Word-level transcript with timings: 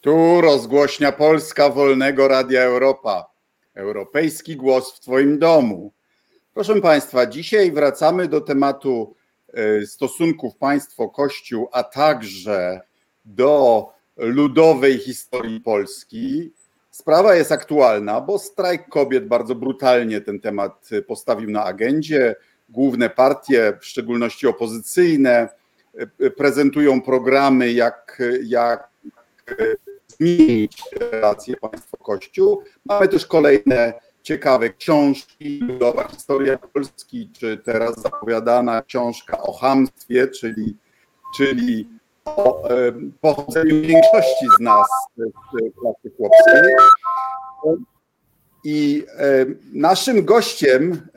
Tu 0.00 0.40
rozgłośnia 0.40 1.12
Polska 1.12 1.68
Wolnego 1.68 2.28
Radia 2.28 2.62
Europa. 2.62 3.30
Europejski 3.74 4.56
głos 4.56 4.96
w 4.96 5.00
Twoim 5.00 5.38
domu. 5.38 5.92
Proszę 6.54 6.80
Państwa, 6.80 7.26
dzisiaj 7.26 7.72
wracamy 7.72 8.28
do 8.28 8.40
tematu 8.40 9.14
e, 9.52 9.86
stosunków 9.86 10.56
państwo-kościół, 10.56 11.68
a 11.72 11.82
także 11.82 12.80
do 13.24 13.86
ludowej 14.16 14.98
historii 14.98 15.60
Polski. 15.60 16.52
Sprawa 16.90 17.34
jest 17.34 17.52
aktualna, 17.52 18.20
bo 18.20 18.38
strajk 18.38 18.88
kobiet 18.88 19.26
bardzo 19.26 19.54
brutalnie 19.54 20.20
ten 20.20 20.40
temat 20.40 20.88
postawił 21.06 21.50
na 21.50 21.64
agendzie. 21.64 22.36
Główne 22.68 23.10
partie, 23.10 23.78
w 23.80 23.86
szczególności 23.86 24.46
opozycyjne, 24.46 25.48
e, 26.20 26.30
prezentują 26.30 27.02
programy, 27.02 27.72
jak, 27.72 28.22
jak 28.44 28.90
zmienić 30.20 30.82
relacje 31.00 31.56
państwo-kościół. 31.56 32.62
Mamy 32.84 33.08
też 33.08 33.26
kolejne 33.26 33.92
ciekawe 34.22 34.70
książki, 34.70 35.60
Ludowa 35.60 36.08
Historia 36.08 36.58
Polski, 36.58 37.30
czy 37.38 37.58
teraz 37.64 38.02
zapowiadana 38.02 38.82
książka 38.82 39.42
o 39.42 39.52
hamstwie, 39.52 40.28
czyli, 40.28 40.76
czyli 41.36 41.88
o 42.24 42.62
pochodzeniu 43.20 43.82
większości 43.82 44.46
z 44.58 44.60
nas 44.60 44.86
z 45.18 45.80
klasy 45.80 46.16
chłopskiej. 46.16 46.74
I 48.64 49.04
naszym 49.72 50.24
gościem 50.24 51.08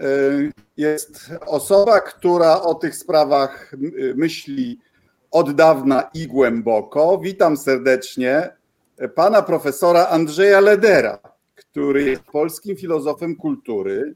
jest 0.77 1.31
osoba, 1.47 1.99
która 1.99 2.61
o 2.61 2.75
tych 2.75 2.95
sprawach 2.95 3.71
myśli 4.15 4.79
od 5.31 5.55
dawna 5.55 6.09
i 6.13 6.27
głęboko. 6.27 7.17
Witam 7.17 7.57
serdecznie 7.57 8.49
pana 9.15 9.41
profesora 9.41 10.07
Andrzeja 10.07 10.59
Ledera, 10.59 11.19
który 11.55 12.03
jest 12.03 12.23
polskim 12.23 12.77
filozofem 12.77 13.35
kultury, 13.35 14.15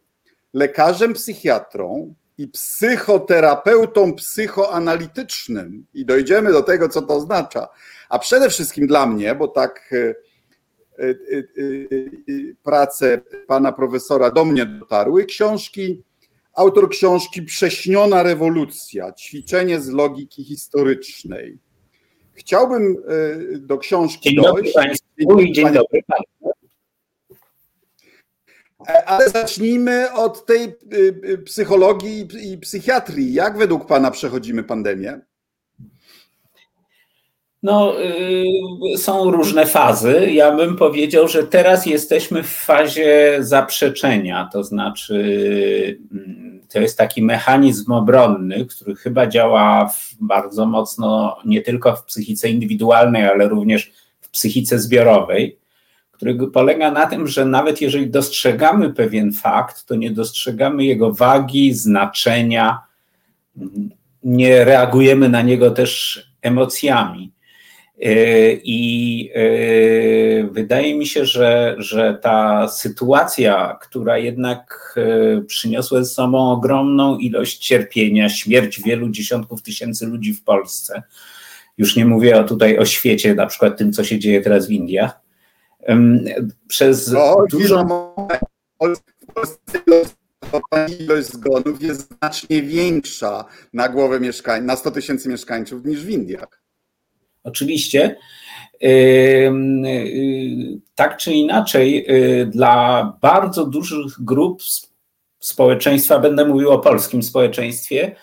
lekarzem 0.53 1.13
psychiatrą 1.13 2.15
i 2.37 2.47
psychoterapeutą 2.47 4.13
psychoanalitycznym. 4.13 5.85
I 5.93 6.05
dojdziemy 6.05 6.51
do 6.51 6.63
tego, 6.63 6.89
co 6.89 7.01
to 7.01 7.15
oznacza. 7.15 7.67
A 8.09 8.19
przede 8.19 8.49
wszystkim 8.49 8.87
dla 8.87 9.05
mnie, 9.05 9.35
bo 9.35 9.47
tak 9.47 9.89
e, 9.93 9.97
e, 10.99 11.09
e, 11.09 11.43
prace 12.63 13.21
pana 13.47 13.71
profesora 13.71 14.31
do 14.31 14.45
mnie 14.45 14.65
dotarły, 14.65 15.25
książki, 15.25 16.03
autor 16.53 16.89
książki 16.89 17.41
Prześniona 17.41 18.23
rewolucja, 18.23 19.13
ćwiczenie 19.13 19.81
z 19.81 19.89
logiki 19.89 20.43
historycznej 20.43 21.59
Chciałbym 22.37 22.97
e, 23.53 23.57
do 23.57 23.77
książki 23.77 24.29
dzień 24.29 24.43
dojść. 24.43 24.73
Dobry 24.73 24.73
państwu 24.73 25.39
i 25.39 25.51
dzień 25.51 25.65
dobry 25.65 26.03
Państwu. 26.07 26.51
E, 28.87 29.05
ale 29.05 29.29
zacznijmy 29.29 30.13
od 30.13 30.45
tej 30.45 30.63
e, 30.63 31.37
psychologii 31.37 32.27
i 32.51 32.57
psychiatrii. 32.57 33.33
Jak 33.33 33.57
według 33.57 33.85
Pana 33.85 34.11
przechodzimy 34.11 34.63
pandemię? 34.63 35.19
No, 37.63 37.93
są 38.97 39.31
różne 39.31 39.65
fazy. 39.65 40.31
Ja 40.31 40.55
bym 40.55 40.75
powiedział, 40.75 41.27
że 41.27 41.43
teraz 41.43 41.85
jesteśmy 41.85 42.43
w 42.43 42.49
fazie 42.49 43.37
zaprzeczenia, 43.39 44.49
to 44.53 44.63
znaczy 44.63 45.99
mm, 46.11 46.46
to 46.69 46.79
jest 46.79 46.97
taki 46.97 47.21
mechanizm 47.21 47.91
obronny, 47.91 48.65
który 48.65 48.95
chyba 48.95 49.27
działa 49.27 49.93
bardzo 50.19 50.65
mocno 50.65 51.37
nie 51.45 51.61
tylko 51.61 51.95
w 51.95 52.05
psychice 52.05 52.49
indywidualnej, 52.49 53.25
ale 53.25 53.47
również 53.47 53.91
w 54.21 54.29
psychice 54.29 54.79
zbiorowej, 54.79 55.57
który 56.11 56.47
polega 56.47 56.91
na 56.91 57.05
tym, 57.05 57.27
że 57.27 57.45
nawet 57.45 57.81
jeżeli 57.81 58.09
dostrzegamy 58.09 58.93
pewien 58.93 59.33
fakt, 59.33 59.85
to 59.85 59.95
nie 59.95 60.11
dostrzegamy 60.11 60.85
jego 60.85 61.13
wagi, 61.13 61.73
znaczenia, 61.73 62.79
nie 64.23 64.65
reagujemy 64.65 65.29
na 65.29 65.41
niego 65.41 65.71
też 65.71 66.21
emocjami. 66.41 67.31
E, 68.01 68.53
I 68.53 69.31
e, 69.35 70.47
wydaje 70.47 70.95
mi 70.97 71.07
się, 71.07 71.25
że, 71.25 71.75
że 71.77 72.17
ta 72.21 72.67
sytuacja, 72.67 73.77
która 73.81 74.17
jednak 74.17 74.93
e, 74.97 75.41
przyniosła 75.41 76.03
ze 76.03 76.09
sobą 76.09 76.51
ogromną 76.51 77.17
ilość 77.17 77.57
cierpienia, 77.57 78.29
śmierć 78.29 78.81
wielu 78.81 79.09
dziesiątków 79.09 79.61
tysięcy 79.61 80.05
ludzi 80.05 80.33
w 80.33 80.43
Polsce, 80.43 81.03
już 81.77 81.95
nie 81.95 82.05
mówię 82.05 82.39
o 82.39 82.43
tutaj 82.43 82.77
o 82.77 82.85
świecie, 82.85 83.35
na 83.35 83.45
przykład 83.45 83.77
tym, 83.77 83.93
co 83.93 84.03
się 84.03 84.19
dzieje 84.19 84.41
teraz 84.41 84.67
w 84.67 84.71
Indiach, 84.71 85.19
przez 86.67 87.11
no, 87.11 87.45
dużo... 87.51 87.85
ilość 90.99 91.27
zgonów 91.27 91.81
jest 91.81 92.07
znacznie 92.07 92.61
większa 92.61 93.45
na 93.73 93.89
głowę 93.89 94.19
mieszkań, 94.19 94.65
na 94.65 94.75
100 94.75 94.91
tysięcy 94.91 95.29
mieszkańców 95.29 95.85
niż 95.85 96.05
w 96.05 96.09
Indiach. 96.09 96.66
Oczywiście, 97.47 98.15
y, 98.83 99.51
tak 100.95 101.17
czy 101.17 101.33
inaczej, 101.33 102.05
y, 102.11 102.45
dla 102.45 103.03
bardzo 103.21 103.65
dużych 103.65 104.23
grup 104.23 104.61
społeczeństwa, 105.39 106.19
będę 106.19 106.45
mówił 106.45 106.71
o 106.71 106.79
polskim 106.79 107.23
społeczeństwie, 107.23 108.15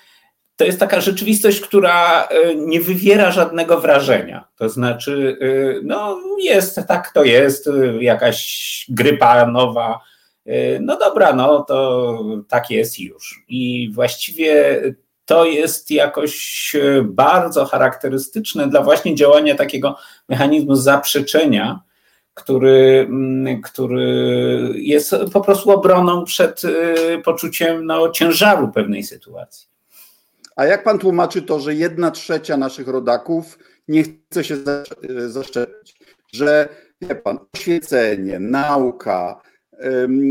to 0.57 0.65
jest 0.65 0.81
taka 0.81 1.01
rzeczywistość, 1.01 1.61
która 1.61 2.25
y, 2.25 2.57
nie 2.57 2.81
wywiera 2.81 3.31
żadnego 3.31 3.81
wrażenia. 3.81 4.49
To 4.57 4.69
znaczy, 4.69 5.39
no 5.83 6.21
jest, 6.43 6.81
tak 6.89 7.12
to 7.12 7.25
jest, 7.25 7.71
jakaś 8.01 8.87
grypa 8.89 9.47
nowa. 9.47 10.01
No 10.81 10.99
dobra, 10.99 11.33
no 11.33 11.62
to 11.62 12.19
tak 12.49 12.71
jest 12.71 13.01
już. 13.01 13.45
I 13.49 13.91
właściwie 13.93 14.81
to 15.25 15.45
jest 15.45 15.91
jakoś 15.91 16.75
e, 16.75 17.03
bardzo 17.03 17.65
charakterystyczne 17.65 18.69
dla 18.69 18.83
właśnie 18.83 19.15
działania 19.15 19.55
takiego 19.55 19.97
mechanizmu 20.29 20.77
zaprzeczenia, 20.77 21.81
który, 22.35 23.07
mm, 23.09 23.62
który 23.62 24.73
jest 24.75 25.15
po 25.33 25.41
prostu 25.41 25.71
obroną 25.71 26.25
przed 26.25 26.62
e, 26.65 26.69
poczuciem 27.19 27.87
no, 27.87 28.11
ciężaru 28.11 28.69
pewnej 28.69 29.03
sytuacji. 29.03 29.69
A 30.57 30.65
jak 30.65 30.85
pan 30.85 30.99
tłumaczy 30.99 31.43
to, 31.43 31.61
że 31.61 31.75
jedna 31.75 32.11
trzecia 32.11 32.56
naszych 32.56 32.89
rodaków 32.89 33.59
nie 33.89 34.03
chce 34.03 34.45
się 34.45 34.56
zaszczepić? 35.27 35.97
Że 36.33 36.69
wie 37.01 37.15
pan, 37.15 37.39
oświecenie, 37.55 38.39
nauka, 38.39 39.41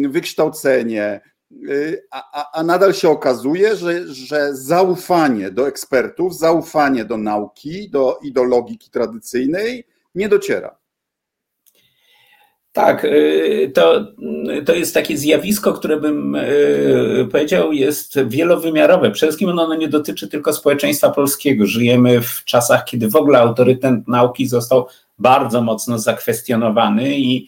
wykształcenie, 0.09 1.21
Y, 1.69 2.07
a, 2.11 2.51
a, 2.51 2.63
nadal 2.63 2.93
się 2.93 3.09
okazuje, 3.09 3.75
że, 3.75 4.07
że 4.07 4.55
zaufanie 4.55 5.51
do 5.51 5.67
ekspertów, 5.67 6.37
zaufanie 6.37 7.05
do 7.05 7.17
nauki 7.17 7.89
do, 7.89 8.19
i 8.23 8.31
do 8.31 8.43
logiki 8.43 8.89
tradycyjnej 8.89 9.83
nie 10.15 10.29
dociera. 10.29 10.77
Tak, 12.71 13.05
y, 13.05 13.71
to, 13.73 14.05
to 14.65 14.75
jest 14.75 14.93
takie 14.93 15.17
zjawisko, 15.17 15.73
które 15.73 15.99
bym 15.99 16.35
y, 16.35 17.27
powiedział 17.31 17.73
jest 17.73 18.19
wielowymiarowe. 18.27 19.11
Przede 19.11 19.31
wszystkim 19.31 19.59
ono 19.59 19.75
nie 19.75 19.87
dotyczy 19.87 20.27
tylko 20.27 20.53
społeczeństwa 20.53 21.09
polskiego. 21.09 21.65
Żyjemy 21.65 22.21
w 22.21 22.43
czasach, 22.45 22.85
kiedy 22.85 23.09
w 23.09 23.15
ogóle 23.15 23.39
autorytet 23.39 24.07
nauki 24.07 24.47
został 24.47 24.87
bardzo 25.19 25.61
mocno 25.61 25.99
zakwestionowany 25.99 27.19
i 27.19 27.47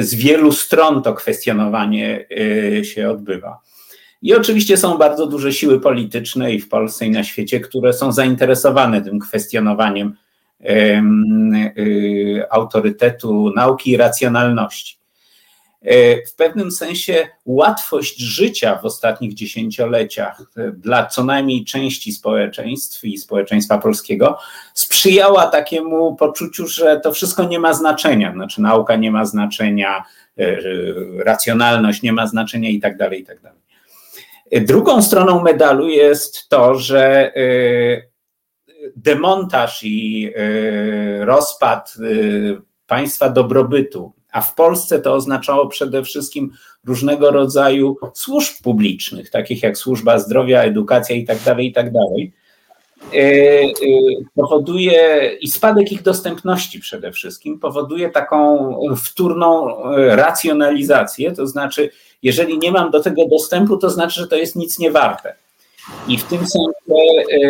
z 0.00 0.14
wielu 0.14 0.52
stron 0.52 1.02
to 1.02 1.14
kwestionowanie 1.14 2.26
e, 2.80 2.84
się 2.84 3.10
odbywa. 3.10 3.60
I 4.22 4.34
oczywiście 4.34 4.76
są 4.76 4.98
bardzo 4.98 5.26
duże 5.26 5.52
siły 5.52 5.80
polityczne 5.80 6.52
i 6.52 6.60
w 6.60 6.68
Polsce, 6.68 7.06
i 7.06 7.10
na 7.10 7.24
świecie, 7.24 7.60
które 7.60 7.92
są 7.92 8.12
zainteresowane 8.12 9.02
tym 9.02 9.18
kwestionowaniem 9.18 10.16
e, 10.64 11.02
autorytetu 12.50 13.52
nauki 13.56 13.90
i 13.90 13.96
racjonalności. 13.96 14.96
W 16.26 16.34
pewnym 16.36 16.70
sensie 16.70 17.28
łatwość 17.44 18.18
życia 18.18 18.78
w 18.82 18.84
ostatnich 18.84 19.34
dziesięcioleciach 19.34 20.42
dla 20.72 21.06
co 21.06 21.24
najmniej 21.24 21.64
części 21.64 22.12
społeczeństw 22.12 23.04
i 23.04 23.18
społeczeństwa 23.18 23.78
polskiego 23.78 24.38
sprzyjała 24.74 25.46
takiemu 25.46 26.16
poczuciu, 26.16 26.66
że 26.66 27.00
to 27.00 27.12
wszystko 27.12 27.44
nie 27.44 27.58
ma 27.58 27.74
znaczenia, 27.74 28.32
znaczy 28.32 28.62
nauka 28.62 28.96
nie 28.96 29.10
ma 29.10 29.24
znaczenia, 29.24 30.04
e, 30.38 30.56
racjonalność 31.24 32.02
nie 32.02 32.12
ma 32.12 32.26
znaczenia 32.26 32.70
i 32.70 32.80
tak 32.80 32.96
dalej, 32.96 33.20
i 33.20 33.24
tak 33.24 33.40
dalej. 33.40 33.60
Drugą 34.52 35.02
stroną 35.02 35.42
medalu 35.42 35.88
jest 35.88 36.48
to, 36.48 36.74
że 36.74 37.32
e, 37.36 37.40
demontaż 38.96 39.80
i 39.82 40.30
e, 40.36 41.24
rozpad 41.24 41.94
państwa 42.86 43.28
dobrobytu 43.28 44.15
a 44.36 44.40
w 44.40 44.54
Polsce 44.54 44.98
to 44.98 45.14
oznaczało 45.14 45.66
przede 45.66 46.04
wszystkim 46.04 46.52
różnego 46.86 47.30
rodzaju 47.30 47.96
służb 48.14 48.54
publicznych, 48.62 49.30
takich 49.30 49.62
jak 49.62 49.78
służba 49.78 50.18
zdrowia, 50.18 50.62
edukacja 50.62 51.16
i 51.16 51.24
tak 51.24 51.38
dalej, 51.38 51.66
i 51.66 51.72
tak 51.72 51.92
dalej. 51.92 52.32
powoduje 54.34 55.30
i 55.40 55.48
spadek 55.48 55.92
ich 55.92 56.02
dostępności 56.02 56.80
przede 56.80 57.12
wszystkim 57.12 57.58
powoduje 57.58 58.10
taką 58.10 58.74
wtórną 58.96 59.76
racjonalizację, 60.08 61.32
to 61.32 61.46
znaczy, 61.46 61.90
jeżeli 62.22 62.58
nie 62.58 62.72
mam 62.72 62.90
do 62.90 63.00
tego 63.00 63.28
dostępu, 63.28 63.76
to 63.76 63.90
znaczy, 63.90 64.20
że 64.20 64.28
to 64.28 64.36
jest 64.36 64.56
nic 64.56 64.78
nie 64.78 64.90
warte. 64.90 65.34
I 66.08 66.18
w 66.18 66.24
tym 66.24 66.38
sensie 66.38 67.02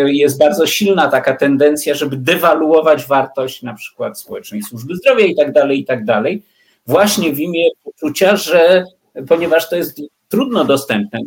jest 0.07 0.39
bardzo 0.39 0.67
silna 0.67 1.09
taka 1.09 1.37
tendencja, 1.37 1.95
żeby 1.95 2.17
dewaluować 2.17 3.07
wartość 3.07 3.63
na 3.63 3.75
przykład 3.75 4.21
społecznej 4.21 4.63
służby 4.63 4.97
zdrowia 4.97 5.27
i 5.27 5.35
tak 5.35 5.53
dalej, 5.53 5.81
i 5.81 5.85
tak 5.85 6.05
dalej, 6.05 6.43
właśnie 6.87 7.33
w 7.33 7.41
imię 7.41 7.69
poczucia, 7.85 8.37
że 8.37 8.85
ponieważ 9.29 9.71
to 9.71 9.77
jest 9.77 10.01
trudno 10.29 10.65
dostępne, 10.65 11.21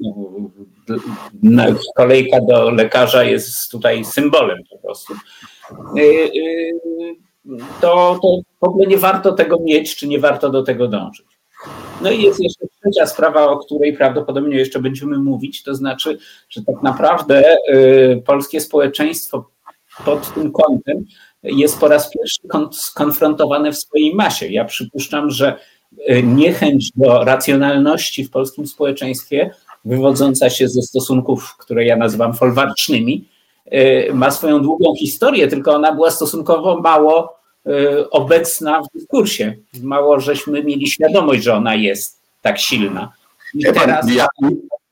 no, 1.44 1.64
kolejka 1.96 2.38
do 2.42 2.72
lekarza 2.72 3.24
jest 3.24 3.72
tutaj 3.72 4.06
symbolem 4.06 4.58
po 4.70 4.78
prostu, 4.78 5.14
y, 5.98 6.02
y, 6.02 6.72
to, 7.82 8.20
to 8.22 8.42
w 8.62 8.64
ogóle 8.64 8.88
nie 8.88 8.98
warto 8.98 9.32
tego 9.32 9.58
mieć, 9.60 9.96
czy 9.96 10.08
nie 10.08 10.20
warto 10.20 10.50
do 10.50 10.64
tego 10.64 10.88
dążyć. 10.88 11.28
No 12.02 12.12
i 12.12 12.22
jest 12.22 12.40
jeszcze 12.40 12.66
trzecia 12.82 13.06
sprawa, 13.06 13.48
o 13.48 13.58
której 13.58 13.98
prawdopodobnie 13.98 14.58
jeszcze 14.58 14.80
będziemy 14.80 15.18
mówić, 15.18 15.64
to 15.64 15.76
znaczy, 15.76 16.18
że 16.50 16.62
tak 16.64 16.84
naprawdę 16.84 17.56
y, 17.70 18.24
polskie 18.26 18.62
społeczeństwo 18.62 19.50
pod 20.06 20.34
tym 20.34 20.52
kątem 20.52 21.06
jest 21.44 21.80
po 21.80 21.88
raz 21.88 22.12
pierwszy 22.12 22.42
skonfrontowane 22.72 23.72
w 23.72 23.78
swojej 23.78 24.16
masie. 24.16 24.48
Ja 24.48 24.66
przypuszczam, 24.66 25.30
że 25.30 25.58
y, 26.10 26.24
niechęć 26.24 26.92
do 26.96 27.24
racjonalności 27.24 28.26
w 28.26 28.32
polskim 28.32 28.68
społeczeństwie, 28.68 29.52
wywodząca 29.86 30.50
się 30.50 30.70
ze 30.70 30.82
stosunków, 30.82 31.56
które 31.58 31.86
ja 31.86 31.96
nazywam 31.96 32.34
folwarcznymi, 32.34 33.28
y, 33.74 34.10
ma 34.14 34.32
swoją 34.32 34.62
długą 34.62 34.96
historię, 35.00 35.48
tylko 35.48 35.76
ona 35.76 35.92
była 35.92 36.12
stosunkowo 36.12 36.82
mało 36.82 37.40
y, 37.68 38.10
obecna 38.10 38.82
w 38.82 38.98
dyskursie. 38.98 39.54
Mało 39.84 40.20
żeśmy 40.20 40.64
mieli 40.64 40.88
świadomość, 40.88 41.44
że 41.44 41.54
ona 41.54 41.76
jest 41.76 42.22
tak 42.42 42.60
silna. 42.60 43.12
I 43.54 43.64
teraz... 43.64 44.12
Ja, 44.12 44.28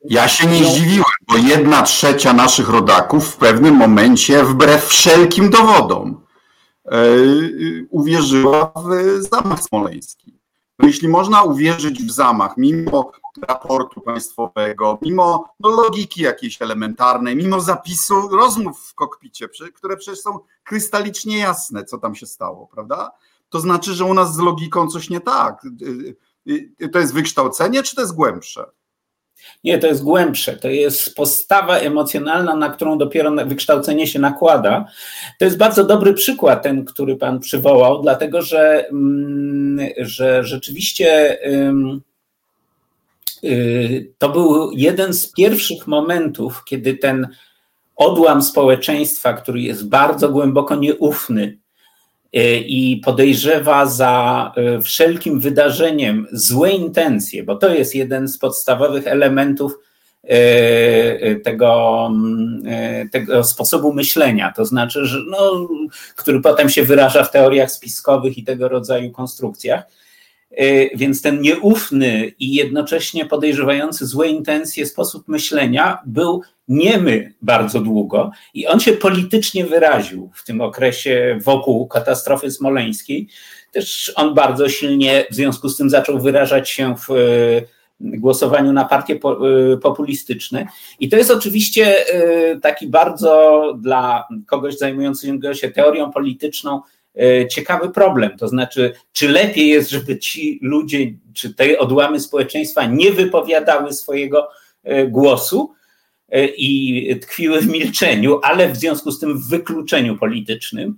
ja 0.10 0.28
się 0.28 0.48
nie 0.48 0.64
zdziwiłem, 0.64 1.04
bo 1.28 1.38
jedna 1.38 1.84
trzecia 1.84 2.34
naszych 2.34 2.70
rodaków 2.70 3.30
w 3.30 3.38
pewnym 3.38 3.76
momencie, 3.76 4.44
wbrew 4.44 4.86
wszelkim 4.86 5.50
dowodom, 5.50 6.22
E, 6.22 6.27
uwierzyła 7.90 8.72
w 8.76 9.22
zamach 9.22 9.64
smoleński. 9.64 10.38
No 10.80 10.88
jeśli 10.88 11.08
można 11.08 11.44
uwierzyć 11.44 12.04
w 12.04 12.12
zamach, 12.12 12.58
mimo 12.58 13.12
raportu 13.48 14.02
państwowego, 14.02 14.98
mimo 15.02 15.54
no, 15.60 15.70
logiki 15.70 16.22
jakiejś 16.22 16.62
elementarnej, 16.62 17.36
mimo 17.36 17.62
zapisu 17.62 18.28
rozmów 18.28 18.80
w 18.80 18.94
kokpicie, 18.94 19.48
które 19.74 19.98
przecież 19.98 20.20
są 20.20 20.40
krystalicznie 20.64 21.38
jasne, 21.38 21.86
co 21.86 21.98
tam 21.98 22.16
się 22.16 22.26
stało, 22.26 22.68
prawda? 22.68 23.12
To 23.50 23.60
znaczy, 23.60 23.94
że 23.94 24.06
u 24.06 24.14
nas 24.14 24.36
z 24.36 24.40
logiką 24.40 24.88
coś 24.88 25.10
nie 25.10 25.22
tak. 25.22 25.66
Y, 25.82 26.16
y, 26.82 26.90
to 26.90 27.00
jest 27.00 27.14
wykształcenie, 27.14 27.84
czy 27.84 27.96
to 27.96 28.02
jest 28.02 28.16
głębsze? 28.16 28.66
Nie, 29.64 29.78
to 29.78 29.88
jest 29.88 30.04
głębsze. 30.04 30.58
To 30.58 30.68
jest 30.68 31.16
postawa 31.16 31.78
emocjonalna, 31.78 32.56
na 32.56 32.70
którą 32.70 32.98
dopiero 32.98 33.32
wykształcenie 33.46 34.08
się 34.08 34.20
nakłada. 34.20 34.86
To 35.40 35.46
jest 35.46 35.58
bardzo 35.58 35.84
dobry 35.84 36.14
przykład, 36.14 36.64
ten, 36.64 36.86
który 36.86 37.16
Pan 37.16 37.40
przywołał, 37.40 38.02
dlatego 38.02 38.42
że, 38.42 38.88
mm, 38.88 39.90
że 39.98 40.44
rzeczywiście 40.44 41.38
y, 43.44 44.14
to 44.18 44.30
był 44.30 44.72
jeden 44.72 45.14
z 45.14 45.32
pierwszych 45.32 45.88
momentów, 45.88 46.64
kiedy 46.66 46.94
ten 46.94 47.28
odłam 47.96 48.42
społeczeństwa, 48.42 49.34
który 49.34 49.62
jest 49.62 49.90
bardzo 49.90 50.30
głęboko 50.30 50.76
nieufny, 50.76 51.58
i 52.34 53.02
podejrzewa 53.06 53.86
za 53.86 54.52
e, 54.56 54.82
wszelkim 54.82 55.40
wydarzeniem 55.40 56.28
złe 56.32 56.72
intencje, 56.72 57.44
bo 57.44 57.56
to 57.56 57.74
jest 57.74 57.96
jeden 57.96 58.28
z 58.28 58.38
podstawowych 58.38 59.08
elementów 59.08 59.74
e, 60.24 61.36
tego, 61.36 62.04
mm, 62.12 63.10
tego 63.10 63.44
sposobu 63.44 63.94
myślenia, 63.94 64.54
to 64.56 64.66
znaczy, 64.66 65.06
że 65.06 65.18
no, 65.30 65.68
który 66.16 66.42
potem 66.42 66.70
się 66.70 66.84
wyraża 66.84 67.24
w 67.24 67.32
teoriach 67.32 67.72
spiskowych 67.72 68.38
i 68.38 68.44
tego 68.44 68.70
rodzaju 68.70 69.12
konstrukcjach. 69.12 69.84
Więc 70.96 71.22
ten 71.22 71.42
nieufny 71.42 72.32
i 72.40 72.54
jednocześnie 72.54 73.26
podejrzewający 73.26 74.06
złe 74.06 74.28
intencje 74.28 74.86
sposób 74.86 75.28
myślenia 75.28 75.98
był 76.06 76.42
niemy 76.68 77.34
bardzo 77.42 77.80
długo 77.80 78.32
i 78.54 78.68
on 78.68 78.80
się 78.80 78.94
politycznie 78.94 79.66
wyraził 79.66 80.32
w 80.34 80.44
tym 80.44 80.62
okresie 80.62 81.40
wokół 81.44 81.88
katastrofy 81.88 82.52
smoleńskiej. 82.52 83.28
Też 83.72 84.14
on 84.16 84.34
bardzo 84.34 84.70
silnie 84.70 85.26
w 85.32 85.36
związku 85.36 85.70
z 85.70 85.78
tym 85.78 85.90
zaczął 85.90 86.20
wyrażać 86.20 86.70
się 86.70 86.96
w 86.96 87.12
e, 87.12 87.16
głosowaniu 88.00 88.74
na 88.74 88.86
partie 88.86 89.14
e, 89.14 89.78
populistyczne. 89.78 90.68
I 91.00 91.10
to 91.10 91.18
jest 91.18 91.32
oczywiście 91.32 92.08
e, 92.08 92.60
taki 92.60 92.88
bardzo 92.88 93.64
dla 93.80 94.28
kogoś 94.46 94.78
zajmującego 94.78 95.54
się 95.54 95.72
teorią 95.72 96.12
polityczną 96.12 96.82
ciekawy 97.50 97.90
problem. 97.90 98.38
To 98.38 98.48
znaczy, 98.48 98.94
czy 99.14 99.30
lepiej 99.30 99.70
jest, 99.70 99.90
żeby 99.90 100.18
ci 100.18 100.60
ludzie, 100.62 100.98
czy 101.34 101.54
te 101.54 101.80
odłamy 101.80 102.20
społeczeństwa 102.20 102.86
nie 102.86 103.12
wypowiadały 103.12 103.94
swojego 103.94 104.50
głosu, 105.08 105.74
E, 106.30 106.46
i 106.46 107.20
tkwiły 107.20 107.62
w 107.62 107.68
milczeniu, 107.68 108.40
ale 108.44 108.70
w 108.70 108.78
związku 108.78 109.12
z 109.12 109.20
tym 109.20 109.38
w 109.38 109.50
wykluczeniu 109.50 110.18
politycznym, 110.18 110.96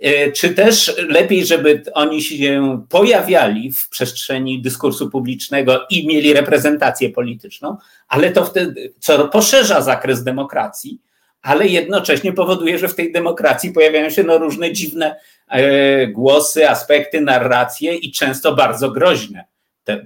e, 0.00 0.32
czy 0.32 0.54
też 0.54 0.96
lepiej, 1.08 1.46
żeby 1.46 1.82
oni 1.92 2.22
się 2.22 2.82
pojawiali 2.88 3.72
w 3.72 3.88
przestrzeni 3.88 4.62
dyskursu 4.62 5.10
publicznego 5.10 5.86
i 5.90 6.06
mieli 6.06 6.32
reprezentację 6.32 7.10
polityczną, 7.10 7.76
ale 8.08 8.30
to 8.30 8.44
wtedy, 8.44 8.94
co 8.98 9.28
poszerza 9.28 9.80
zakres 9.80 10.24
demokracji, 10.24 11.00
ale 11.44 11.66
jednocześnie 11.66 12.32
powoduje, 12.32 12.78
że 12.78 12.88
w 12.88 12.94
tej 12.94 13.12
demokracji 13.12 13.72
pojawiają 13.72 14.10
się 14.10 14.22
no 14.22 14.38
różne 14.38 14.72
dziwne 14.72 15.20
e, 15.48 16.06
głosy, 16.06 16.68
aspekty, 16.70 17.20
narracje 17.20 17.94
i 17.94 18.12
często 18.12 18.54
bardzo 18.54 18.90
groźne. 18.90 19.44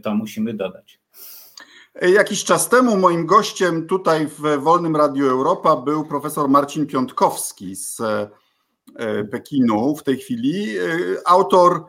To 0.02 0.14
musimy 0.14 0.54
dodać. 0.54 1.00
Jakiś 2.02 2.44
czas 2.44 2.68
temu 2.68 2.96
moim 2.96 3.26
gościem 3.26 3.86
tutaj 3.86 4.26
w 4.26 4.62
Wolnym 4.62 4.96
Radiu 4.96 5.26
Europa 5.26 5.76
był 5.76 6.04
profesor 6.04 6.48
Marcin 6.48 6.86
Piątkowski 6.86 7.76
z 7.76 8.00
e, 8.00 8.28
Pekinu 9.24 9.96
w 9.96 10.02
tej 10.02 10.16
chwili, 10.16 10.78
e, 10.78 10.82
autor 11.26 11.84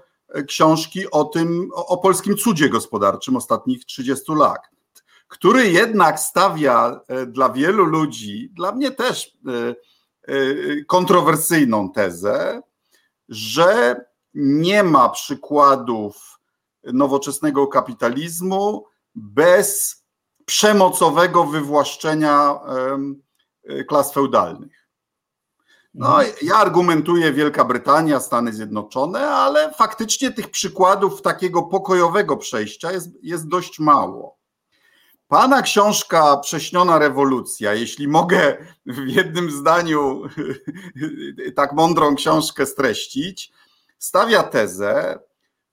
książki 0.48 1.12
o 1.12 1.24
tym, 1.24 1.70
o, 1.74 1.98
polskim 1.98 2.38
cudzie 2.38 2.70
gospodarczym 2.70 3.36
ostatnich 3.36 3.86
30 3.86 4.34
lat, 4.34 4.60
który 5.30 5.70
jednak 5.70 6.20
stawia 6.20 7.02
e, 7.08 7.26
dla 7.26 7.50
wielu 7.50 7.86
ludzi, 7.86 8.50
dla 8.54 8.72
mnie 8.72 8.92
też 8.92 9.38
kontrowersyjną 10.88 11.92
tezę, 11.92 12.62
że 13.30 13.96
nie 14.34 14.84
ma 14.84 15.10
przykładów 15.10 16.40
nowoczesnego 16.84 17.68
kapitalizmu 17.68 18.86
bez 19.16 20.04
przemocowego 20.46 21.44
wywłaszczenia 21.44 22.60
e, 23.68 23.84
klas 23.84 24.14
feudalnych. 24.14 24.90
No, 25.94 26.08
mhm. 26.08 26.36
ja 26.42 26.56
argumentuję 26.56 27.34
Wielka 27.34 27.66
Brytania, 27.66 28.20
Stany 28.20 28.54
Zjednoczone, 28.54 29.28
ale 29.30 29.74
faktycznie 29.74 30.32
tych 30.32 30.52
przykładów 30.52 31.22
takiego 31.22 31.64
pokojowego 31.64 32.38
przejścia 32.38 32.92
jest, 32.92 33.10
jest 33.22 33.48
dość 33.48 33.80
mało. 33.80 34.39
Pana 35.30 35.62
książka 35.62 36.38
Prześniona 36.38 37.00
rewolucja, 37.00 37.74
jeśli 37.74 38.08
mogę 38.08 38.58
w 38.86 39.08
jednym 39.08 39.52
zdaniu 39.52 40.22
tak 41.56 41.74
mądrą 41.74 42.16
książkę 42.16 42.66
streścić, 42.66 43.52
stawia 43.98 44.44
tezę, 44.44 45.20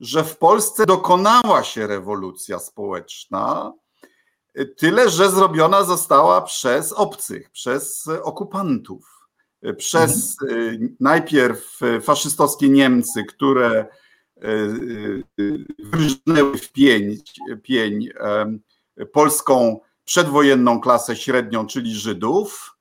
że 0.01 0.25
w 0.25 0.39
Polsce 0.39 0.87
dokonała 0.87 1.65
się 1.65 1.87
rewolucja 1.87 2.59
społeczna, 2.59 3.73
Tyle, 4.77 5.11
że 5.11 5.31
zrobiona 5.31 5.85
została 5.85 6.43
przez 6.43 6.93
obcych, 6.93 7.51
przez 7.51 8.09
okupantów, 8.23 9.29
przez 9.77 10.37
mhm. 10.43 10.97
najpierw 11.01 11.81
faszystowskie 12.03 12.69
Niemcy, 12.69 13.25
które 13.25 13.71
e, 13.77 14.49
wyrżnęły 15.79 16.59
w 16.59 16.73
pień, 16.73 17.17
pień 17.63 18.09
polską 19.13 19.81
przedwojenną 20.05 20.81
klasę 20.81 21.17
średnią, 21.17 21.67
czyli 21.67 21.95
Żydów, 21.95 22.77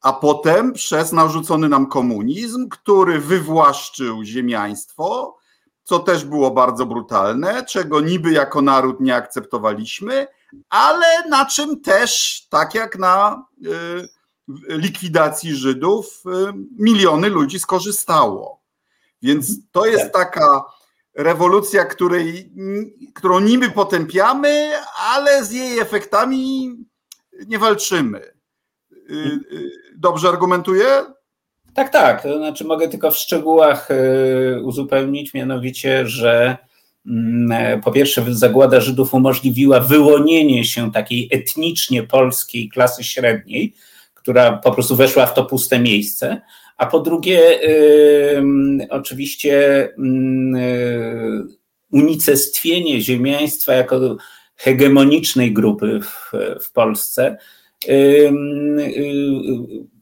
a 0.00 0.12
potem 0.12 0.72
przez 0.72 1.12
narzucony 1.12 1.68
nam 1.68 1.86
komunizm, 1.86 2.68
który 2.68 3.18
wywłaszczył 3.18 4.24
ziemiaństwo, 4.24 5.36
co 5.84 5.98
też 5.98 6.24
było 6.24 6.50
bardzo 6.50 6.86
brutalne, 6.86 7.64
czego 7.64 8.00
niby 8.00 8.32
jako 8.32 8.62
naród 8.62 9.00
nie 9.00 9.16
akceptowaliśmy, 9.16 10.26
ale 10.68 11.28
na 11.28 11.46
czym 11.46 11.80
też, 11.80 12.42
tak 12.50 12.74
jak 12.74 12.98
na 12.98 13.44
likwidacji 14.68 15.54
Żydów 15.54 16.22
miliony 16.78 17.28
ludzi 17.28 17.58
skorzystało. 17.58 18.60
Więc 19.22 19.50
to 19.72 19.86
jest 19.86 20.12
taka 20.12 20.64
rewolucja, 21.18 21.84
której, 21.84 22.52
którą 23.14 23.40
niby 23.40 23.70
potępiamy, 23.70 24.70
ale 25.10 25.44
z 25.44 25.52
jej 25.52 25.78
efektami 25.78 26.70
nie 27.46 27.58
walczymy. 27.58 28.18
Y, 28.92 29.14
y, 29.52 29.70
dobrze 29.96 30.28
argumentuję? 30.28 30.86
Tak, 31.74 31.92
tak. 31.92 32.22
To 32.22 32.38
znaczy 32.38 32.64
mogę 32.64 32.88
tylko 32.88 33.10
w 33.10 33.16
szczegółach 33.16 33.90
y, 33.90 34.62
uzupełnić, 34.62 35.34
mianowicie, 35.34 36.06
że 36.06 36.56
mm, 37.06 37.52
e, 37.52 37.78
po 37.78 37.92
pierwsze 37.92 38.24
zagłada 38.28 38.80
Żydów 38.80 39.14
umożliwiła 39.14 39.80
wyłonienie 39.80 40.64
się 40.64 40.92
takiej 40.92 41.28
etnicznie 41.32 42.02
polskiej 42.02 42.68
klasy 42.68 43.04
średniej, 43.04 43.74
która 44.14 44.52
po 44.52 44.72
prostu 44.72 44.96
weszła 44.96 45.26
w 45.26 45.34
to 45.34 45.44
puste 45.44 45.78
miejsce, 45.78 46.40
a 46.78 46.86
po 46.86 47.00
drugie, 47.00 47.60
oczywiście 48.90 49.84
y, 49.88 49.92
unicestwienie 51.92 53.00
ziemiaństwa 53.00 53.72
jako 53.74 54.16
hegemonicznej 54.56 55.52
grupy 55.52 56.00
w, 56.00 56.32
w 56.64 56.72
Polsce 56.72 57.36
y, 57.88 58.32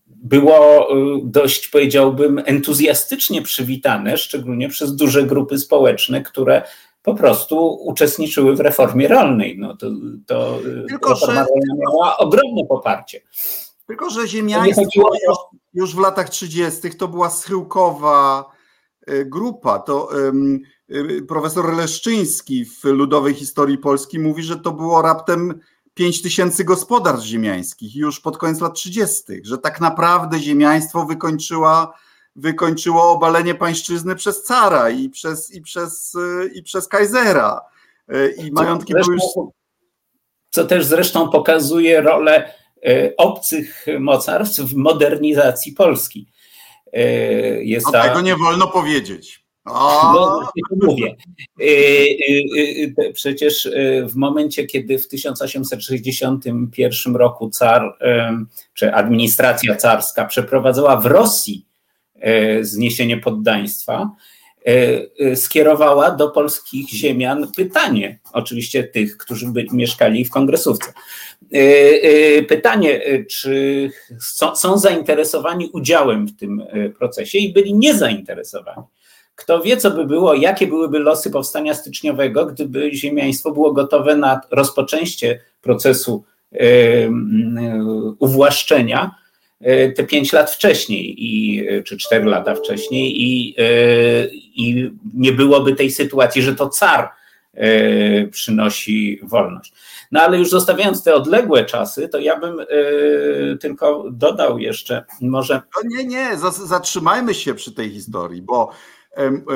było 0.08 0.88
y, 0.96 1.20
dość, 1.24 1.68
powiedziałbym, 1.68 2.42
entuzjastycznie 2.44 3.42
przywitane, 3.42 4.16
szczególnie 4.16 4.68
przez 4.68 4.96
duże 4.96 5.22
grupy 5.22 5.58
społeczne, 5.58 6.22
które 6.22 6.62
po 7.02 7.14
prostu 7.14 7.74
uczestniczyły 7.74 8.56
w 8.56 8.60
reformie 8.60 9.08
rolnej. 9.08 9.58
No 9.58 9.76
to, 9.76 9.90
to 10.26 10.58
Tylko, 10.88 11.10
reforma 11.10 11.34
że... 11.34 11.40
rolna 11.40 11.74
miała 11.78 12.16
ogromne 12.16 12.66
poparcie. 12.68 13.20
Tylko, 13.86 14.10
że 14.10 14.28
ziemiaństwo 14.28 15.10
już 15.76 15.94
w 15.94 15.98
latach 15.98 16.30
30. 16.30 16.90
to 16.90 17.08
była 17.08 17.30
schyłkowa 17.30 18.44
e, 19.06 19.24
grupa. 19.24 19.78
To 19.78 20.04
um, 20.04 20.60
profesor 21.28 21.76
Leszczyński 21.76 22.64
w 22.64 22.84
Ludowej 22.84 23.34
Historii 23.34 23.78
Polski 23.78 24.18
mówi, 24.18 24.42
że 24.42 24.56
to 24.56 24.72
było 24.72 25.02
raptem 25.02 25.60
5 25.94 26.22
tysięcy 26.22 26.64
gospodarstw 26.64 27.26
ziemiańskich 27.26 27.96
już 27.96 28.20
pod 28.20 28.38
koniec 28.38 28.60
lat 28.60 28.74
30., 28.74 29.22
że 29.42 29.58
tak 29.58 29.80
naprawdę 29.80 30.38
ziemiaństwo 30.38 31.06
wykończyła, 31.06 31.98
wykończyło 32.36 33.10
obalenie 33.10 33.54
pańszczyzny 33.54 34.14
przez 34.14 34.42
cara 34.42 34.90
i 34.90 35.08
przez, 35.10 35.54
i 35.54 35.62
przez, 35.62 36.14
e, 36.14 36.46
i 36.46 36.62
przez 36.62 36.88
Kaisera. 36.88 37.60
I 38.44 38.52
majątki 38.52 38.92
były 38.92 39.14
już. 39.14 39.22
Co 40.50 40.64
też 40.64 40.86
zresztą 40.86 41.28
pokazuje 41.28 42.00
rolę 42.00 42.52
E, 42.65 42.65
obcych 43.16 43.86
mocarstw 44.00 44.60
w 44.60 44.74
modernizacji 44.74 45.72
Polski. 45.72 46.26
E, 46.92 47.02
jest 47.64 47.86
no, 47.86 47.92
ta... 47.92 48.08
Tego 48.08 48.20
nie 48.20 48.36
wolno 48.36 48.66
powiedzieć. 48.66 49.46
No, 49.66 50.48
mówię. 50.82 51.16
E, 51.60 51.64
przecież 53.12 53.70
w 54.04 54.14
momencie, 54.14 54.66
kiedy 54.66 54.98
w 54.98 55.08
1861 55.08 57.16
roku 57.16 57.50
car, 57.50 57.98
czy 58.74 58.94
administracja 58.94 59.76
carska 59.76 60.24
przeprowadzała 60.24 60.96
w 60.96 61.06
Rosji 61.06 61.66
zniesienie 62.60 63.16
poddaństwa, 63.16 64.10
skierowała 65.34 66.10
do 66.10 66.30
polskich 66.30 66.88
ziemian 66.88 67.48
pytanie, 67.56 68.18
oczywiście 68.32 68.84
tych, 68.84 69.16
którzy 69.16 69.46
by, 69.46 69.66
mieszkali 69.72 70.24
w 70.24 70.30
kongresówce. 70.30 70.92
E, 71.54 71.58
e, 71.58 72.42
pytanie, 72.42 73.04
e, 73.04 73.24
czy 73.24 73.90
są 74.54 74.78
zainteresowani 74.78 75.70
udziałem 75.72 76.26
w 76.26 76.36
tym 76.36 76.62
procesie 76.98 77.38
i 77.38 77.52
byli 77.52 77.74
niezainteresowani. 77.74 78.82
Kto 79.34 79.62
wie, 79.62 79.76
co 79.76 79.90
by 79.90 80.06
było, 80.06 80.34
jakie 80.34 80.66
byłyby 80.66 80.98
losy 80.98 81.30
powstania 81.30 81.74
styczniowego, 81.74 82.46
gdyby 82.46 82.94
ziemiaństwo 82.94 83.50
było 83.50 83.72
gotowe 83.72 84.16
na 84.16 84.40
rozpoczęcie 84.50 85.40
procesu 85.62 86.24
uwłaszczenia 88.18 89.14
te 89.96 90.04
pięć 90.04 90.32
lat 90.32 90.50
wcześniej, 90.50 91.14
i, 91.18 91.64
czy 91.84 91.96
cztery 91.96 92.24
lata 92.24 92.54
wcześniej, 92.54 93.22
i, 93.22 93.54
i 94.54 94.90
nie 95.14 95.32
byłoby 95.32 95.72
tej 95.74 95.90
sytuacji, 95.90 96.42
że 96.42 96.54
to 96.54 96.68
car 96.68 97.10
przynosi 98.30 99.20
wolność. 99.22 99.72
No 100.12 100.20
ale 100.20 100.38
już 100.38 100.50
zostawiając 100.50 101.04
te 101.04 101.14
odległe 101.14 101.64
czasy, 101.64 102.08
to 102.08 102.18
ja 102.18 102.38
bym 102.38 102.56
tylko 103.60 104.04
dodał 104.10 104.58
jeszcze 104.58 105.04
może. 105.20 105.62
No 105.76 105.90
nie, 105.96 106.04
nie, 106.04 106.30
zatrzymajmy 106.66 107.34
się 107.34 107.54
przy 107.54 107.74
tej 107.74 107.90
historii, 107.90 108.42
bo 108.42 108.70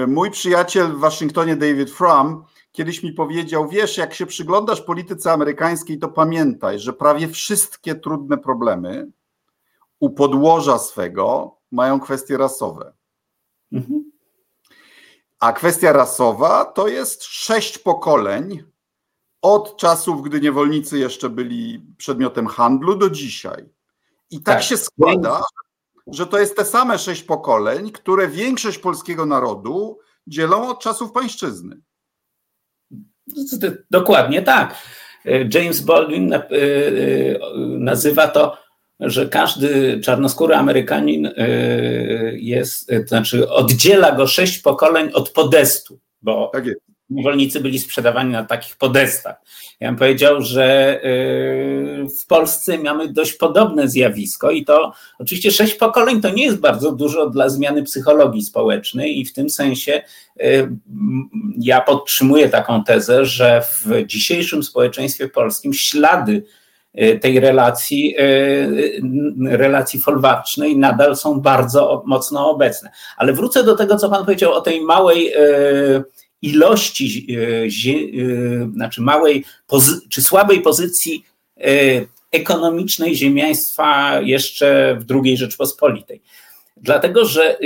mój 0.07 0.31
przyjaciel 0.31 0.87
w 0.87 1.01
Waszyngtonie, 1.01 1.57
David 1.57 1.91
Frum, 1.91 2.45
kiedyś 2.73 3.03
mi 3.03 3.13
powiedział: 3.13 3.69
Wiesz, 3.69 3.97
jak 3.97 4.15
się 4.15 4.27
przyglądasz 4.27 4.81
polityce 4.81 5.33
amerykańskiej, 5.33 5.99
to 5.99 6.09
pamiętaj, 6.09 6.79
że 6.79 6.93
prawie 6.93 7.29
wszystkie 7.29 7.95
trudne 7.95 8.39
problemy 8.39 9.07
u 10.01 10.11
podłoża 10.11 10.79
swego 10.79 11.57
mają 11.71 12.01
kwestie 12.01 12.37
rasowe. 12.37 12.93
Mhm. 13.73 14.11
A 15.41 15.53
kwestia 15.53 15.93
rasowa 15.93 16.65
to 16.65 16.89
jest 16.89 17.25
sześć 17.25 17.79
pokoleń 17.79 18.65
od 19.43 19.77
czasów, 19.77 20.23
gdy 20.23 20.41
niewolnicy 20.41 20.99
jeszcze 20.99 21.29
byli 21.29 21.83
przedmiotem 21.97 22.47
handlu, 22.47 22.97
do 22.97 23.11
dzisiaj. 23.11 23.69
I 24.31 24.43
tak, 24.43 24.55
tak. 24.55 24.63
się 24.63 24.77
składa, 24.77 25.43
że 26.07 26.27
to 26.27 26.39
jest 26.39 26.57
te 26.57 26.65
same 26.65 26.99
sześć 26.99 27.23
pokoleń, 27.23 27.93
które 27.93 28.29
większość 28.29 28.79
polskiego 28.79 29.27
narodu 29.27 29.99
dzielą 30.27 30.69
od 30.69 30.81
czasów 30.81 31.13
pańszczyzny. 31.13 31.81
Dokładnie 33.91 34.43
tak. 34.43 34.75
James 35.55 35.81
Baldwin 35.81 36.33
e, 36.33 36.37
e, 36.37 36.51
nazywa 37.79 38.29
to, 38.29 38.57
że 39.01 39.29
każdy 39.29 40.01
czarnoskóry 40.01 40.55
Amerykanin 40.55 41.27
e, 41.27 41.33
jest, 42.37 42.89
to 42.89 43.09
znaczy 43.09 43.51
oddziela 43.51 44.13
go 44.13 44.27
sześć 44.27 44.59
pokoleń 44.59 45.11
od 45.13 45.31
podestu, 45.31 45.99
bo 46.23 46.51
tak 46.53 46.65
niewolnicy 47.11 47.61
byli 47.61 47.79
sprzedawani 47.79 48.33
na 48.33 48.45
takich 48.45 48.77
podestach. 48.77 49.37
Ja 49.81 49.89
bym 49.89 49.99
powiedział, 49.99 50.43
że 50.43 51.01
y, 51.05 52.07
w 52.23 52.27
Polsce 52.27 52.79
mamy 52.79 53.13
dość 53.13 53.33
podobne 53.33 53.89
zjawisko 53.89 54.51
i 54.51 54.65
to 54.65 54.93
oczywiście 55.19 55.51
sześć 55.51 55.75
pokoleń 55.75 56.21
to 56.21 56.31
nie 56.31 56.45
jest 56.45 56.61
bardzo 56.61 56.93
dużo 56.93 57.31
dla 57.31 57.49
zmiany 57.49 57.83
psychologii 57.83 58.43
społecznej 58.43 59.21
i 59.21 59.25
w 59.25 59.33
tym 59.33 59.51
sensie 59.51 60.03
ja 61.59 61.81
podtrzymuję 61.81 62.49
taką 62.49 62.85
tezę, 62.85 63.25
że 63.25 63.63
w 63.63 64.07
dzisiejszym 64.07 64.63
społeczeństwie 64.63 65.29
polskim 65.29 65.73
ślady 65.73 66.43
tej 67.21 67.41
relacji, 67.41 68.15
relacji 69.49 70.01
folwarcznej 70.01 70.77
nadal 70.77 71.17
są 71.17 71.41
bardzo 71.41 72.03
mocno 72.07 72.51
obecne. 72.51 72.91
Ale 73.17 73.33
wrócę 73.33 73.65
do 73.65 73.77
tego, 73.77 73.97
co 73.97 74.11
Pan 74.11 74.25
powiedział 74.25 74.53
o 74.53 74.61
tej 74.61 74.81
małej 74.81 75.33
ilości, 76.43 77.27
znaczy 78.75 79.03
małej 79.03 79.45
czy 80.11 80.23
słabej 80.23 80.61
pozycji 80.61 81.25
ekonomicznej 82.33 83.17
ziemiaństwa 83.17 84.21
jeszcze 84.21 84.99
w 85.01 85.13
II 85.25 85.37
Rzeczpospolitej. 85.37 86.23
Dlatego, 86.77 87.25
że 87.25 87.59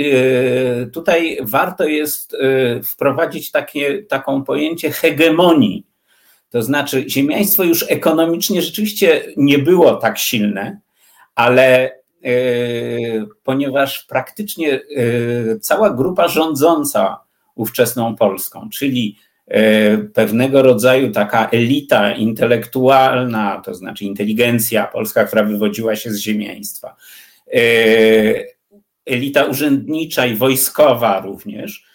tutaj 0.93 1.37
warto 1.41 1.83
jest 1.83 2.35
wprowadzić 2.83 3.51
takie, 3.51 4.03
taką 4.03 4.43
pojęcie 4.43 4.91
hegemonii. 4.91 5.85
To 6.55 6.61
znaczy, 6.61 7.05
ziemiaństwo 7.09 7.63
już 7.63 7.85
ekonomicznie 7.89 8.61
rzeczywiście 8.61 9.21
nie 9.37 9.59
było 9.59 9.95
tak 9.95 10.17
silne, 10.17 10.79
ale 11.35 11.91
ponieważ 13.43 14.05
praktycznie 14.09 14.81
cała 15.61 15.89
grupa 15.89 16.27
rządząca 16.27 17.17
ówczesną 17.55 18.15
Polską, 18.15 18.69
czyli 18.69 19.17
e, 19.47 19.97
pewnego 19.97 20.61
rodzaju 20.61 21.11
taka 21.11 21.49
elita 21.49 22.11
intelektualna, 22.11 23.61
to 23.65 23.73
znaczy 23.73 24.05
inteligencja 24.05 24.87
polska, 24.87 25.25
która 25.25 25.43
wywodziła 25.43 25.95
się 25.95 26.11
z 26.11 26.19
ziemiaństwa, 26.19 26.95
e, 27.53 27.59
elita 29.05 29.43
urzędnicza 29.43 30.25
i 30.25 30.35
wojskowa 30.35 31.21
również, 31.21 31.83
e, 31.83 31.94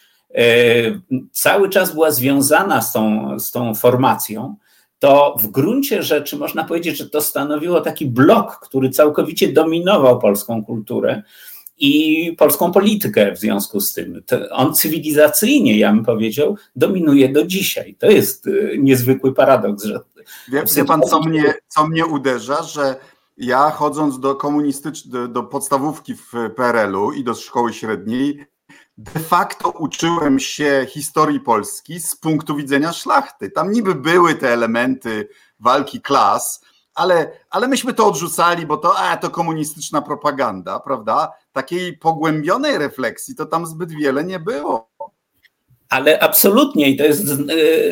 cały 1.32 1.68
czas 1.68 1.94
była 1.94 2.10
związana 2.10 2.82
z 2.82 2.92
tą, 2.92 3.38
z 3.38 3.50
tą 3.50 3.74
formacją, 3.74 4.56
to 4.98 5.36
w 5.40 5.46
gruncie 5.46 6.02
rzeczy 6.02 6.36
można 6.36 6.64
powiedzieć, 6.64 6.96
że 6.96 7.10
to 7.10 7.20
stanowiło 7.20 7.80
taki 7.80 8.06
blok, 8.06 8.60
który 8.62 8.90
całkowicie 8.90 9.52
dominował 9.52 10.18
polską 10.18 10.64
kulturę 10.64 11.22
i 11.78 12.34
polską 12.38 12.72
politykę 12.72 13.32
w 13.32 13.38
związku 13.38 13.80
z 13.80 13.92
tym. 13.92 14.22
On 14.50 14.74
cywilizacyjnie, 14.74 15.78
ja 15.78 15.92
bym 15.92 16.04
powiedział, 16.04 16.56
dominuje 16.76 17.28
do 17.28 17.46
dzisiaj. 17.46 17.96
To 17.98 18.10
jest 18.10 18.46
y, 18.46 18.76
niezwykły 18.78 19.34
paradoks. 19.34 19.84
Że 19.84 20.00
wie, 20.52 20.62
wie 20.76 20.84
pan, 20.84 21.02
co 21.02 21.20
mnie, 21.20 21.54
co 21.68 21.86
mnie 21.86 22.06
uderza, 22.06 22.62
że 22.62 22.96
ja 23.36 23.70
chodząc 23.70 24.20
do 24.20 24.34
komunistycznej, 24.34 25.28
do 25.28 25.42
podstawówki 25.42 26.14
w 26.14 26.32
PRL-u 26.56 27.12
i 27.12 27.24
do 27.24 27.34
szkoły 27.34 27.72
średniej, 27.72 28.46
de 28.98 29.20
facto 29.20 29.70
uczyłem 29.70 30.38
się 30.38 30.86
historii 30.88 31.40
Polski 31.40 32.00
z 32.00 32.16
punktu 32.16 32.56
widzenia 32.56 32.92
szlachty. 32.92 33.50
Tam 33.50 33.72
niby 33.72 33.94
były 33.94 34.34
te 34.34 34.52
elementy 34.52 35.28
walki 35.60 36.00
klas, 36.00 36.60
ale, 36.94 37.32
ale 37.50 37.68
myśmy 37.68 37.94
to 37.94 38.06
odrzucali, 38.06 38.66
bo 38.66 38.76
to, 38.76 38.98
a, 38.98 39.16
to 39.16 39.30
komunistyczna 39.30 40.02
propaganda, 40.02 40.80
prawda? 40.80 41.32
Takiej 41.52 41.98
pogłębionej 41.98 42.78
refleksji 42.78 43.34
to 43.34 43.46
tam 43.46 43.66
zbyt 43.66 43.92
wiele 43.92 44.24
nie 44.24 44.38
było. 44.38 44.90
Ale 45.88 46.20
absolutnie 46.20 46.90
i 46.90 46.96
to 46.96 47.04
jest 47.04 47.28
e, 47.28 47.34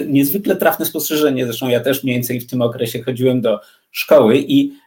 niezwykle 0.06 0.56
trafne 0.56 0.86
spostrzeżenie. 0.86 1.44
Zresztą 1.46 1.68
ja 1.68 1.80
też 1.80 2.04
mniej 2.04 2.16
więcej 2.16 2.40
w 2.40 2.46
tym 2.50 2.62
okresie 2.62 3.02
chodziłem 3.02 3.40
do 3.40 3.60
szkoły 3.90 4.38
i 4.38 4.78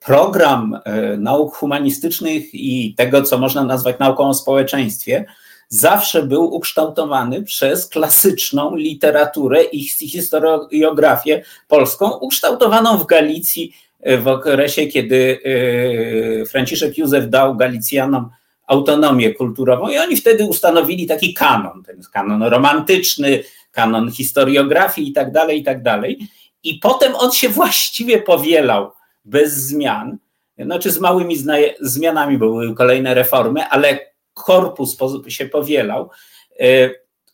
program 0.00 0.78
nauk 1.18 1.54
humanistycznych 1.54 2.54
i 2.54 2.94
tego, 2.96 3.22
co 3.22 3.38
można 3.38 3.64
nazwać 3.64 3.98
nauką 3.98 4.28
o 4.28 4.34
społeczeństwie, 4.34 5.24
zawsze 5.68 6.22
był 6.22 6.54
ukształtowany 6.54 7.42
przez 7.42 7.88
klasyczną 7.88 8.76
literaturę 8.76 9.62
i 9.62 9.88
historiografię 9.88 11.42
polską, 11.68 12.10
ukształtowaną 12.10 12.98
w 12.98 13.06
Galicji 13.06 13.72
w 14.18 14.28
okresie, 14.28 14.86
kiedy 14.86 15.38
Franciszek 16.48 16.98
Józef 16.98 17.28
dał 17.28 17.56
Galicjanom 17.56 18.30
autonomię 18.66 19.34
kulturową 19.34 19.88
i 19.88 19.98
oni 19.98 20.16
wtedy 20.16 20.44
ustanowili 20.44 21.06
taki 21.06 21.34
kanon, 21.34 21.82
ten 21.82 22.00
kanon 22.12 22.42
romantyczny, 22.42 23.42
kanon 23.72 24.10
historiografii 24.10 25.08
i 25.08 25.12
tak 25.12 25.32
dalej, 25.32 25.60
i 25.60 25.62
tak 25.62 25.82
dalej. 25.82 26.18
I 26.62 26.78
potem 26.78 27.14
on 27.14 27.32
się 27.32 27.48
właściwie 27.48 28.22
powielał 28.22 28.92
bez 29.24 29.52
zmian, 29.54 30.18
znaczy 30.58 30.90
z 30.90 31.00
małymi 31.00 31.36
zmianami 31.80 32.38
były 32.38 32.74
kolejne 32.74 33.14
reformy, 33.14 33.64
ale 33.68 33.98
korpus 34.34 34.96
się 35.28 35.46
powielał. 35.46 36.10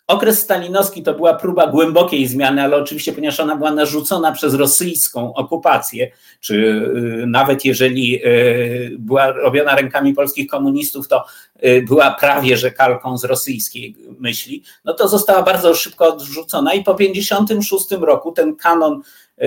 Okres 0.09 0.39
stalinowski 0.39 1.03
to 1.03 1.15
była 1.15 1.35
próba 1.35 1.67
głębokiej 1.67 2.27
zmiany, 2.27 2.63
ale 2.63 2.77
oczywiście, 2.77 3.13
ponieważ 3.13 3.41
ona 3.41 3.57
była 3.57 3.71
narzucona 3.71 4.33
przez 4.33 4.55
rosyjską 4.55 5.35
okupację, 5.35 6.11
czy 6.41 6.55
y, 6.55 7.27
nawet 7.27 7.65
jeżeli 7.65 8.27
y, 8.27 8.97
była 8.99 9.33
robiona 9.33 9.75
rękami 9.75 10.15
polskich 10.15 10.49
komunistów, 10.49 11.09
to 11.09 11.25
y, 11.65 11.85
była 11.89 12.11
prawie 12.11 12.57
że 12.57 12.71
kalką 12.71 13.19
z 13.19 13.25
rosyjskiej 13.25 13.97
myśli, 14.19 14.63
no 14.85 14.95
to 14.95 15.09
została 15.09 15.43
bardzo 15.43 15.75
szybko 15.75 16.15
odrzucona 16.15 16.75
i 16.75 16.85
po 16.85 16.95
1956 16.95 18.03
roku 18.03 18.33
ten 18.33 18.57
kanon 18.57 19.03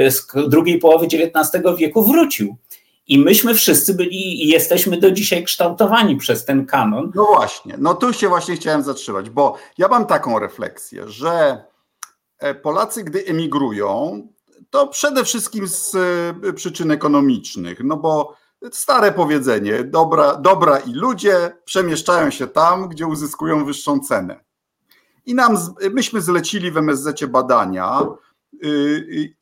z 0.10 0.28
drugiej 0.48 0.80
połowy 0.80 1.06
XIX 1.06 1.64
wieku 1.78 2.04
wrócił. 2.04 2.58
I 3.08 3.20
myśmy 3.20 3.56
wszyscy 3.56 3.94
byli 3.94 4.44
i 4.44 4.48
jesteśmy 4.48 4.98
do 4.98 5.12
dzisiaj 5.12 5.44
kształtowani 5.44 6.18
przez 6.18 6.46
ten 6.46 6.66
kanon. 6.66 7.12
No 7.16 7.26
właśnie, 7.26 7.76
no 7.78 7.94
tu 7.94 8.14
się 8.14 8.30
właśnie 8.30 8.56
chciałem 8.56 8.84
zatrzymać, 8.84 9.30
bo 9.30 9.58
ja 9.78 9.88
mam 9.88 10.06
taką 10.06 10.40
refleksję, 10.40 11.10
że 11.10 11.64
e, 12.40 12.56
Polacy, 12.56 13.04
gdy 13.04 13.26
emigrują, 13.26 14.22
to 14.70 14.88
przede 14.88 15.24
wszystkim 15.24 15.68
z 15.68 15.96
e, 15.96 16.54
przyczyn 16.54 16.92
ekonomicznych, 16.92 17.80
no 17.84 17.98
bo 17.98 18.36
stare 18.72 19.12
powiedzenie, 19.12 19.84
dobra, 19.84 20.36
dobra 20.36 20.80
i 20.80 20.94
ludzie 20.94 21.52
przemieszczają 21.66 22.32
się 22.32 22.48
tam, 22.48 22.90
gdzie 22.90 23.08
uzyskują 23.08 23.66
wyższą 23.66 24.00
cenę. 24.00 24.40
I 25.26 25.36
nam, 25.36 25.58
myśmy 25.92 26.22
zlecili 26.22 26.72
w 26.72 26.78
MSZ 26.78 27.26
badania, 27.26 28.02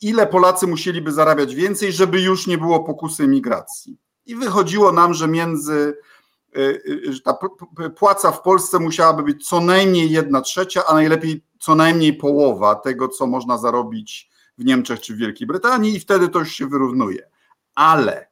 ile 0.02 0.28
Polacy 0.28 0.68
musieliby 0.68 1.12
zarabiać 1.12 1.56
więcej, 1.56 1.92
żeby 1.92 2.22
już 2.22 2.48
nie 2.48 2.58
było 2.58 2.84
pokusy 2.84 3.28
migracji. 3.28 3.98
I 4.26 4.36
wychodziło 4.36 4.92
nam, 4.92 5.14
że 5.14 5.28
między 5.28 5.98
y, 6.58 7.14
że 7.14 7.22
ta 7.22 7.38
płaca 7.96 8.32
w 8.32 8.42
Polsce 8.42 8.80
musiałaby 8.80 9.24
być 9.24 9.48
co 9.48 9.62
najmniej 9.62 10.12
jedna 10.12 10.42
trzecia, 10.42 10.86
a 10.88 10.94
najlepiej 10.94 11.44
co 11.60 11.76
najmniej 11.76 12.14
połowa 12.14 12.76
tego, 12.76 13.08
co 13.08 13.28
można 13.28 13.58
zarobić 13.58 14.30
w 14.58 14.66
Niemczech 14.66 15.00
czy 15.00 15.16
w 15.16 15.18
Wielkiej 15.18 15.48
Brytanii, 15.48 15.96
i 15.96 16.00
wtedy 16.00 16.30
to 16.30 16.40
już 16.40 16.52
się 16.52 16.68
wyrównuje. 16.68 17.30
Ale 17.76 18.30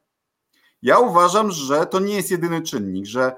ja 0.82 0.98
uważam, 0.98 1.50
że 1.50 1.86
to 1.86 2.00
nie 2.00 2.14
jest 2.14 2.30
jedyny 2.30 2.62
czynnik, 2.62 3.06
że 3.06 3.36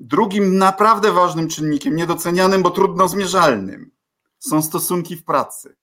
drugim 0.00 0.58
naprawdę 0.58 1.12
ważnym 1.12 1.48
czynnikiem, 1.48 1.96
niedocenianym, 1.96 2.62
bo 2.62 2.70
trudno 2.70 3.08
zmierzalnym, 3.08 3.90
są 4.38 4.62
stosunki 4.62 5.16
w 5.16 5.24
pracy. 5.24 5.76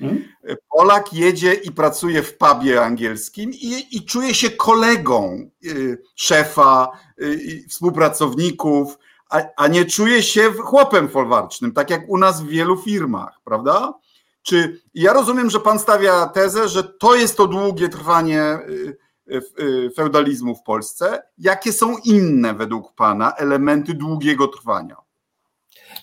Hmm? 0.00 0.24
Polak 0.70 1.12
jedzie 1.12 1.54
i 1.54 1.70
pracuje 1.70 2.22
w 2.22 2.36
pubie 2.36 2.82
angielskim 2.82 3.50
i, 3.52 3.96
i 3.96 4.04
czuje 4.04 4.34
się 4.34 4.50
kolegą 4.50 5.50
y, 5.64 6.02
szefa, 6.14 6.88
y, 7.22 7.64
współpracowników, 7.68 8.98
a, 9.30 9.42
a, 9.56 9.68
nie 9.68 9.84
czuje 9.84 10.22
się 10.22 10.52
chłopem 10.52 11.08
folwarcznym, 11.08 11.72
tak 11.72 11.90
jak 11.90 12.08
u 12.08 12.18
nas 12.18 12.42
w 12.42 12.46
wielu 12.46 12.76
firmach, 12.76 13.40
prawda? 13.44 13.94
Czy 14.42 14.80
ja 14.94 15.12
rozumiem, 15.12 15.50
że 15.50 15.60
pan 15.60 15.78
stawia 15.78 16.26
tezę, 16.26 16.68
że 16.68 16.84
to 16.84 17.14
jest 17.14 17.36
to 17.36 17.46
długie 17.46 17.88
trwanie 17.88 18.58
y, 18.68 19.90
feudalizmu 19.96 20.56
w 20.56 20.62
Polsce. 20.62 21.22
Jakie 21.38 21.72
są 21.72 21.96
inne 22.04 22.54
według 22.54 22.94
pana 22.94 23.32
elementy 23.32 23.94
długiego 23.94 24.48
trwania? 24.48 24.96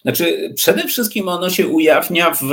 Znaczy, 0.08 0.54
przede 0.56 0.88
wszystkim 0.88 1.30
ono 1.30 1.50
się 1.50 1.68
ujawnia 1.68 2.32
w 2.32 2.50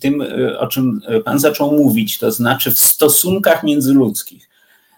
tym, 0.00 0.24
o 0.58 0.66
czym 0.66 1.00
Pan 1.24 1.38
zaczął 1.38 1.72
mówić, 1.72 2.18
to 2.18 2.32
znaczy 2.32 2.70
w 2.70 2.78
stosunkach 2.78 3.64
międzyludzkich. 3.64 4.48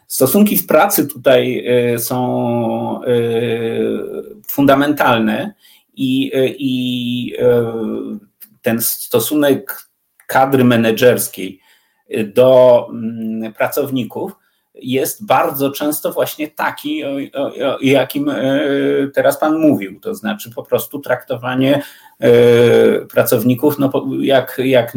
Stosunki 0.07 0.57
w 0.57 0.67
pracy 0.67 1.07
tutaj 1.07 1.67
e, 1.67 1.99
są 1.99 3.05
e, 3.05 3.11
fundamentalne 4.49 5.55
i, 5.95 6.31
e, 6.35 6.49
i 6.49 7.33
ten 8.63 8.81
stosunek 8.81 9.89
kadry 10.27 10.65
menedżerskiej 10.65 11.61
do 12.35 12.87
mm, 12.91 13.53
pracowników 13.53 14.33
jest 14.75 15.27
bardzo 15.27 15.71
często 15.71 16.13
właśnie 16.13 16.49
taki, 16.49 17.05
o, 17.05 17.11
o, 17.35 17.75
o 17.75 17.79
jakim 17.81 18.29
e, 18.29 18.61
teraz 19.15 19.39
Pan 19.39 19.59
mówił, 19.59 20.01
to 20.01 20.15
znaczy 20.15 20.51
po 20.51 20.63
prostu 20.63 20.99
traktowanie 20.99 21.83
e, 22.21 22.31
pracowników 23.07 23.79
no, 23.79 23.91
jak, 24.21 24.61
jak 24.65 24.95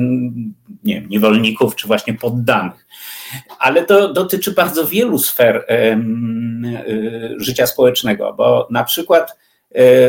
nie 0.83 1.01
wiem, 1.01 1.09
niewolników 1.09 1.75
czy 1.75 1.87
właśnie 1.87 2.13
poddanych. 2.13 2.87
Ale 3.59 3.85
to 3.85 4.13
dotyczy 4.13 4.51
bardzo 4.51 4.87
wielu 4.87 5.19
sfer 5.19 5.65
e, 5.69 6.01
życia 7.37 7.67
społecznego, 7.67 8.33
bo 8.33 8.67
na 8.71 8.83
przykład 8.83 9.37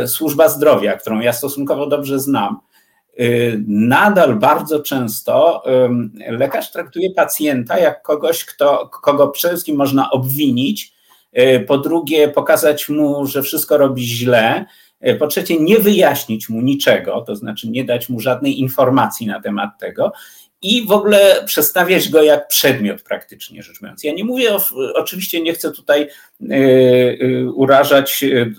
służba 0.07 0.49
zdrowia, 0.49 0.97
którą 0.97 1.21
ja 1.21 1.33
stosunkowo 1.33 1.87
dobrze 1.87 2.21
znam, 2.21 2.59
nadal 3.67 4.37
bardzo 4.37 4.81
często 4.81 5.63
lekarz 6.29 6.73
traktuje 6.73 7.11
pacjenta 7.11 7.79
jak 7.79 8.03
kogoś, 8.03 8.45
kto, 8.45 8.89
kogo 8.89 9.29
przede 9.29 9.55
wszystkim 9.55 9.77
można 9.77 10.11
obwinić, 10.11 10.93
y, 11.39 11.61
po 11.61 11.79
drugie 11.79 12.29
pokazać 12.29 12.89
mu, 12.89 13.27
że 13.27 13.43
wszystko 13.43 13.79
robi 13.79 14.07
źle, 14.07 14.65
y, 15.07 15.15
po 15.15 15.27
trzecie 15.27 15.61
nie 15.61 15.79
wyjaśnić 15.79 16.49
mu 16.49 16.61
niczego, 16.61 17.21
to 17.21 17.37
znaczy 17.37 17.69
nie 17.69 17.85
dać 17.85 18.09
mu 18.09 18.21
żadnej 18.21 18.61
informacji 18.61 19.27
na 19.27 19.41
temat 19.41 19.71
tego 19.81 20.13
i 20.63 20.87
w 20.87 20.93
ogóle 20.93 21.45
przestawiać 21.47 22.09
go 22.09 22.23
jak 22.23 22.49
przedmiot 22.49 23.03
praktycznie 23.03 23.63
rzecz 23.63 23.81
biorąc. 23.83 24.05
Ja 24.05 24.15
nie 24.15 24.25
mówię, 24.25 24.55
o, 24.55 24.61
oczywiście 24.95 25.41
nie 25.41 25.53
chcę 25.53 25.73
tutaj 25.73 26.03
y, 26.03 26.55
y, 26.55 27.53
urażać 27.55 28.23
y, 28.23 28.55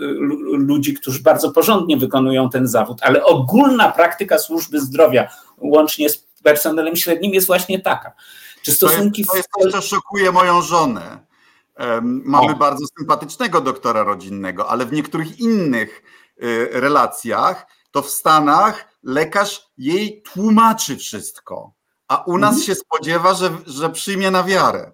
ludzi, 0.52 0.94
którzy 0.94 1.24
bardzo 1.24 1.52
porządnie 1.52 1.98
wykonują 1.98 2.50
ten 2.50 2.68
zawód, 2.68 2.98
ale 3.02 3.24
ogólna 3.24 3.92
praktyka 3.92 4.38
służby 4.38 4.82
zdrowia 4.82 5.30
łącznie 5.58 6.10
z 6.10 6.28
personelem 6.44 6.96
średnim 6.96 7.34
jest 7.34 7.48
właśnie 7.48 7.80
taka. 7.80 8.12
Czy 8.62 8.72
stosunki... 8.72 9.26
To 9.26 9.36
jest, 9.36 9.50
to 9.58 9.66
jest 9.66 9.76
to, 9.76 9.82
co 9.82 9.88
szokuje 9.88 10.32
moją 10.32 10.62
żonę. 10.62 11.20
Mamy 12.02 12.52
o. 12.52 12.56
bardzo 12.56 12.86
sympatycznego 12.98 13.62
doktora 13.62 14.04
rodzinnego, 14.04 14.70
ale 14.70 14.86
w 14.86 14.94
niektórych 14.94 15.40
innych 15.40 16.04
relacjach 16.72 17.68
to 17.92 18.02
w 18.02 18.10
Stanach 18.10 18.88
lekarz 19.04 19.70
jej 19.78 20.22
tłumaczy 20.22 20.98
wszystko 20.98 21.79
a 22.10 22.24
u 22.28 22.38
nas 22.38 22.50
mhm. 22.50 22.66
się 22.66 22.76
spodziewa, 22.76 23.34
że, 23.34 23.50
że 23.68 23.90
przyjmie 23.90 24.32
na 24.32 24.44
wiarę. 24.44 24.92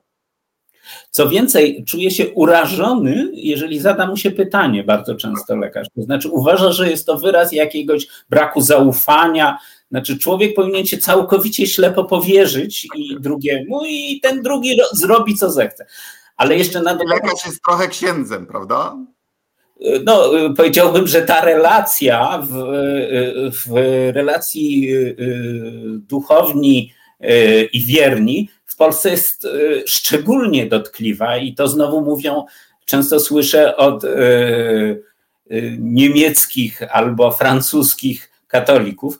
Co 1.11 1.29
więcej, 1.29 1.85
czuje 1.87 2.11
się 2.11 2.29
urażony, 2.29 3.29
jeżeli 3.33 3.79
zada 3.79 4.07
mu 4.07 4.17
się 4.17 4.31
pytanie, 4.31 4.83
bardzo 4.83 5.15
często 5.15 5.55
lekarz. 5.55 5.87
To 5.95 6.01
znaczy, 6.01 6.29
uważa, 6.29 6.71
że 6.71 6.89
jest 6.89 7.05
to 7.05 7.17
wyraz 7.17 7.51
jakiegoś 7.51 8.07
braku 8.29 8.61
zaufania. 8.61 9.57
Znaczy, 9.91 10.17
człowiek 10.17 10.55
powinien 10.55 10.85
się 10.85 10.97
całkowicie 10.97 11.67
ślepo 11.67 12.03
powierzyć 12.03 12.87
i 12.95 13.17
drugiemu, 13.19 13.81
i 13.85 14.19
ten 14.23 14.41
drugi 14.41 14.77
zrobi, 14.91 15.35
co 15.35 15.51
zechce. 15.51 15.85
Ale 16.37 16.57
jeszcze 16.57 16.81
na 16.81 16.93
dodatek. 16.93 17.23
Lekarz 17.23 17.45
jest 17.45 17.63
trochę 17.63 17.87
księdzem, 17.87 18.45
prawda? 18.45 18.95
No, 20.03 20.31
powiedziałbym, 20.57 21.07
że 21.07 21.21
ta 21.21 21.41
relacja 21.41 22.41
w, 22.49 22.53
w 23.65 23.73
relacji 24.13 24.93
y, 24.93 25.15
duchowni 26.07 26.93
i 27.73 27.85
wierni, 27.85 28.49
w 28.65 28.75
Polsce 28.75 29.09
jest 29.09 29.47
szczególnie 29.85 30.65
dotkliwa 30.65 31.37
i 31.37 31.53
to 31.53 31.67
znowu 31.67 32.01
mówią, 32.01 32.45
często 32.85 33.19
słyszę 33.19 33.77
od 33.77 34.03
niemieckich 35.79 36.81
albo 36.91 37.31
francuskich 37.31 38.31
katolików, 38.47 39.19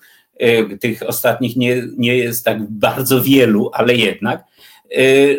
tych 0.80 1.04
ostatnich 1.04 1.56
nie, 1.56 1.84
nie 1.98 2.18
jest 2.18 2.46
tak 2.46 2.64
bardzo 2.64 3.22
wielu, 3.22 3.72
ale 3.74 3.96
jednak, 3.96 4.44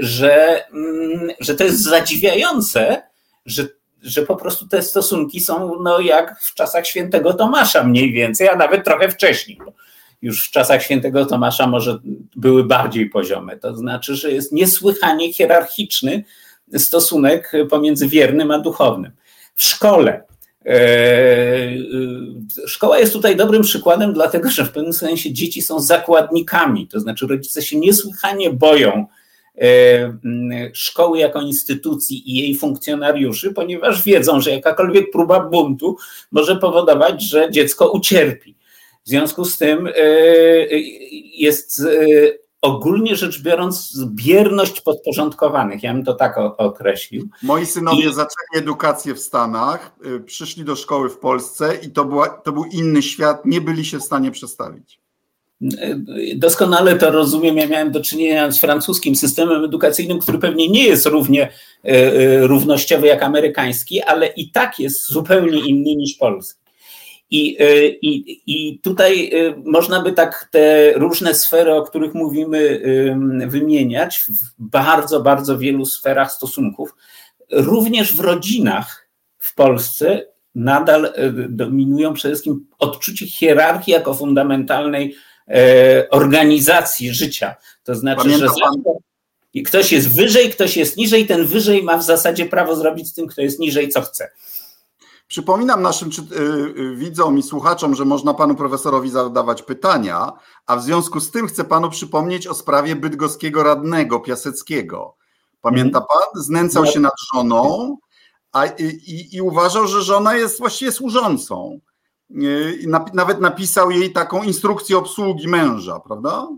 że, 0.01 0.65
mm, 0.73 1.29
że 1.41 1.55
to 1.55 1.65
jest 1.65 1.83
zadziwiające, 1.83 3.03
że 3.47 3.67
że 4.07 4.23
po 4.23 4.37
prostu 4.37 4.69
te 4.69 4.83
stosunki 4.83 5.41
są 5.41 5.83
no, 5.83 6.01
jak 6.01 6.41
w 6.41 6.55
czasach 6.55 6.87
świętego 6.87 7.35
Tomasza 7.35 7.85
mniej 7.85 8.13
więcej, 8.13 8.49
a 8.49 8.57
nawet 8.57 8.85
trochę 8.85 9.09
wcześniej. 9.09 9.59
Już 10.27 10.45
w 10.45 10.51
czasach 10.51 10.83
świętego 10.83 11.27
Tomasza 11.27 11.67
może 11.67 11.99
były 12.37 12.65
bardziej 12.65 13.11
poziome. 13.11 13.57
To 13.57 13.77
znaczy, 13.77 14.17
że 14.17 14.33
jest 14.33 14.53
niesłychanie 14.53 15.33
hierarchiczny 15.33 16.25
stosunek 16.77 17.53
pomiędzy 17.71 18.09
wiernym 18.09 18.51
a 18.51 18.59
duchownym. 18.59 19.13
W 19.55 19.65
szkole. 19.65 20.23
E, 20.67 20.71
e, 20.71 21.79
szkoła 22.67 22.99
jest 22.99 23.13
tutaj 23.13 23.37
dobrym 23.37 23.63
przykładem, 23.63 24.13
dlatego 24.13 24.51
że 24.51 24.65
w 24.65 24.73
pewnym 24.73 24.93
sensie 24.93 25.33
dzieci 25.33 25.63
są 25.63 25.81
zakładnikami, 25.81 26.89
to 26.89 27.01
znaczy 27.01 27.27
rodzice 27.27 27.63
się 27.63 27.79
niesłychanie 27.79 28.51
boją 28.51 29.07
E, 29.61 30.19
szkoły 30.73 31.19
jako 31.19 31.41
instytucji 31.41 32.31
i 32.31 32.35
jej 32.35 32.55
funkcjonariuszy, 32.55 33.53
ponieważ 33.53 34.03
wiedzą, 34.03 34.41
że 34.41 34.51
jakakolwiek 34.51 35.11
próba 35.11 35.41
buntu 35.41 35.97
może 36.33 36.57
powodować, 36.57 37.23
że 37.23 37.51
dziecko 37.51 37.91
ucierpi. 37.91 38.57
W 39.07 39.09
związku 39.09 39.45
z 39.45 39.59
tym 39.59 39.87
e, 39.87 39.93
jest 41.35 41.81
e, 41.81 41.87
ogólnie 42.63 43.17
rzecz 43.17 43.43
biorąc 43.43 44.05
bierność 44.09 44.81
podporządkowanych. 44.81 45.83
Ja 45.83 45.95
bym 45.95 46.05
to 46.05 46.15
tak 46.15 46.39
określił. 46.39 47.29
Moi 47.43 47.67
synowie 47.67 48.09
I... 48.09 48.15
zaczęli 48.15 48.57
edukację 48.57 49.15
w 49.15 49.21
Stanach, 49.21 49.97
przyszli 50.27 50.65
do 50.65 50.77
szkoły 50.77 51.11
w 51.11 51.19
Polsce 51.19 51.75
i 51.83 51.91
to, 51.91 52.05
była, 52.05 52.29
to 52.29 52.53
był 52.53 52.65
inny 52.65 53.03
świat, 53.03 53.45
nie 53.45 53.61
byli 53.61 53.85
się 53.85 53.99
w 53.99 54.05
stanie 54.05 54.31
przestawić. 54.31 55.01
Doskonale 56.37 56.97
to 56.97 57.11
rozumiem. 57.11 57.57
Ja 57.57 57.67
miałem 57.67 57.93
do 57.93 58.01
czynienia 58.01 58.51
z 58.51 58.61
francuskim 58.61 59.17
systemem 59.17 59.65
edukacyjnym, 59.65 60.19
który 60.19 60.39
pewnie 60.39 60.69
nie 60.69 60.85
jest 60.85 61.07
równie 61.07 61.53
równościowy 62.41 63.07
jak 63.07 63.23
amerykański, 63.23 64.03
ale 64.03 64.27
i 64.27 64.51
tak 64.51 64.79
jest 64.79 65.09
zupełnie 65.09 65.59
inny 65.59 65.97
niż 65.97 66.15
polski. 66.15 66.66
I, 67.31 67.57
e, 67.61 67.87
i, 67.89 68.43
I 68.47 68.79
tutaj 68.79 69.31
można 69.65 70.03
by 70.03 70.13
tak 70.13 70.49
te 70.51 70.93
różne 70.93 71.35
sfery, 71.35 71.75
o 71.75 71.83
których 71.83 72.15
mówimy, 72.15 72.83
wymieniać 73.47 74.19
w 74.19 74.55
bardzo, 74.59 75.21
bardzo 75.21 75.59
wielu 75.59 75.87
sferach 75.87 76.33
stosunków. 76.33 76.95
Również 77.53 78.15
w 78.15 78.21
rodzinach 78.21 79.09
w 79.39 79.55
Polsce 79.55 80.27
nadal 80.55 81.13
dominują 81.49 82.15
przede 82.15 82.35
wszystkim 82.35 82.67
odczucie 82.79 83.27
hierarchii 83.27 83.93
jako 83.93 84.15
fundamentalnej 84.15 85.17
E, 85.49 86.11
organizacji 86.11 87.15
życia. 87.15 87.55
To 87.85 87.95
znaczy, 87.95 88.23
Pamiętam 88.23 88.49
że 89.55 89.63
ktoś 89.65 89.93
jest 89.93 90.09
wyżej, 90.09 90.51
ktoś 90.51 90.77
jest 90.77 90.97
niżej, 90.97 91.27
ten 91.27 91.47
wyżej 91.47 91.83
ma 91.83 91.99
w 91.99 92.05
zasadzie 92.05 92.47
prawo 92.47 92.77
zrobić 92.77 93.09
z 93.09 93.13
tym, 93.13 93.27
kto 93.27 93.43
jest 93.43 93.59
niżej, 93.59 93.89
co 93.89 94.03
chce. 94.03 94.31
Przypominam 95.29 95.83
naszym 95.83 96.11
czy, 96.11 96.23
y, 96.23 96.97
widzom 96.97 97.39
i 97.39 97.43
słuchaczom, 97.43 97.95
że 97.95 98.05
można 98.05 98.35
panu 98.35 98.55
profesorowi 98.55 99.11
zadawać 99.11 99.63
pytania, 99.63 100.33
a 100.67 100.77
w 100.77 100.83
związku 100.83 101.21
z 101.21 101.31
tym 101.31 101.47
chcę 101.47 101.65
panu 101.65 101.91
przypomnieć 101.91 102.47
o 102.47 102.55
sprawie 102.55 102.97
bydgoskiego 102.97 103.63
radnego 103.63 104.21
Piaseckiego. 104.21 105.17
Pamięta 105.61 105.99
mhm. 105.99 106.05
pan? 106.09 106.43
Znęcał 106.43 106.87
się 106.87 107.01
nad 107.01 107.15
żoną 107.35 107.97
a, 108.53 108.67
i, 108.67 108.85
i, 108.85 109.37
i 109.37 109.43
uważał, 109.43 109.87
że 109.87 110.03
żona 110.03 110.35
jest 110.35 110.59
właściwie 110.59 110.93
służącą 110.93 111.81
nawet 113.13 113.41
napisał 113.41 113.91
jej 113.91 114.13
taką 114.13 114.43
instrukcję 114.43 114.99
obsługi 114.99 115.49
męża, 115.49 116.01
prawda? 116.01 116.49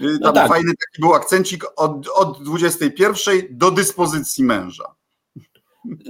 Y, 0.00 0.02
no 0.02 0.18
tam 0.18 0.18
no 0.22 0.32
tak. 0.32 0.48
fajny 0.48 0.70
taki 0.70 1.00
był 1.00 1.14
akcencik 1.14 1.64
od, 1.76 2.08
od 2.08 2.42
21 2.42 3.46
do 3.50 3.70
dyspozycji 3.70 4.44
męża. 4.44 4.94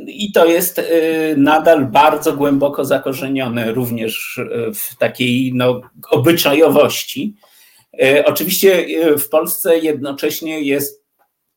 I 0.06 0.32
to 0.32 0.46
jest 0.46 0.78
y, 0.78 1.34
nadal 1.36 1.86
bardzo 1.86 2.32
głęboko 2.32 2.84
zakorzenione 2.84 3.72
również 3.72 4.38
y, 4.38 4.74
w 4.74 4.96
takiej 4.96 5.52
no, 5.54 5.80
obyczajowości. 6.10 7.34
Oczywiście 8.24 8.86
w 9.18 9.28
Polsce 9.28 9.78
jednocześnie 9.78 10.60
jest 10.60 11.04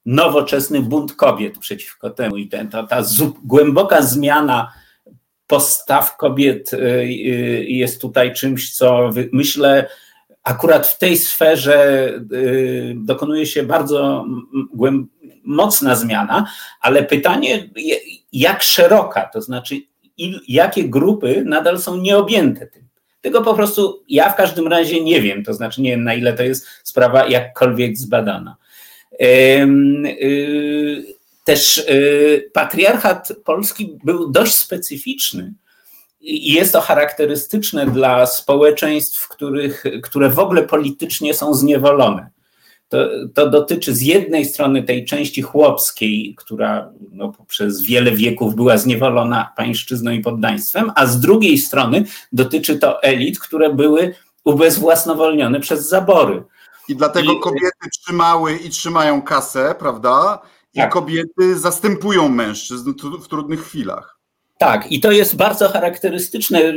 nowoczesny 0.06 0.82
bunt 0.82 1.14
kobiet 1.14 1.58
przeciwko 1.58 2.10
temu 2.10 2.38
i 2.38 2.48
ten, 2.48 2.70
ta, 2.70 2.84
ta 2.84 3.04
głęboka 3.44 4.02
zmiana 4.02 4.74
postaw 5.48 6.18
kobiet 6.18 6.74
y, 6.74 6.78
y, 6.78 7.66
jest 7.68 8.02
tutaj 8.02 8.34
czymś, 8.34 8.74
co 8.74 9.10
myślę, 9.32 9.90
akurat 10.44 10.88
w 10.88 10.98
tej 10.98 11.18
sferze 11.18 12.08
y, 12.34 12.96
dokonuje 12.98 13.46
się 13.46 13.64
bardzo 13.64 14.26
mocna 15.44 15.96
zmiana, 15.96 16.48
ale 16.82 17.04
pytanie, 17.04 17.70
jak 18.34 18.64
szeroka, 18.64 19.30
to 19.34 19.42
znaczy, 19.42 19.76
jakie 20.48 20.90
grupy 20.90 21.44
nadal 21.46 21.80
są 21.80 21.98
nieobjęte 21.98 22.68
tym. 22.68 22.84
Tego 23.22 23.42
po 23.42 23.54
prostu 23.54 24.04
ja 24.10 24.30
w 24.30 24.36
każdym 24.36 24.68
razie 24.68 25.04
nie 25.04 25.22
wiem, 25.22 25.44
to 25.44 25.54
znaczy 25.54 25.82
nie 25.82 25.90
wiem, 25.90 26.04
na 26.04 26.14
ile 26.14 26.34
to 26.34 26.44
jest 26.44 26.68
sprawa 26.84 27.28
jakkolwiek 27.28 27.98
zbadana. 27.98 28.58
Też 31.44 31.78
y, 31.78 32.50
patriarchat 32.54 33.34
polski 33.46 33.98
był 34.04 34.32
dość 34.32 34.54
specyficzny 34.54 35.54
i 36.22 36.54
jest 36.54 36.74
to 36.74 36.82
charakterystyczne 36.82 37.86
dla 37.86 38.26
społeczeństw, 38.26 39.28
których, 39.28 39.84
które 40.04 40.30
w 40.30 40.40
ogóle 40.40 40.64
politycznie 40.64 41.34
są 41.34 41.54
zniewolone. 41.54 42.30
To, 42.94 43.10
to 43.34 43.50
dotyczy 43.50 43.96
z 43.96 44.02
jednej 44.02 44.46
strony 44.46 44.84
tej 44.84 45.06
części 45.06 45.42
chłopskiej, 45.42 46.36
która 46.38 46.90
no, 47.12 47.34
przez 47.48 47.82
wiele 47.82 48.12
wieków 48.12 48.56
była 48.56 48.78
zniewolona 48.78 49.54
pańszczyzną 49.58 50.12
i 50.12 50.20
poddaństwem, 50.20 50.92
a 50.96 51.06
z 51.06 51.20
drugiej 51.20 51.58
strony 51.58 52.06
dotyczy 52.32 52.80
to 52.80 53.04
elit, 53.04 53.40
które 53.40 53.74
były 53.74 54.16
ubezwłasnowolnione 54.44 55.60
przez 55.60 55.90
zabory. 55.90 56.44
I 56.88 56.96
dlatego 56.96 57.34
I, 57.34 57.40
kobiety 57.40 57.90
trzymały 58.02 58.58
i 58.58 58.70
trzymają 58.70 59.22
kasę, 59.22 59.76
prawda? 59.80 60.40
I 60.74 60.78
tak. 60.78 60.92
kobiety 60.92 61.60
zastępują 61.60 62.30
mężczyzn 62.30 62.94
w 63.24 63.28
trudnych 63.28 63.64
chwilach. 63.64 64.20
Tak, 64.58 64.92
i 64.92 65.00
to 65.00 65.12
jest 65.12 65.36
bardzo 65.36 65.70
charakterystyczne. 65.70 66.74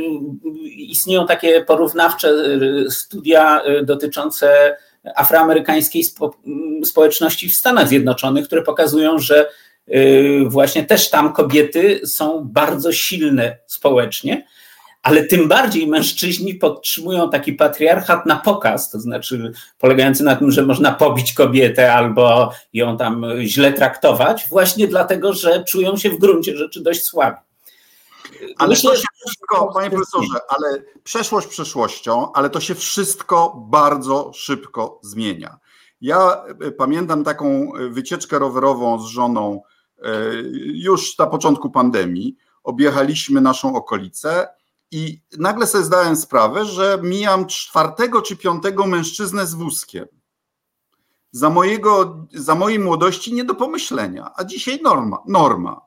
Istnieją 0.75 1.27
takie 1.27 1.61
porównawcze 1.61 2.29
y, 2.29 2.91
studia 2.91 3.61
y, 3.65 3.85
dotyczące 3.85 4.77
afroamerykańskiej 5.15 6.03
spo, 6.03 6.37
społeczności 6.83 7.49
w 7.49 7.55
Stanach 7.55 7.87
Zjednoczonych, 7.87 8.45
które 8.45 8.61
pokazują, 8.61 9.19
że 9.19 9.49
y, 9.95 10.43
właśnie 10.47 10.83
też 10.83 11.09
tam 11.09 11.33
kobiety 11.33 12.01
są 12.05 12.43
bardzo 12.45 12.91
silne 12.91 13.57
społecznie, 13.67 14.45
ale 15.03 15.23
tym 15.23 15.47
bardziej 15.47 15.87
mężczyźni 15.87 16.55
podtrzymują 16.55 17.29
taki 17.29 17.53
patriarchat 17.53 18.25
na 18.25 18.35
pokaz, 18.35 18.89
to 18.89 18.99
znaczy 18.99 19.51
polegający 19.79 20.23
na 20.23 20.35
tym, 20.35 20.51
że 20.51 20.65
można 20.65 20.91
pobić 20.91 21.33
kobietę 21.33 21.93
albo 21.93 22.53
ją 22.73 22.97
tam 22.97 23.25
źle 23.41 23.73
traktować, 23.73 24.45
właśnie 24.49 24.87
dlatego, 24.87 25.33
że 25.33 25.63
czują 25.63 25.97
się 25.97 26.09
w 26.09 26.17
gruncie 26.17 26.57
rzeczy 26.57 26.81
dość 26.81 27.03
słabi. 27.03 27.46
Ale 28.57 28.69
Myślę, 28.69 28.91
to 28.91 28.97
się 28.97 29.07
wszystko, 29.15 29.71
panie 29.73 29.89
profesorze, 29.89 30.39
ale 30.49 30.83
przeszłość 31.03 31.47
przeszłością, 31.47 32.31
ale 32.33 32.49
to 32.49 32.59
się 32.59 32.75
wszystko 32.75 33.65
bardzo 33.69 34.31
szybko 34.33 34.99
zmienia. 35.03 35.57
Ja 36.01 36.43
e, 36.61 36.71
pamiętam 36.71 37.23
taką 37.23 37.71
wycieczkę 37.89 38.39
rowerową 38.39 38.99
z 38.99 39.05
żoną 39.05 39.61
e, 39.97 40.09
już 40.65 41.17
na 41.17 41.27
początku 41.27 41.69
pandemii. 41.69 42.35
Objechaliśmy 42.63 43.41
naszą 43.41 43.75
okolicę 43.75 44.47
i 44.91 45.21
nagle 45.37 45.67
sobie 45.67 45.83
zdałem 45.83 46.15
sprawę, 46.15 46.65
że 46.65 46.99
mijam 47.03 47.45
czwartego 47.45 48.21
czy 48.21 48.37
piątego 48.37 48.87
mężczyznę 48.87 49.47
z 49.47 49.53
wózkiem. 49.53 50.05
Za, 51.31 51.49
mojego, 51.49 52.25
za 52.33 52.55
mojej 52.55 52.79
młodości 52.79 53.33
nie 53.33 53.43
do 53.43 53.55
pomyślenia, 53.55 54.31
a 54.35 54.43
dzisiaj 54.43 54.79
norma. 54.83 55.23
norma. 55.27 55.86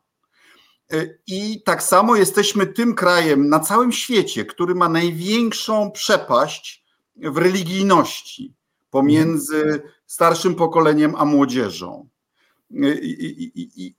I 1.26 1.62
tak 1.62 1.82
samo 1.82 2.16
jesteśmy 2.16 2.66
tym 2.66 2.94
krajem 2.94 3.48
na 3.48 3.60
całym 3.60 3.92
świecie, 3.92 4.44
który 4.44 4.74
ma 4.74 4.88
największą 4.88 5.90
przepaść 5.90 6.84
w 7.16 7.36
religijności 7.36 8.54
pomiędzy 8.90 9.82
starszym 10.06 10.54
pokoleniem 10.54 11.14
a 11.16 11.24
młodzieżą. 11.24 12.08
I, 12.70 13.94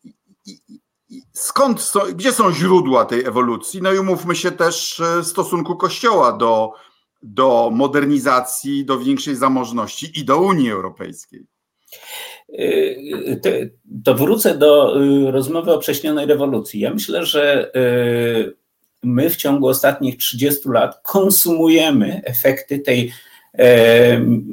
skąd, 1.33 1.81
są, 1.81 1.99
gdzie 1.99 2.31
są 2.31 2.53
źródła 2.53 3.05
tej 3.05 3.25
ewolucji? 3.25 3.81
No 3.81 3.93
i 3.93 3.99
umówmy 3.99 4.35
się 4.35 4.51
też 4.51 4.99
e, 4.99 5.23
stosunku 5.23 5.75
Kościoła 5.75 6.33
do 6.33 6.73
do 7.23 7.69
modernizacji, 7.73 8.85
do 8.85 8.99
większej 8.99 9.35
zamożności 9.35 10.19
i 10.19 10.25
do 10.25 10.37
Unii 10.37 10.71
Europejskiej. 10.71 11.45
To 14.05 14.15
wrócę 14.15 14.57
do 14.57 14.95
rozmowy 15.31 15.73
o 15.73 15.77
prześnionej 15.77 16.25
rewolucji. 16.25 16.79
Ja 16.79 16.93
myślę, 16.93 17.25
że 17.25 17.71
my 19.03 19.29
w 19.29 19.35
ciągu 19.35 19.67
ostatnich 19.67 20.17
30 20.17 20.69
lat 20.69 20.99
konsumujemy 21.03 22.21
efekty 22.25 22.79
tej 22.79 23.11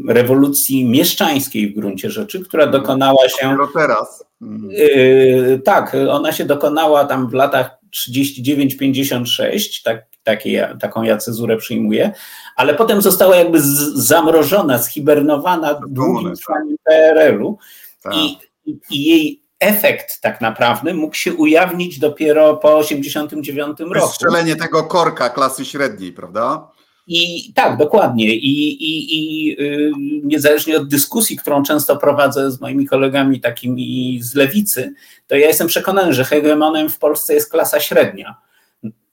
rewolucji 0.09 0.85
mieszczańskiej 0.85 1.71
w 1.71 1.75
gruncie 1.75 2.11
rzeczy, 2.11 2.41
która 2.41 2.65
mhm. 2.65 2.83
dokonała 2.83 3.29
się. 3.29 3.57
Teraz. 3.75 4.25
E, 4.43 5.59
tak, 5.59 5.97
ona 6.11 6.33
się 6.33 6.45
dokonała 6.45 7.05
tam 7.05 7.29
w 7.31 7.33
latach 7.33 7.79
39-56, 8.11 9.83
tak, 9.85 10.07
takie, 10.23 10.77
taką 10.81 11.03
ja 11.03 11.17
cezurę 11.17 11.57
przyjmuję, 11.57 12.13
ale 12.57 12.75
potem 12.75 13.03
została 13.03 13.37
jakby 13.37 13.61
z, 13.61 13.67
zamrożona, 13.95 14.79
zhibernowana 14.79 15.81
długim 15.89 16.35
trwaniem 16.37 16.77
PRL-u 16.85 17.57
tak. 17.57 17.88
I, 18.14 18.38
i 18.90 19.05
jej 19.05 19.42
efekt 19.61 20.21
tak 20.21 20.40
naprawdę 20.40 20.94
mógł 20.94 21.14
się 21.14 21.35
ujawnić 21.35 21.99
dopiero 21.99 22.57
po 22.57 22.77
89 22.77 23.79
roku. 23.81 24.09
Strzelenie 24.09 24.57
tego 24.57 24.83
korka 24.85 25.31
klasy 25.31 25.64
średniej, 25.64 26.12
prawda? 26.12 26.68
I 27.11 27.53
tak, 27.55 27.77
dokładnie. 27.77 28.35
I, 28.35 28.68
i, 28.68 29.14
i 29.14 29.47
yy, 29.47 29.92
niezależnie 30.25 30.77
od 30.77 30.88
dyskusji, 30.88 31.37
którą 31.37 31.62
często 31.62 31.97
prowadzę 31.97 32.51
z 32.51 32.61
moimi 32.61 32.87
kolegami 32.87 33.40
takimi 33.40 34.18
z 34.23 34.35
lewicy, 34.35 34.94
to 35.27 35.37
ja 35.37 35.47
jestem 35.47 35.66
przekonany, 35.66 36.12
że 36.12 36.25
hegemonem 36.25 36.88
w 36.88 36.99
Polsce 36.99 37.35
jest 37.35 37.51
klasa 37.51 37.81
średnia. 37.81 38.35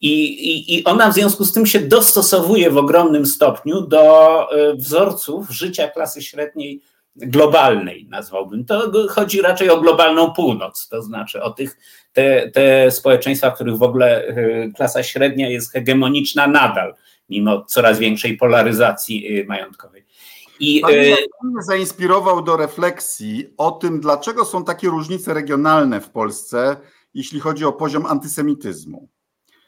I, 0.02 0.24
i, 0.24 0.76
I 0.76 0.84
ona 0.84 1.12
w 1.12 1.14
związku 1.14 1.46
z 1.46 1.54
tym 1.54 1.66
się 1.66 1.80
dostosowuje 1.80 2.72
w 2.72 2.78
ogromnym 2.78 3.26
stopniu 3.26 3.82
do 3.82 4.48
y, 4.72 4.76
wzorców 4.76 5.50
życia 5.50 5.88
klasy 5.88 6.22
średniej 6.22 6.82
globalnej, 7.16 8.08
nazwałbym. 8.10 8.66
To 8.66 8.92
chodzi 9.10 9.42
raczej 9.42 9.70
o 9.70 9.82
globalną 9.82 10.32
północ, 10.32 10.88
to 10.88 11.02
znaczy 11.02 11.44
o 11.44 11.50
tych 11.50 11.78
te, 12.14 12.52
te 12.52 12.92
społeczeństwa, 12.92 13.52
w 13.52 13.56
których 13.56 13.78
w 13.78 13.84
ogóle 13.84 14.28
y, 14.28 14.72
klasa 14.76 15.04
średnia 15.04 15.50
jest 15.50 15.72
hegemoniczna 15.72 16.48
nadal, 16.48 16.96
mimo 17.30 17.66
coraz 17.66 18.00
większej 18.00 18.38
polaryzacji 18.38 19.40
y, 19.40 19.46
majątkowej. 19.46 20.06
I 20.60 20.82
Pan 20.82 20.92
y, 20.92 20.96
mnie 20.96 21.64
zainspirował 21.68 22.42
do 22.42 22.58
refleksji 22.58 23.54
o 23.58 23.72
tym, 23.72 24.00
dlaczego 24.00 24.46
są 24.46 24.64
takie 24.66 24.88
różnice 24.88 25.34
regionalne 25.34 26.02
w 26.02 26.10
Polsce, 26.10 26.78
jeśli 27.14 27.40
chodzi 27.40 27.66
o 27.66 27.74
poziom 27.74 28.06
antysemityzmu. 28.06 29.10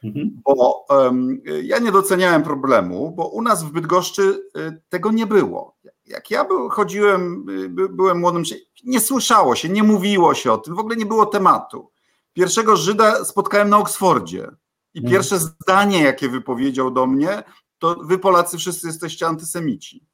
Mhm. 0.04 0.42
Bo 0.46 0.86
um, 0.90 1.42
ja 1.64 1.80
nie 1.80 1.92
doceniałem 1.92 2.44
problemu, 2.44 3.12
bo 3.12 3.28
u 3.28 3.42
nas 3.42 3.64
w 3.64 3.72
Bydgoszczy 3.72 4.50
tego 4.90 5.12
nie 5.12 5.28
było 5.28 5.78
jak 6.08 6.32
ja 6.32 6.46
był, 6.46 6.70
chodziłem, 6.70 7.46
by, 7.70 7.90
byłem 7.90 8.20
młodym, 8.20 8.44
nie 8.84 9.00
słyszało 9.00 9.56
się, 9.56 9.70
nie 9.70 9.84
mówiło 9.84 10.34
się 10.34 10.52
o 10.52 10.58
tym, 10.58 10.76
w 10.76 10.80
ogóle 10.80 10.96
nie 10.96 11.06
było 11.06 11.26
tematu. 11.26 11.92
Pierwszego 12.34 12.78
Żyda 12.78 13.26
spotkałem 13.26 13.70
na 13.70 13.78
Oksfordzie 13.78 14.48
i 14.94 15.00
mm. 15.00 15.12
pierwsze 15.12 15.40
zdanie, 15.40 16.04
jakie 16.04 16.30
wypowiedział 16.30 16.92
do 16.92 17.08
mnie, 17.08 17.44
to 17.80 17.96
wy 17.96 18.20
Polacy 18.20 18.58
wszyscy 18.58 18.88
jesteście 18.88 19.28
antysemici. 19.28 20.06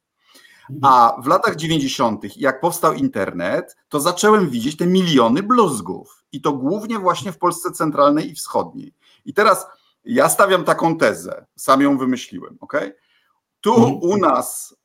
Mhm. 0.70 0.80
A 0.94 1.22
w 1.22 1.26
latach 1.26 1.56
90., 1.56 2.36
jak 2.36 2.60
powstał 2.60 2.92
internet, 2.92 3.76
to 3.88 4.00
zacząłem 4.00 4.50
widzieć 4.50 4.76
te 4.76 4.86
miliony 4.86 5.42
bluzgów. 5.42 6.24
I 6.32 6.40
to 6.40 6.52
głównie 6.52 6.98
właśnie 6.98 7.32
w 7.32 7.38
Polsce 7.38 7.72
centralnej 7.72 8.30
i 8.30 8.34
wschodniej. 8.34 8.94
I 9.24 9.34
teraz 9.34 9.66
ja 10.04 10.28
stawiam 10.28 10.64
taką 10.64 10.96
tezę, 10.96 11.46
sam 11.56 11.80
ją 11.80 11.98
wymyśliłem, 11.98 12.58
ok? 12.60 12.72
Tu 13.60 13.74
mhm. 13.74 13.94
u 13.94 14.16
nas, 14.16 14.76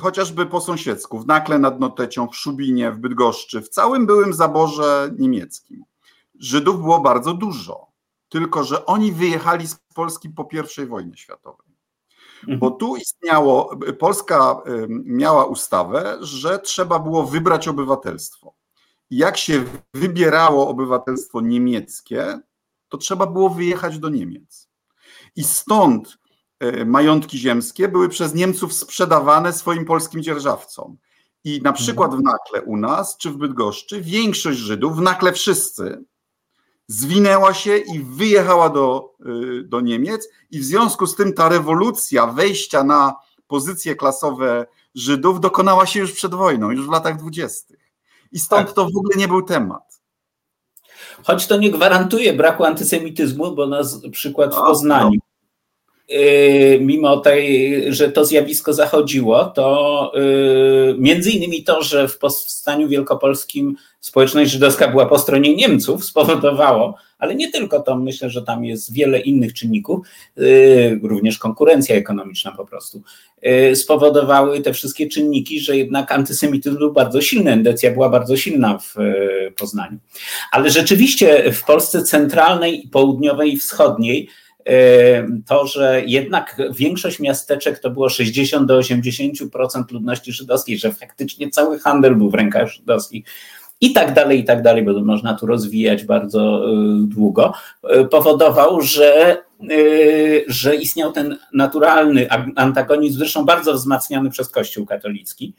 chociażby 0.00 0.46
po 0.46 0.60
sąsiedzku, 0.60 1.18
w 1.18 1.26
Nakle 1.26 1.58
nad 1.58 1.80
Notecią, 1.80 2.28
w 2.28 2.36
Szubinie, 2.36 2.92
w 2.92 2.98
Bydgoszczy, 2.98 3.62
w 3.62 3.68
całym 3.68 4.06
byłym 4.06 4.32
zaborze 4.32 5.10
niemieckim, 5.18 5.84
Żydów 6.38 6.80
było 6.80 7.00
bardzo 7.00 7.34
dużo. 7.34 7.86
Tylko, 8.28 8.64
że 8.64 8.86
oni 8.86 9.12
wyjechali 9.12 9.66
z 9.66 9.78
Polski 9.94 10.30
po 10.30 10.48
I 10.82 10.86
wojnie 10.86 11.16
światowej. 11.16 11.66
Mhm. 12.40 12.58
Bo 12.58 12.70
tu 12.70 12.96
istniało, 12.96 13.76
Polska 13.98 14.62
miała 14.88 15.44
ustawę, 15.44 16.18
że 16.20 16.58
trzeba 16.58 16.98
było 16.98 17.24
wybrać 17.24 17.68
obywatelstwo. 17.68 18.54
Jak 19.10 19.36
się 19.36 19.64
wybierało 19.94 20.68
obywatelstwo 20.68 21.40
niemieckie, 21.40 22.40
to 22.94 22.98
trzeba 22.98 23.26
było 23.26 23.50
wyjechać 23.50 23.98
do 23.98 24.08
Niemiec. 24.08 24.68
I 25.36 25.44
stąd 25.44 26.18
E, 26.60 26.84
majątki 26.84 27.38
ziemskie 27.38 27.88
były 27.88 28.08
przez 28.08 28.34
Niemców 28.34 28.72
sprzedawane 28.72 29.52
swoim 29.52 29.84
polskim 29.84 30.22
dzierżawcom. 30.22 30.96
I 31.44 31.60
na 31.62 31.72
przykład 31.72 32.14
w 32.14 32.22
Nakle 32.22 32.62
u 32.62 32.76
nas, 32.76 33.16
czy 33.16 33.30
w 33.30 33.36
Bydgoszczy, 33.36 34.00
większość 34.00 34.58
Żydów, 34.58 34.96
w 34.96 35.00
Nakle 35.00 35.32
wszyscy, 35.32 36.04
zwinęła 36.86 37.54
się 37.54 37.76
i 37.76 38.00
wyjechała 38.00 38.70
do, 38.70 39.14
e, 39.20 39.62
do 39.62 39.80
Niemiec 39.80 40.28
i 40.50 40.60
w 40.60 40.64
związku 40.64 41.06
z 41.06 41.16
tym 41.16 41.32
ta 41.32 41.48
rewolucja 41.48 42.26
wejścia 42.26 42.84
na 42.84 43.16
pozycje 43.46 43.96
klasowe 43.96 44.66
Żydów 44.94 45.40
dokonała 45.40 45.86
się 45.86 46.00
już 46.00 46.12
przed 46.12 46.34
wojną, 46.34 46.70
już 46.70 46.86
w 46.86 46.90
latach 46.90 47.16
dwudziestych. 47.16 47.92
I 48.32 48.38
stąd 48.38 48.66
tak. 48.66 48.76
to 48.76 48.84
w 48.84 48.96
ogóle 48.96 49.16
nie 49.16 49.28
był 49.28 49.42
temat. 49.42 49.93
Choć 51.22 51.46
to 51.46 51.56
nie 51.56 51.70
gwarantuje 51.70 52.32
braku 52.32 52.64
antysemityzmu, 52.64 53.52
bo 53.52 53.66
na 53.66 53.80
przykład 54.12 54.54
w 54.54 54.58
Poznaniu 54.58 55.20
Y, 56.10 56.78
mimo 56.80 57.16
tej, 57.16 57.82
że 57.92 58.12
to 58.12 58.24
zjawisko 58.24 58.72
zachodziło, 58.72 59.44
to 59.44 60.12
y, 60.16 60.94
między 60.98 61.30
innymi 61.30 61.64
to, 61.64 61.82
że 61.82 62.08
w 62.08 62.18
powstaniu 62.18 62.88
wielkopolskim 62.88 63.76
społeczność 64.00 64.50
żydowska 64.50 64.88
była 64.88 65.06
po 65.06 65.18
stronie 65.18 65.56
Niemców, 65.56 66.04
spowodowało, 66.04 66.94
ale 67.18 67.34
nie 67.34 67.50
tylko 67.50 67.80
to, 67.80 67.96
myślę, 67.96 68.30
że 68.30 68.42
tam 68.42 68.64
jest 68.64 68.92
wiele 68.92 69.20
innych 69.20 69.52
czynników, 69.52 70.06
y, 70.38 71.00
również 71.02 71.38
konkurencja 71.38 71.96
ekonomiczna 71.96 72.52
po 72.52 72.66
prostu, 72.66 73.02
spowodowały 73.74 74.60
te 74.60 74.72
wszystkie 74.72 75.08
czynniki, 75.08 75.60
że 75.60 75.76
jednak 75.76 76.12
antysemityzm 76.12 76.78
był 76.78 76.92
bardzo 76.92 77.20
silny, 77.20 77.52
endecja 77.52 77.90
była 77.90 78.08
bardzo 78.08 78.36
silna 78.36 78.78
w 78.78 78.94
Poznaniu. 79.56 79.98
Ale 80.52 80.70
rzeczywiście 80.70 81.52
w 81.52 81.64
Polsce 81.64 82.02
centralnej, 82.02 82.88
południowej 82.92 83.52
i 83.52 83.56
wschodniej 83.56 84.28
to, 85.46 85.66
że 85.66 86.02
jednak 86.06 86.62
większość 86.76 87.20
miasteczek 87.20 87.78
to 87.78 87.90
było 87.90 88.08
60 88.08 88.68
do 88.68 88.78
80% 88.78 89.92
ludności 89.92 90.32
żydowskiej, 90.32 90.78
że 90.78 90.92
faktycznie 90.92 91.50
cały 91.50 91.78
handel 91.78 92.16
był 92.16 92.30
w 92.30 92.34
rękach 92.34 92.68
żydowskich 92.68 93.24
i 93.80 93.92
tak 93.92 94.14
dalej, 94.14 94.40
i 94.40 94.44
tak 94.44 94.62
dalej, 94.62 94.82
bo 94.82 95.00
można 95.00 95.34
tu 95.34 95.46
rozwijać 95.46 96.04
bardzo 96.04 96.70
y, 96.70 96.72
długo, 96.98 97.52
y, 98.00 98.04
powodował, 98.04 98.80
że, 98.80 99.42
y, 99.70 100.44
że 100.48 100.76
istniał 100.76 101.12
ten 101.12 101.38
naturalny 101.52 102.28
antagonizm, 102.56 103.18
zresztą 103.18 103.44
bardzo 103.44 103.74
wzmacniany 103.74 104.30
przez 104.30 104.48
Kościół 104.48 104.86
katolicki. 104.86 105.54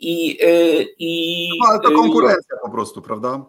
I, 0.00 0.38
i, 0.98 1.48
no, 1.60 1.66
ale 1.70 1.80
to 1.80 1.90
konkurencja 1.90 2.56
po 2.62 2.70
prostu, 2.70 3.02
prawda? 3.02 3.44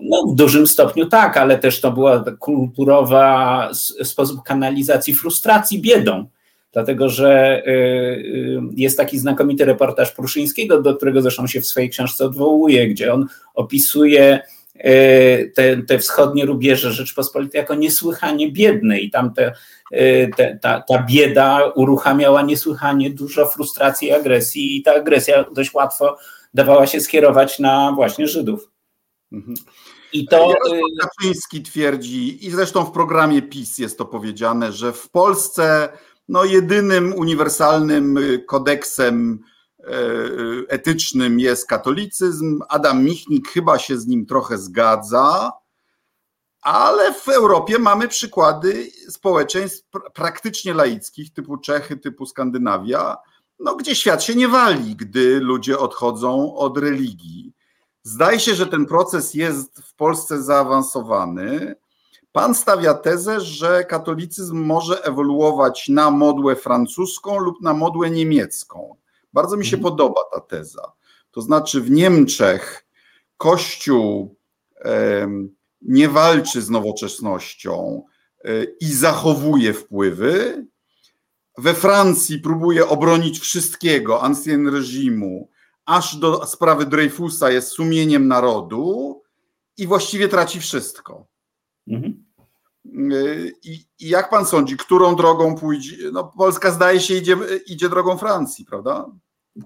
No, 0.00 0.22
w 0.32 0.34
dużym 0.34 0.66
stopniu 0.66 1.06
tak, 1.06 1.36
ale 1.36 1.58
też 1.58 1.80
to 1.80 1.92
była 1.92 2.24
kulturowa 2.38 3.70
sposób 4.02 4.42
kanalizacji 4.42 5.14
frustracji 5.14 5.80
biedą. 5.80 6.26
Dlatego, 6.72 7.08
że 7.08 7.62
y, 7.66 7.70
y, 7.70 8.60
jest 8.76 8.96
taki 8.96 9.18
znakomity 9.18 9.64
reportaż 9.64 10.12
Pruszyńskiego, 10.12 10.82
do 10.82 10.96
którego 10.96 11.22
zresztą 11.22 11.46
się 11.46 11.60
w 11.60 11.66
swojej 11.66 11.90
książce 11.90 12.24
odwołuje, 12.24 12.88
gdzie 12.88 13.12
on 13.12 13.26
opisuje 13.54 14.40
y, 14.76 15.52
te, 15.54 15.82
te 15.82 15.98
wschodnie 15.98 16.46
rubieże 16.46 16.92
Rzeczpospolitej 16.92 17.58
jako 17.58 17.74
niesłychanie 17.74 18.52
biedne 18.52 18.98
i 18.98 19.10
tam 19.10 19.34
te, 19.34 19.52
te, 20.36 20.58
ta, 20.62 20.80
ta 20.88 21.02
bieda 21.02 21.72
uruchamiała 21.74 22.42
niesłychanie 22.42 23.10
dużo 23.10 23.46
frustracji 23.46 24.08
i 24.08 24.12
agresji 24.12 24.76
i 24.76 24.82
ta 24.82 24.94
agresja 24.94 25.44
dość 25.54 25.74
łatwo 25.74 26.16
dawała 26.54 26.86
się 26.86 27.00
skierować 27.00 27.58
na 27.58 27.92
właśnie 27.92 28.26
Żydów. 28.26 28.70
Mhm. 29.32 29.54
I 30.12 30.26
to. 30.26 30.54
Kaczyński 31.00 31.62
twierdzi, 31.62 32.46
i 32.46 32.50
zresztą 32.50 32.84
w 32.84 32.92
programie 32.92 33.42
PiS 33.42 33.78
jest 33.78 33.98
to 33.98 34.04
powiedziane, 34.04 34.72
że 34.72 34.92
w 34.92 35.10
Polsce 35.10 35.88
no, 36.28 36.44
jedynym 36.44 37.14
uniwersalnym 37.14 38.18
y, 38.18 38.38
kodeksem 38.38 39.40
y, 39.80 39.84
etycznym 40.68 41.40
jest 41.40 41.66
katolicyzm. 41.66 42.60
Adam 42.68 43.04
Michnik 43.04 43.48
chyba 43.48 43.78
się 43.78 43.98
z 43.98 44.06
nim 44.06 44.26
trochę 44.26 44.58
zgadza, 44.58 45.52
ale 46.60 47.14
w 47.14 47.28
Europie 47.28 47.78
mamy 47.78 48.08
przykłady 48.08 48.90
społeczeństw 49.08 49.88
praktycznie 50.14 50.74
laickich, 50.74 51.32
typu 51.32 51.56
Czechy, 51.56 51.96
typu 51.96 52.26
Skandynawia, 52.26 53.16
no, 53.58 53.76
gdzie 53.76 53.94
świat 53.94 54.24
się 54.24 54.34
nie 54.34 54.48
wali, 54.48 54.96
gdy 54.96 55.40
ludzie 55.40 55.78
odchodzą 55.78 56.54
od 56.54 56.78
religii. 56.78 57.52
Zdaje 58.02 58.40
się, 58.40 58.54
że 58.54 58.66
ten 58.66 58.86
proces 58.86 59.34
jest 59.34 59.82
w 59.82 59.94
Polsce 59.94 60.42
zaawansowany. 60.42 61.76
Pan 62.38 62.54
stawia 62.54 62.94
tezę, 62.94 63.40
że 63.40 63.84
katolicyzm 63.84 64.56
może 64.56 65.04
ewoluować 65.04 65.88
na 65.88 66.10
modłę 66.10 66.56
francuską 66.56 67.38
lub 67.38 67.62
na 67.62 67.74
modłę 67.74 68.10
niemiecką. 68.10 68.96
Bardzo 69.32 69.56
mi 69.56 69.66
się 69.66 69.76
mhm. 69.76 69.92
podoba 69.92 70.20
ta 70.32 70.40
teza. 70.40 70.92
To 71.30 71.40
znaczy, 71.40 71.80
w 71.80 71.90
Niemczech 71.90 72.86
Kościół 73.36 74.36
nie 75.82 76.08
walczy 76.08 76.62
z 76.62 76.70
nowoczesnością 76.70 78.02
e, 78.44 78.64
i 78.80 78.92
zachowuje 78.92 79.72
wpływy. 79.72 80.66
We 81.56 81.74
Francji 81.74 82.38
próbuje 82.38 82.88
obronić 82.88 83.38
wszystkiego, 83.38 84.22
ancien 84.22 84.68
reżimu, 84.68 85.50
aż 85.84 86.16
do 86.16 86.46
sprawy 86.46 86.86
Dreyfusa 86.86 87.50
jest 87.50 87.68
sumieniem 87.68 88.28
narodu 88.28 89.22
i 89.76 89.86
właściwie 89.86 90.28
traci 90.28 90.60
wszystko. 90.60 91.26
Mhm. 91.88 92.27
I, 93.62 93.84
I, 94.00 94.08
jak 94.08 94.30
pan 94.30 94.46
sądzi, 94.46 94.76
którą 94.76 95.16
drogą 95.16 95.54
pójdzie? 95.54 95.96
No, 96.12 96.32
Polska 96.38 96.70
zdaje 96.70 97.00
się 97.00 97.14
idzie, 97.14 97.36
idzie 97.66 97.88
drogą 97.88 98.18
Francji, 98.18 98.64
prawda? 98.64 99.06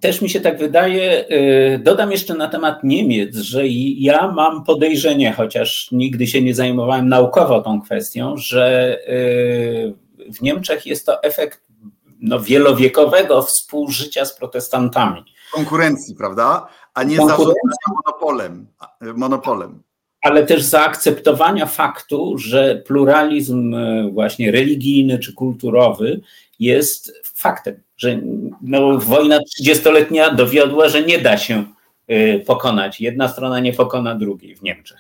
Też 0.01 0.23
mi 0.23 0.31
się 0.31 0.41
tak 0.41 0.59
wydaje. 0.59 1.29
Y, 1.31 1.79
dodam 1.79 2.11
jeszcze 2.11 2.35
na 2.35 2.49
temat 2.49 2.85
Niemiec, 2.85 3.37
że 3.37 3.67
ja 3.67 4.33
mam 4.33 4.65
podejrzenie, 4.65 5.33
chociaż 5.33 5.89
nigdy 5.93 6.27
się 6.27 6.43
nie 6.43 6.55
zajmowałem 6.55 7.09
naukowo 7.09 7.63
tą 7.63 7.83
kwestią, 7.83 8.37
że 8.37 8.99
y, 9.09 9.95
w 10.33 10.43
Niemczech 10.43 10.87
jest 10.87 11.07
to 11.07 11.23
efekt 11.23 11.61
no, 12.21 12.41
wielowiekowego 12.41 13.43
współżycia 13.43 14.25
z 14.25 14.37
protestantami. 14.37 15.25
Konkurencji, 15.53 16.15
prawda? 16.15 16.69
A 16.95 17.03
nie 17.03 17.17
zarządzania 17.17 17.55
monopolem. 17.89 18.67
monopolem. 19.15 19.83
Ale 20.23 20.47
też 20.47 20.63
zaakceptowania 20.63 21.67
faktu, 21.67 22.39
że 22.39 22.83
pluralizm 22.87 23.75
y, 23.75 24.11
właśnie 24.11 24.51
religijny 24.51 25.19
czy 25.19 25.33
kulturowy 25.33 26.21
jest 26.59 27.13
faktem 27.35 27.81
że 28.03 28.21
no, 28.63 28.99
wojna 28.99 29.39
30-letnia 29.61 30.35
dowiodła, 30.35 30.89
że 30.89 31.03
nie 31.03 31.19
da 31.19 31.37
się 31.39 31.65
y, 32.11 32.45
pokonać. 32.47 33.01
Jedna 33.01 33.29
strona 33.29 33.61
nie 33.61 33.73
pokona 33.73 34.15
drugiej 34.15 34.57
w 34.57 34.63
Niemczech. 34.63 34.99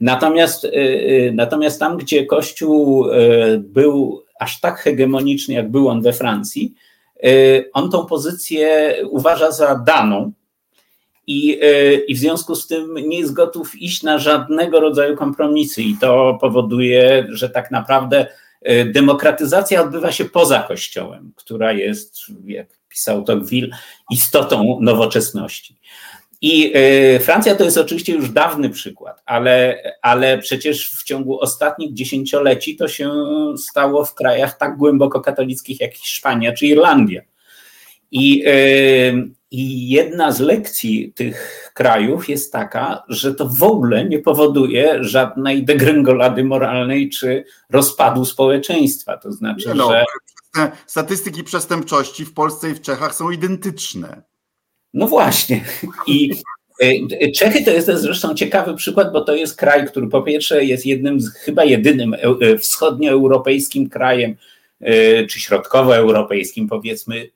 Natomiast, 0.00 0.64
y, 0.64 1.32
natomiast 1.34 1.80
tam, 1.80 1.96
gdzie 1.96 2.26
Kościół 2.26 3.06
był 3.58 4.24
aż 4.40 4.60
tak 4.60 4.78
hegemoniczny, 4.78 5.54
jak 5.54 5.70
był 5.70 5.88
on 5.88 6.02
we 6.02 6.12
Francji, 6.12 6.74
on 7.72 7.90
tą 7.90 8.06
pozycję 8.06 8.94
uważa 9.10 9.52
za 9.52 9.74
daną 9.86 10.32
i, 11.30 11.60
i 12.08 12.14
w 12.14 12.18
związku 12.18 12.54
z 12.54 12.66
tym 12.66 12.94
nie 12.94 13.18
jest 13.18 13.32
gotów 13.32 13.82
iść 13.82 14.02
na 14.02 14.18
żadnego 14.18 14.80
rodzaju 14.80 15.16
kompromisy. 15.16 15.82
I 15.82 15.96
to 16.00 16.38
powoduje, 16.40 17.26
że 17.30 17.50
tak 17.50 17.70
naprawdę 17.70 18.26
E, 18.62 18.84
demokratyzacja 18.84 19.82
odbywa 19.82 20.12
się 20.12 20.24
poza 20.24 20.62
Kościołem, 20.62 21.32
która 21.36 21.72
jest, 21.72 22.16
jak 22.44 22.66
pisał 22.88 23.24
Tocqueville, 23.24 23.70
istotą 24.10 24.78
nowoczesności. 24.80 25.76
I 26.42 26.72
e, 26.74 27.20
Francja 27.20 27.54
to 27.54 27.64
jest 27.64 27.78
oczywiście 27.78 28.12
już 28.12 28.30
dawny 28.30 28.70
przykład, 28.70 29.22
ale, 29.26 29.82
ale 30.02 30.38
przecież 30.38 30.90
w 30.90 31.04
ciągu 31.04 31.40
ostatnich 31.40 31.94
dziesięcioleci 31.94 32.76
to 32.76 32.88
się 32.88 33.12
stało 33.56 34.04
w 34.04 34.14
krajach 34.14 34.58
tak 34.58 34.76
głęboko 34.76 35.20
katolickich 35.20 35.80
jak 35.80 35.94
Hiszpania 35.94 36.52
czy 36.52 36.66
Irlandia. 36.66 37.22
I, 38.10 38.44
e, 38.46 38.52
I 39.50 39.88
jedna 39.88 40.32
z 40.32 40.40
lekcji 40.40 41.12
tych 41.12 41.70
krajów 41.74 42.28
jest 42.28 42.52
taka, 42.52 43.04
że 43.08 43.34
to 43.34 43.48
w 43.48 43.62
ogóle 43.62 44.04
nie 44.04 44.18
powoduje 44.18 45.04
żadnej 45.04 45.64
degrengolady 45.64 46.44
moralnej 46.44 47.08
czy 47.08 47.44
rozpadu 47.70 48.24
społeczeństwa. 48.24 49.16
To 49.16 49.32
znaczy, 49.32 49.74
no, 49.74 49.90
że. 49.90 50.04
Statystyki 50.86 51.44
przestępczości 51.44 52.24
w 52.24 52.34
Polsce 52.34 52.70
i 52.70 52.74
w 52.74 52.80
Czechach 52.80 53.14
są 53.14 53.30
identyczne. 53.30 54.22
No 54.94 55.06
właśnie. 55.06 55.64
I 56.06 56.30
e, 57.20 57.30
Czechy 57.30 57.64
to 57.64 57.70
jest 57.70 57.88
zresztą 57.88 58.34
ciekawy 58.34 58.74
przykład, 58.74 59.12
bo 59.12 59.20
to 59.20 59.34
jest 59.34 59.56
kraj, 59.56 59.86
który 59.86 60.08
po 60.08 60.22
pierwsze 60.22 60.64
jest 60.64 60.86
jednym 60.86 61.20
z 61.20 61.34
chyba 61.34 61.64
jedynym 61.64 62.14
e, 62.14 62.58
wschodnioeuropejskim 62.58 63.88
krajem, 63.88 64.36
czy 65.28 65.40
środkowoeuropejskim, 65.40 66.68
powiedzmy 66.68 67.30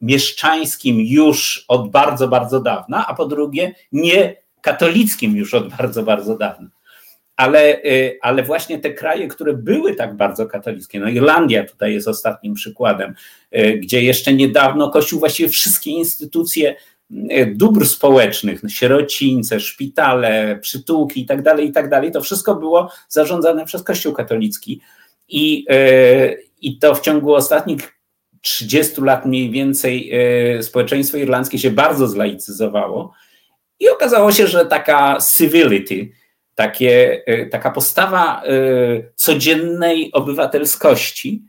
mieszczańskim 0.00 1.00
już 1.00 1.64
od 1.68 1.90
bardzo, 1.90 2.28
bardzo 2.28 2.60
dawna, 2.60 3.06
a 3.06 3.14
po 3.14 3.26
drugie 3.26 3.74
nie 3.92 4.36
katolickim 4.60 5.36
już 5.36 5.54
od 5.54 5.68
bardzo, 5.68 6.02
bardzo 6.02 6.38
dawna. 6.38 6.68
Ale, 7.36 7.84
y, 7.84 8.18
ale 8.22 8.42
właśnie 8.42 8.78
te 8.78 8.94
kraje, 8.94 9.28
które 9.28 9.54
były 9.54 9.94
tak 9.94 10.16
bardzo 10.16 10.46
katolickie, 10.46 11.00
no 11.00 11.08
Irlandia 11.08 11.64
tutaj 11.64 11.94
jest 11.94 12.08
ostatnim 12.08 12.54
przykładem, 12.54 13.14
y, 13.56 13.78
gdzie 13.78 14.02
jeszcze 14.02 14.32
niedawno 14.32 14.90
Kościół 14.90 15.20
właściwie 15.20 15.48
wszystkie 15.48 15.90
instytucje 15.90 16.76
y, 17.10 17.54
dóbr 17.56 17.86
społecznych, 17.86 18.60
sierocińce, 18.68 19.60
szpitale, 19.60 20.58
przytułki 20.62 21.20
i 21.20 21.26
tak 21.26 21.42
dalej, 21.42 21.68
i 21.68 21.72
tak 21.72 22.12
to 22.12 22.20
wszystko 22.20 22.54
było 22.54 22.90
zarządzane 23.08 23.64
przez 23.64 23.82
Kościół 23.82 24.12
katolicki. 24.12 24.80
I, 25.28 25.66
I 26.60 26.78
to 26.78 26.94
w 26.94 27.00
ciągu 27.00 27.34
ostatnich 27.34 27.99
30 28.40 29.00
lat 29.00 29.26
mniej 29.26 29.50
więcej 29.50 30.10
e, 30.12 30.62
społeczeństwo 30.62 31.16
irlandzkie 31.16 31.58
się 31.58 31.70
bardzo 31.70 32.08
zlaicyzowało 32.08 33.12
i 33.80 33.88
okazało 33.88 34.32
się, 34.32 34.46
że 34.46 34.66
taka 34.66 35.18
civility, 35.36 36.08
takie, 36.54 37.22
e, 37.26 37.46
taka 37.46 37.70
postawa 37.70 38.42
e, 38.42 38.48
codziennej 39.14 40.12
obywatelskości 40.12 41.42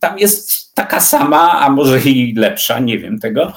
tam 0.00 0.18
jest 0.18 0.74
taka 0.74 1.00
sama, 1.00 1.60
a 1.60 1.70
może 1.70 2.00
i 2.00 2.34
lepsza, 2.34 2.78
nie 2.78 2.98
wiem 2.98 3.18
tego, 3.18 3.52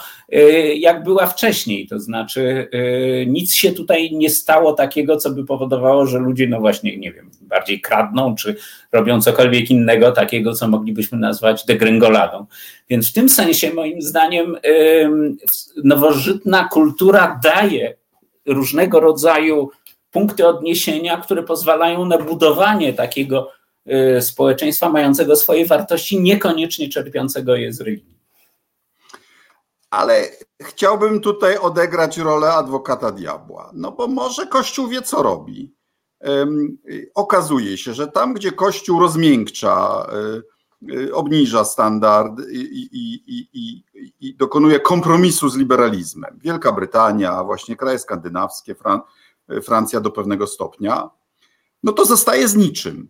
jak 0.75 1.03
była 1.03 1.27
wcześniej. 1.27 1.87
To 1.87 1.99
znaczy, 1.99 2.69
nic 3.27 3.55
się 3.55 3.71
tutaj 3.71 4.11
nie 4.11 4.29
stało 4.29 4.73
takiego, 4.73 5.17
co 5.17 5.29
by 5.29 5.45
powodowało, 5.45 6.05
że 6.05 6.19
ludzie, 6.19 6.47
no 6.47 6.59
właśnie, 6.59 6.97
nie 6.97 7.11
wiem, 7.11 7.31
bardziej 7.41 7.81
kradną, 7.81 8.35
czy 8.35 8.55
robią 8.91 9.21
cokolwiek 9.21 9.71
innego, 9.71 10.11
takiego, 10.11 10.53
co 10.53 10.67
moglibyśmy 10.67 11.17
nazwać 11.17 11.65
degrengoladą. 11.65 12.45
Więc 12.89 13.09
w 13.09 13.13
tym 13.13 13.29
sensie, 13.29 13.73
moim 13.73 14.01
zdaniem, 14.01 14.57
nowożytna 15.83 16.69
kultura 16.71 17.39
daje 17.43 17.95
różnego 18.45 18.99
rodzaju 18.99 19.69
punkty 20.11 20.47
odniesienia, 20.47 21.17
które 21.17 21.43
pozwalają 21.43 22.05
na 22.05 22.17
budowanie 22.17 22.93
takiego 22.93 23.51
Y, 23.51 23.60
społeczeństwa 24.21 24.89
mającego 24.89 25.35
swoje 25.35 25.65
wartości, 25.65 26.21
niekoniecznie 26.21 26.89
czerpiącego 26.89 27.55
je 27.55 27.73
z 27.73 27.81
religii. 27.81 28.21
Ale 29.89 30.29
chciałbym 30.61 31.21
tutaj 31.21 31.57
odegrać 31.57 32.17
rolę 32.17 32.53
adwokata 32.53 33.11
diabła, 33.11 33.71
no 33.73 33.91
bo 33.91 34.07
może 34.07 34.47
Kościół 34.47 34.87
wie, 34.87 35.01
co 35.01 35.23
robi. 35.23 35.73
Okazuje 37.15 37.77
się, 37.77 37.93
że 37.93 38.07
tam, 38.07 38.33
gdzie 38.33 38.51
Kościół 38.51 38.99
rozmiękcza, 38.99 40.07
y, 40.89 40.93
y, 40.93 41.15
obniża 41.15 41.63
standard 41.65 42.33
i, 42.51 42.89
i, 42.91 43.23
i, 43.53 43.83
i, 44.19 44.35
dokonuje 44.35 44.79
kompromisu 44.79 45.49
z 45.49 45.57
liberalizmem, 45.57 46.39
Wielka 46.43 46.71
Brytania, 46.71 47.43
właśnie 47.43 47.75
kraje 47.75 47.99
skandynawskie, 47.99 48.75
Fran 48.75 49.01
Francja 49.63 49.99
do 49.99 50.11
pewnego 50.11 50.47
stopnia, 50.47 51.09
no 51.83 51.91
to 51.91 52.05
zostaje 52.05 52.47
z 52.47 52.55
niczym. 52.55 53.09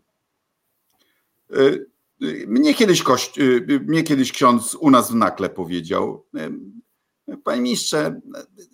Y, 1.56 1.92
y, 2.24 2.46
mnie 2.48 2.74
kiedyś, 2.74 3.04
kości, 3.04 3.42
y, 3.42 3.80
mnie 3.88 4.04
kiedyś 4.04 4.32
ksiądz 4.32 4.76
u 4.76 4.92
nas 4.92 5.12
w 5.12 5.16
Nakle 5.16 5.50
powiedział, 5.50 6.26
panie 7.44 7.62
ministrze, 7.62 8.22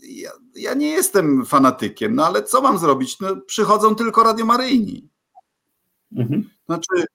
ja, 0.02 0.32
ja, 0.56 0.74
nie 0.74 0.90
jestem 0.90 1.46
fanatykiem, 1.46 2.16
no 2.16 2.26
ale 2.26 2.44
co 2.44 2.62
mam 2.62 2.78
zrobić? 2.78 3.20
No, 3.20 3.36
przychodzą 3.48 3.96
tylko 3.96 4.24
radiomaryjni. 4.24 5.10
Mhm. 6.12 6.50
Znaczy, 6.66 7.06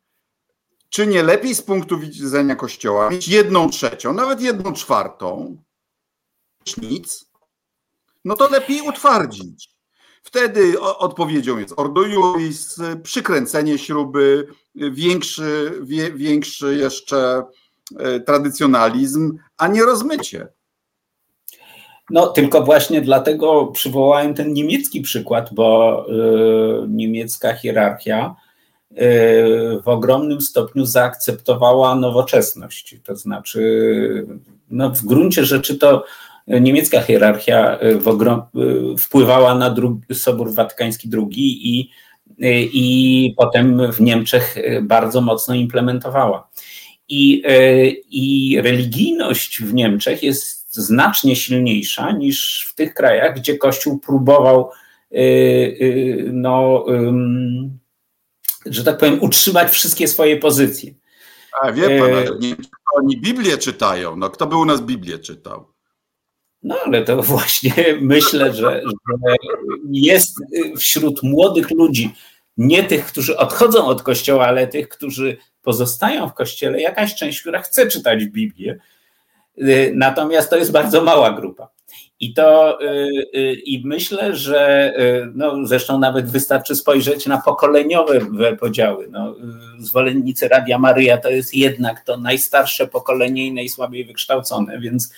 czy 0.88 1.06
nie 1.06 1.22
lepiej 1.22 1.54
z 1.54 1.62
punktu 1.62 1.98
widzenia 1.98 2.56
Kościoła 2.56 3.10
mieć 3.10 3.28
jedną 3.28 3.70
trzecią, 3.70 4.12
nawet 4.12 4.40
jedną 4.40 4.72
czwartą, 4.72 5.56
nic, 6.82 7.30
no 8.24 8.36
to 8.36 8.48
lepiej 8.48 8.80
utwardzić. 8.80 9.71
Wtedy 10.22 10.80
odpowiedzią 10.80 11.58
jest 11.58 11.74
Ordo 11.76 12.02
przykręcenie 13.02 13.78
śruby, 13.78 14.46
większy, 14.74 15.72
wie, 15.82 16.12
większy 16.12 16.76
jeszcze 16.76 17.42
e, 17.98 18.20
tradycjonalizm, 18.20 19.38
a 19.58 19.68
nie 19.68 19.82
rozmycie. 19.82 20.48
No, 22.10 22.26
tylko 22.26 22.62
właśnie 22.62 23.00
dlatego 23.00 23.66
przywołałem 23.66 24.34
ten 24.34 24.52
niemiecki 24.52 25.00
przykład, 25.00 25.54
bo 25.54 26.06
y, 26.84 26.88
niemiecka 26.88 27.54
hierarchia 27.54 28.36
y, 28.90 28.96
w 29.84 29.88
ogromnym 29.88 30.40
stopniu 30.40 30.86
zaakceptowała 30.86 31.94
nowoczesność. 31.94 32.96
To 33.04 33.16
znaczy, 33.16 34.26
no, 34.70 34.90
w 34.90 35.02
gruncie 35.02 35.44
rzeczy 35.44 35.78
to 35.78 36.04
niemiecka 36.46 37.02
hierarchia 37.02 37.78
w 37.98 38.08
ogrom, 38.08 38.42
wpływała 38.98 39.54
na 39.54 39.70
drugi, 39.70 40.14
Sobór 40.14 40.54
Watykański 40.54 41.10
II 41.12 41.68
i, 41.78 41.90
i 42.72 43.34
potem 43.36 43.92
w 43.92 44.00
Niemczech 44.00 44.56
bardzo 44.82 45.20
mocno 45.20 45.54
implementowała. 45.54 46.48
I, 47.08 47.42
I 48.10 48.58
religijność 48.62 49.62
w 49.62 49.74
Niemczech 49.74 50.22
jest 50.22 50.74
znacznie 50.74 51.36
silniejsza 51.36 52.12
niż 52.12 52.68
w 52.70 52.74
tych 52.74 52.94
krajach, 52.94 53.36
gdzie 53.36 53.58
Kościół 53.58 53.98
próbował 53.98 54.70
no, 56.32 56.84
że 58.66 58.84
tak 58.84 58.98
powiem, 58.98 59.22
utrzymać 59.22 59.70
wszystkie 59.72 60.08
swoje 60.08 60.36
pozycje. 60.36 60.94
A 61.62 61.72
wie 61.72 61.98
pan, 62.00 62.14
ale 62.14 62.24
nie, 62.40 62.56
oni 62.94 63.20
Biblię 63.20 63.58
czytają. 63.58 64.16
No 64.16 64.30
kto 64.30 64.46
by 64.46 64.56
u 64.56 64.64
nas 64.64 64.80
Biblię 64.80 65.18
czytał? 65.18 65.64
No 66.62 66.76
ale 66.86 67.04
to 67.04 67.22
właśnie 67.32 67.74
myślę, 68.00 68.54
że, 68.54 68.82
że 68.84 69.36
jest 69.92 70.36
wśród 70.78 71.22
młodych 71.22 71.70
ludzi, 71.70 72.14
nie 72.56 72.82
tych, 72.82 73.06
którzy 73.06 73.36
odchodzą 73.36 73.86
od 73.86 74.02
kościoła, 74.02 74.46
ale 74.46 74.66
tych, 74.66 74.88
którzy 74.88 75.36
pozostają 75.62 76.28
w 76.28 76.34
kościele, 76.34 76.80
jakaś 76.80 77.14
część, 77.14 77.40
która 77.40 77.62
chce 77.62 77.86
czytać 77.86 78.24
Biblię. 78.24 78.78
Natomiast 79.94 80.50
to 80.50 80.56
jest 80.56 80.72
bardzo 80.72 81.04
mała 81.04 81.32
grupa. 81.32 81.68
I 82.22 82.34
to 82.34 82.78
y, 82.82 82.86
y, 83.34 83.54
i 83.54 83.82
myślę, 83.86 84.36
że 84.36 84.92
y, 84.98 85.32
no, 85.34 85.66
zresztą 85.66 85.98
nawet 85.98 86.30
wystarczy 86.30 86.76
spojrzeć 86.76 87.26
na 87.26 87.40
pokoleniowe 87.40 88.20
podziały. 88.60 89.08
No, 89.10 89.34
zwolennicy 89.78 90.48
Radia 90.48 90.78
Maryja 90.78 91.18
to 91.18 91.30
jest 91.30 91.54
jednak 91.54 92.04
to 92.04 92.16
najstarsze 92.16 92.86
pokolenie 92.86 93.46
i 93.46 93.52
najsłabiej 93.52 94.04
wykształcone, 94.04 94.80
więc, 94.80 95.12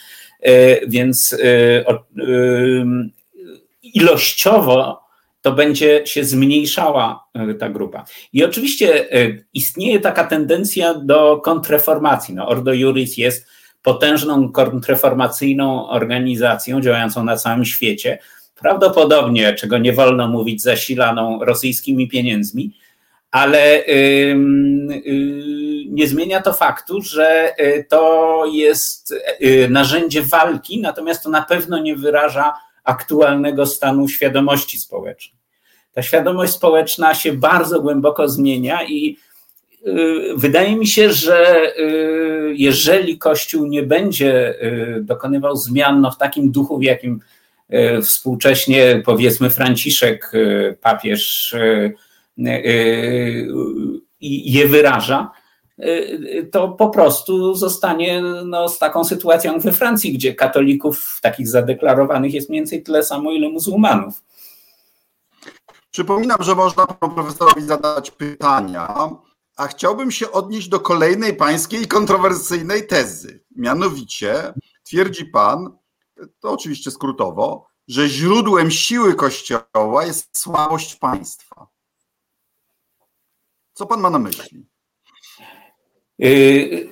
więc 0.89 1.37
ilościowo 3.83 5.05
to 5.43 5.53
będzie 5.53 6.03
się 6.07 6.25
zmniejszała 6.25 7.25
ta 7.59 7.69
grupa. 7.69 8.05
I 8.33 8.45
oczywiście 8.45 9.09
istnieje 9.55 10.01
taka 10.01 10.25
tendencja 10.25 10.95
do 10.95 11.41
kontreformacji. 11.45 12.35
No, 12.35 12.49
Ordo 12.49 12.73
Juris 12.73 13.17
jest 13.17 13.47
potężną 13.83 14.53
kontreformacyjną 14.53 15.89
organizacją 15.89 16.81
działającą 16.81 17.25
na 17.25 17.37
całym 17.37 17.65
świecie, 17.65 18.19
prawdopodobnie, 18.61 19.55
czego 19.55 19.79
nie 19.79 19.93
wolno 19.93 20.29
mówić, 20.29 20.63
zasilaną 20.63 21.45
rosyjskimi 21.45 22.09
pieniędzmi, 22.09 22.73
ale 23.35 23.85
nie 25.89 26.09
zmienia 26.09 26.43
to 26.43 26.53
faktu, 26.53 27.03
że 27.03 27.55
y, 27.61 27.87
to 27.89 28.45
jest 28.53 29.15
y, 29.43 29.69
narzędzie 29.71 30.23
walki, 30.23 30.81
natomiast 30.81 31.23
to 31.23 31.31
na 31.31 31.43
pewno 31.43 31.79
nie 31.79 31.97
wyraża 31.97 32.55
aktualnego 32.85 33.67
stanu 33.67 34.09
świadomości 34.09 34.79
społecznej. 34.79 35.41
Ta 35.93 36.03
świadomość 36.03 36.53
społeczna 36.53 37.15
się 37.15 37.33
bardzo 37.33 37.81
głęboko 37.81 38.29
zmienia 38.29 38.85
i 38.85 39.17
Y, 39.87 40.35
wydaje 40.37 40.77
mi 40.77 40.87
się, 40.87 41.13
że 41.13 41.73
y, 41.79 42.55
jeżeli 42.57 43.19
Kościół 43.19 43.67
nie 43.67 43.83
będzie 43.83 44.63
y, 44.63 45.01
dokonywał 45.03 45.57
zmian 45.57 46.01
no, 46.01 46.11
w 46.11 46.19
takim 46.19 46.51
duchu, 46.51 46.79
w 46.79 46.83
jakim 46.83 47.21
współcześnie 48.03 49.03
powiedzmy 49.05 49.51
Franciszek, 49.51 50.33
papież 50.81 51.55
je 54.21 54.69
wyraża, 54.69 55.31
to 56.53 56.69
po 56.69 56.89
prostu 56.91 57.55
zostanie 57.55 58.23
no, 58.45 58.69
z 58.69 58.79
taką 58.79 59.05
sytuacją 59.05 59.53
jak 59.53 59.63
we 59.63 59.73
Francji, 59.73 60.13
gdzie 60.13 60.35
katolików 60.35 61.19
takich 61.23 61.49
zadeklarowanych 61.49 62.35
jest 62.35 62.49
mniej 62.49 62.61
więcej 62.61 62.83
tyle 62.83 63.05
samo, 63.05 63.33
ile 63.33 63.49
muzułmanów. 63.49 64.23
Przypominam, 65.91 66.39
że 66.41 66.55
można 66.55 66.87
profesorowi 66.87 67.63
zadać 67.63 68.11
pytania 68.11 69.11
a 69.57 69.67
chciałbym 69.67 70.11
się 70.11 70.33
odnieść 70.33 70.69
do 70.69 70.81
kolejnej 70.81 71.37
pańskiej 71.37 71.87
kontrowersyjnej 71.87 72.87
tezy. 72.87 73.45
Mianowicie 73.57 74.55
twierdzi 74.83 75.25
pan, 75.25 75.79
to 76.41 76.51
oczywiście 76.53 76.91
skrótowo, 76.91 77.67
że 77.89 78.09
źródłem 78.09 78.71
siły 78.71 79.15
Kościoła 79.15 80.05
jest 80.05 80.39
słabość 80.39 80.97
państwa. 80.97 81.67
Co 83.75 83.87
pan 83.87 84.01
ma 84.01 84.11
na 84.11 84.19
myśli? 84.19 84.67
Y, 86.25 86.89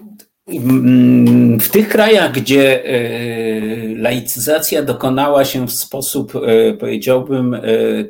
w 1.61 1.69
tych 1.69 1.89
krajach, 1.89 2.33
gdzie 2.33 2.87
y, 2.87 3.95
laicyzacja 3.99 4.83
dokonała 4.83 5.45
się 5.45 5.67
w 5.67 5.73
sposób, 5.73 6.35
y, 6.35 6.77
powiedziałbym, 6.81 7.57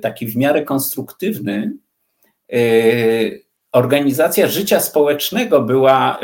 taki 0.03 0.27
w 0.27 0.37
miarę 0.37 0.63
konstruktywny, 0.63 1.73
organizacja 3.73 4.49
życia 4.49 4.81
społecznego 4.81 5.63
była 5.63 6.19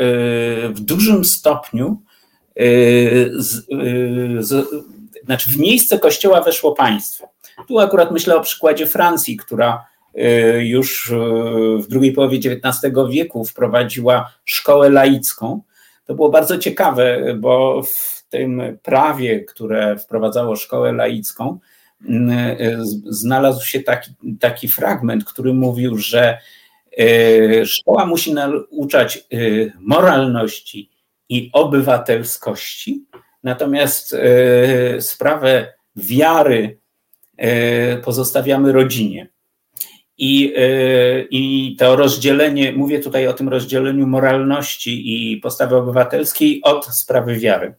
w 0.69 0.79
dużym 0.79 1.25
stopniu, 1.25 2.01
z, 3.35 3.65
z, 4.39 4.67
znaczy 5.25 5.49
w 5.49 5.57
miejsce 5.57 5.99
kościoła 5.99 6.41
weszło 6.41 6.71
państwo. 6.71 7.29
Tu 7.67 7.79
akurat 7.79 8.11
myślę 8.11 8.35
o 8.35 8.41
przykładzie 8.41 8.87
Francji, 8.87 9.37
która 9.37 9.85
już 10.59 11.11
w 11.79 11.87
drugiej 11.87 12.13
połowie 12.13 12.37
XIX 12.37 12.95
wieku 13.09 13.45
wprowadziła 13.45 14.33
szkołę 14.45 14.89
laicką. 14.89 15.61
To 16.05 16.15
było 16.15 16.29
bardzo 16.29 16.57
ciekawe, 16.57 17.35
bo 17.37 17.83
w 17.83 18.25
tym 18.29 18.61
prawie, 18.83 19.39
które 19.39 19.97
wprowadzało 19.97 20.55
szkołę 20.55 20.91
laicką, 20.93 21.59
znalazł 23.05 23.65
się 23.65 23.79
taki, 23.79 24.11
taki 24.39 24.67
fragment, 24.67 25.25
który 25.25 25.53
mówił, 25.53 25.97
że 25.97 26.37
szkoła 27.65 28.05
musi 28.05 28.33
nauczać 28.33 29.27
moralności 29.79 30.89
i 31.29 31.49
obywatelskości, 31.53 33.05
natomiast 33.43 34.15
sprawę 34.99 35.73
wiary 35.95 36.79
pozostawiamy 38.03 38.71
rodzinie. 38.71 39.27
I, 40.21 40.53
I 41.31 41.75
to 41.79 41.95
rozdzielenie, 41.95 42.73
mówię 42.73 42.99
tutaj 42.99 43.27
o 43.27 43.33
tym 43.33 43.49
rozdzieleniu 43.49 44.07
moralności 44.07 45.01
i 45.33 45.37
postawy 45.37 45.75
obywatelskiej 45.75 46.61
od 46.63 46.85
sprawy 46.85 47.35
wiary. 47.35 47.75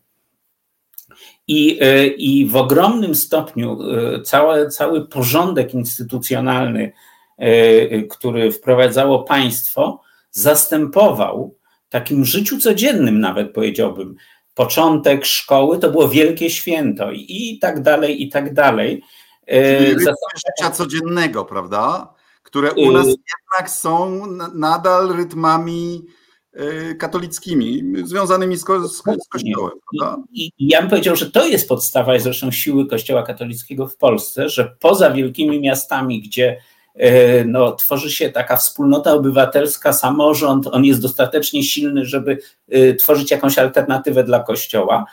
I, 1.49 1.81
i 2.17 2.47
w 2.47 2.57
ogromnym 2.57 3.15
stopniu 3.15 3.79
cały, 4.25 4.69
cały 4.69 5.09
porządek 5.09 5.75
instytucjonalny 5.75 6.93
E, 7.41 8.03
który 8.03 8.53
wprowadzało 8.53 9.23
państwo, 9.23 10.01
zastępował 10.31 11.57
takim 11.89 12.25
życiu 12.25 12.59
codziennym, 12.59 13.21
nawet 13.21 13.53
powiedziałbym. 13.53 14.15
Początek 14.55 15.25
szkoły 15.25 15.79
to 15.79 15.91
było 15.91 16.09
wielkie 16.09 16.51
święto 16.51 17.13
i, 17.13 17.27
i 17.29 17.59
tak 17.59 17.83
dalej, 17.83 18.23
i 18.23 18.29
tak 18.29 18.55
dalej. 18.55 19.03
E, 19.47 19.79
Czyli 19.79 20.07
życia 20.35 20.71
codziennego, 20.71 21.45
prawda? 21.45 22.15
Które 22.51 22.73
u 22.73 22.91
nas 22.91 23.07
jednak 23.07 23.71
są 23.71 24.27
nadal 24.55 25.17
rytmami 25.17 26.07
e, 26.53 26.95
katolickimi, 26.95 27.83
związanymi 28.05 28.57
z, 28.57 28.65
ko 28.65 28.89
z, 28.89 29.03
Kościołem. 29.03 29.73
Prawda? 29.99 30.23
I, 30.33 30.51
ja 30.59 30.81
bym 30.81 30.91
powiedział, 30.91 31.17
że 31.17 31.31
to 31.31 31.47
jest 31.47 31.69
podstawa 31.69 32.19
zresztą 32.19 32.51
siły 32.51 32.87
Kościoła 32.87 33.23
katolickiego 33.23 33.89
w 33.89 33.97
Polsce, 33.97 34.49
że 34.49 34.77
poza 34.81 35.11
wielkimi 35.11 35.61
miastami, 35.61 36.23
gdzie 36.23 36.61
E, 36.95 37.45
no, 37.45 37.73
tworzy 37.73 38.11
się 38.11 38.31
taka 38.31 38.57
wspólnota 38.57 39.13
obywatelska, 39.13 39.93
samorząd, 39.93 40.67
on 40.67 40.85
jest 40.85 41.03
dostatecznie 41.03 41.63
silny, 41.63 42.05
żeby 42.05 42.39
e, 42.69 42.95
tworzyć 42.95 43.31
jakąś 43.31 43.59
alternatywę 43.59 44.25
dla 44.25 44.41
Kościoła. 44.41 45.05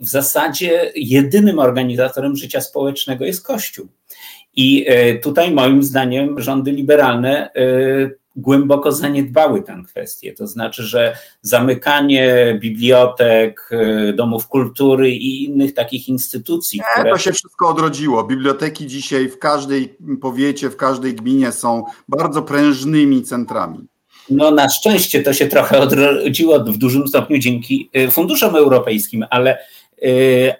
W 0.00 0.08
zasadzie 0.08 0.92
jedynym 0.96 1.58
organizatorem 1.58 2.36
życia 2.36 2.60
społecznego 2.60 3.24
jest 3.24 3.46
Kościół. 3.46 3.88
I 4.60 4.86
tutaj 5.22 5.50
moim 5.50 5.82
zdaniem 5.82 6.40
rządy 6.40 6.70
liberalne 6.72 7.50
głęboko 8.38 8.92
zaniedbały 8.92 9.62
tę 9.62 9.82
kwestię. 9.86 10.32
To 10.32 10.46
znaczy, 10.46 10.82
że 10.82 11.16
zamykanie 11.42 12.58
bibliotek, 12.60 13.70
y, 13.72 14.12
domów 14.12 14.48
kultury 14.48 15.10
i 15.10 15.44
innych 15.44 15.74
takich 15.74 16.08
instytucji. 16.08 16.78
Nie, 16.78 16.84
które... 16.94 17.10
To 17.10 17.18
się 17.18 17.32
wszystko 17.32 17.68
odrodziło. 17.68 18.24
Biblioteki 18.24 18.86
dzisiaj 18.86 19.28
w 19.28 19.38
każdej 19.38 19.96
powiecie, 20.20 20.70
w 20.70 20.76
każdej 20.76 21.14
gminie 21.14 21.52
są 21.52 21.84
bardzo 22.08 22.42
prężnymi 22.42 23.22
centrami. 23.22 23.78
No 24.30 24.50
na 24.50 24.68
szczęście 24.68 25.22
to 25.22 25.32
się 25.32 25.46
trochę 25.46 25.80
odrodziło 25.80 26.60
w 26.60 26.78
dużym 26.78 27.08
stopniu 27.08 27.38
dzięki 27.38 27.90
funduszom 28.10 28.56
europejskim, 28.56 29.24
ale, 29.30 29.58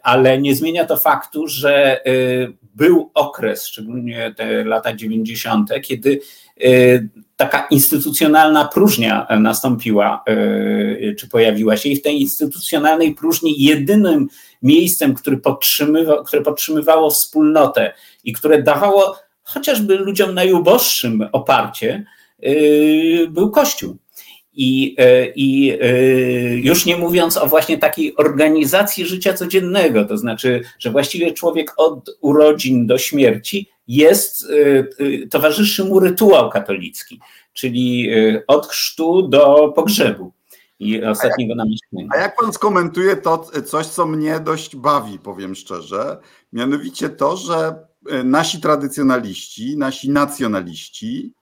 ale 0.02 0.40
nie 0.40 0.54
zmienia 0.54 0.84
to 0.84 0.96
faktu, 0.96 1.48
że 1.48 2.00
był 2.78 3.10
okres, 3.14 3.66
szczególnie 3.66 4.34
te 4.36 4.64
lata 4.64 4.96
90., 4.96 5.70
kiedy 5.82 6.20
taka 7.36 7.66
instytucjonalna 7.70 8.64
próżnia 8.64 9.26
nastąpiła, 9.40 10.24
czy 11.18 11.28
pojawiła 11.28 11.76
się, 11.76 11.88
i 11.88 11.96
w 11.96 12.02
tej 12.02 12.20
instytucjonalnej 12.20 13.14
próżni 13.14 13.62
jedynym 13.62 14.28
miejscem, 14.62 15.14
który 15.14 15.40
które 16.26 16.42
podtrzymywało 16.42 17.10
wspólnotę 17.10 17.92
i 18.24 18.32
które 18.32 18.62
dawało 18.62 19.16
chociażby 19.42 19.96
ludziom 19.96 20.34
najuboższym 20.34 21.28
oparcie, 21.32 22.04
był 23.28 23.50
Kościół. 23.50 23.96
I, 24.60 24.94
e, 24.98 25.26
I 25.26 25.78
e, 25.80 26.02
już 26.56 26.86
nie 26.86 26.96
mówiąc 26.96 27.36
o 27.36 27.46
właśnie 27.46 27.78
takiej 27.78 28.16
organizacji 28.16 29.06
życia 29.06 29.34
codziennego, 29.34 30.04
to 30.04 30.16
znaczy, 30.16 30.62
że 30.78 30.90
właściwie 30.90 31.32
człowiek 31.32 31.72
od 31.76 32.16
urodzin 32.20 32.86
do 32.86 32.98
śmierci 32.98 33.70
jest, 33.88 34.46
e, 34.50 35.26
towarzyszy 35.26 35.84
mu 35.84 36.00
rytuał 36.00 36.50
katolicki, 36.50 37.20
czyli 37.52 38.10
od 38.46 38.66
chrztu 38.66 39.28
do 39.28 39.72
pogrzebu 39.76 40.32
i 40.78 41.04
ostatniego 41.04 41.54
namieszczenia. 41.54 42.06
A 42.14 42.16
jak 42.16 42.36
pan 42.36 42.52
skomentuje 42.52 43.16
to 43.16 43.38
coś, 43.64 43.86
co 43.86 44.06
mnie 44.06 44.40
dość 44.40 44.76
bawi, 44.76 45.18
powiem 45.18 45.54
szczerze, 45.54 46.18
mianowicie 46.52 47.08
to, 47.08 47.36
że 47.36 47.74
nasi 48.24 48.60
tradycjonaliści, 48.60 49.76
nasi 49.76 50.10
nacjonaliści 50.10 51.32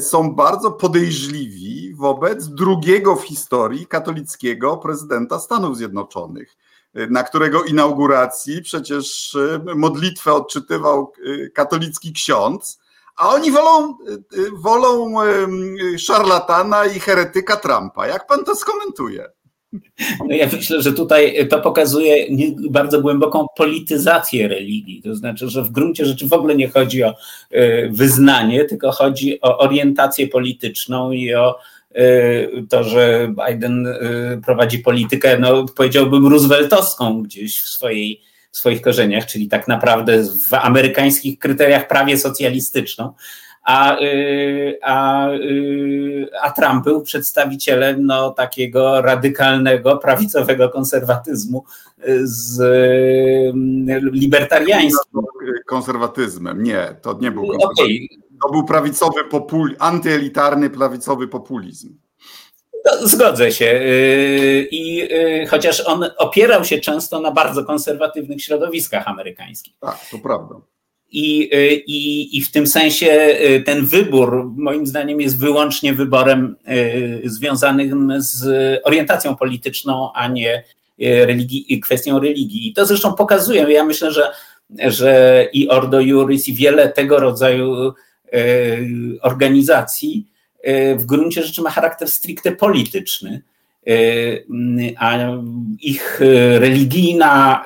są 0.00 0.34
bardzo 0.34 0.70
podejrzliwi 0.70 1.94
wobec 1.94 2.48
drugiego 2.48 3.16
w 3.16 3.22
historii 3.22 3.86
katolickiego 3.86 4.76
prezydenta 4.76 5.38
Stanów 5.38 5.76
Zjednoczonych, 5.76 6.56
e, 6.94 7.06
na 7.06 7.22
którego 7.22 7.64
inauguracji 7.64 8.62
przecież 8.62 9.34
e, 9.34 9.74
modlitwę 9.74 10.32
odczytywał 10.32 11.12
katolicki 11.54 12.12
ksiądz, 12.12 12.78
a 13.16 13.28
oni 13.28 13.50
wolą, 13.50 13.98
wolą 14.52 15.14
szarlatana 15.98 16.84
i 16.84 17.00
heretyka 17.00 17.56
Trumpa. 17.56 18.06
Jak 18.06 18.26
pan 18.26 18.44
to 18.44 18.56
skomentuje? 18.56 19.28
No 20.28 20.34
ja 20.34 20.48
myślę, 20.52 20.82
że 20.82 20.92
tutaj 20.92 21.48
to 21.48 21.60
pokazuje 21.60 22.26
bardzo 22.70 23.00
głęboką 23.00 23.46
polityzację 23.56 24.48
religii. 24.48 25.02
To 25.02 25.14
znaczy, 25.14 25.48
że 25.48 25.62
w 25.62 25.70
gruncie 25.70 26.06
rzeczy 26.06 26.28
w 26.28 26.32
ogóle 26.32 26.56
nie 26.56 26.68
chodzi 26.68 27.04
o 27.04 27.14
e, 27.50 27.88
wyznanie, 27.88 28.64
tylko 28.64 28.90
chodzi 28.90 29.40
o 29.40 29.58
orientację 29.58 30.28
polityczną 30.28 31.12
i 31.12 31.34
o 31.34 31.58
e, 31.94 32.02
to, 32.68 32.84
że 32.84 33.34
Biden 33.48 33.86
e, 33.86 33.96
prowadzi 34.44 34.78
politykę, 34.78 35.38
no 35.38 35.66
powiedziałbym, 35.76 36.26
rooseveltowską 36.26 37.22
gdzieś 37.22 37.60
w 37.60 37.68
swojej 37.68 38.20
w 38.52 38.56
swoich 38.56 38.82
korzeniach, 38.82 39.26
czyli 39.26 39.48
tak 39.48 39.68
naprawdę 39.68 40.24
w 40.50 40.54
amerykańskich 40.54 41.38
kryteriach 41.38 41.88
prawie 41.88 42.18
socjalistyczną 42.18 43.12
a, 43.62 44.00
y, 44.00 44.78
a, 44.82 45.28
y, 45.30 46.28
a 46.42 46.50
Trump 46.50 46.84
był 46.84 47.02
przedstawicielem 47.02 48.06
no, 48.06 48.30
takiego 48.30 49.02
radykalnego, 49.02 49.96
prawicowego 49.96 50.68
konserwatyzmu 50.68 51.64
y, 52.08 52.20
z 52.22 52.60
libertariańskim. 54.12 55.20
Konserwatyzmem, 55.66 56.62
nie, 56.62 56.96
to 57.02 57.18
nie 57.20 57.30
był 57.30 57.46
konserwatyzm. 57.46 57.82
Okay. 57.82 58.30
To 58.42 58.52
był 58.52 58.64
prawicowy 58.64 59.24
popul, 59.24 59.76
antyelitarny 59.78 60.70
prawicowy 60.70 61.28
populizm. 61.28 61.98
No, 62.84 63.08
zgodzę 63.08 63.52
się. 63.52 63.80
I 64.70 65.08
chociaż 65.50 65.86
on 65.86 66.04
opierał 66.18 66.64
się 66.64 66.78
często 66.78 67.20
na 67.20 67.30
bardzo 67.30 67.64
konserwatywnych 67.64 68.42
środowiskach 68.42 69.08
amerykańskich. 69.08 69.74
Tak, 69.80 69.98
to 70.10 70.18
prawda. 70.18 70.54
I, 71.12 71.50
y, 71.54 71.74
i, 71.86 72.38
I 72.38 72.42
w 72.42 72.50
tym 72.50 72.66
sensie 72.66 73.06
y, 73.06 73.62
ten 73.66 73.86
wybór, 73.86 74.52
moim 74.56 74.86
zdaniem, 74.86 75.20
jest 75.20 75.38
wyłącznie 75.38 75.94
wyborem 75.94 76.56
y, 76.68 77.22
związanym 77.24 78.12
z 78.22 78.44
orientacją 78.84 79.36
polityczną, 79.36 80.12
a 80.14 80.28
nie 80.28 80.64
religii, 80.98 81.80
kwestią 81.80 82.18
religii. 82.18 82.68
I 82.68 82.72
to 82.72 82.86
zresztą 82.86 83.14
pokazuje, 83.14 83.66
ja 83.72 83.84
myślę, 83.84 84.12
że, 84.12 84.32
że 84.78 85.46
i 85.52 85.68
Ordo 85.68 86.00
Juris, 86.00 86.48
i 86.48 86.54
wiele 86.54 86.88
tego 86.88 87.20
rodzaju 87.20 87.92
organizacji 89.22 90.26
w 90.98 91.04
gruncie 91.04 91.42
rzeczy 91.42 91.62
ma 91.62 91.70
charakter 91.70 92.08
stricte 92.08 92.52
polityczny, 92.52 93.42
a 94.98 95.18
ich 95.82 96.20
religijna, 96.58 97.64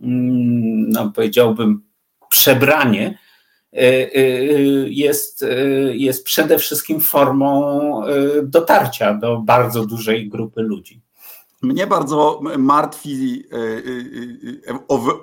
no 0.00 1.12
powiedziałbym, 1.14 1.82
przebranie 2.30 3.18
e, 3.72 3.78
e, 3.78 4.20
jest, 4.88 5.42
e, 5.42 5.56
jest 5.96 6.24
przede 6.24 6.58
wszystkim 6.58 7.00
formą 7.00 7.70
dotarcia 8.42 9.14
do 9.14 9.38
bardzo 9.38 9.86
dużej 9.86 10.28
grupy 10.28 10.62
ludzi. 10.62 11.02
Mnie 11.62 11.86
bardzo 11.86 12.40
martwi 12.58 13.44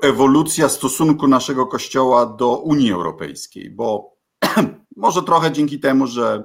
ewolucja 0.01 0.69
stosunku 0.69 1.27
naszego 1.27 1.65
kościoła 1.65 2.25
do 2.25 2.57
Unii 2.57 2.91
Europejskiej, 2.91 3.69
bo 3.69 4.17
może 4.95 5.23
trochę 5.23 5.51
dzięki 5.51 5.79
temu, 5.79 6.07
że 6.07 6.43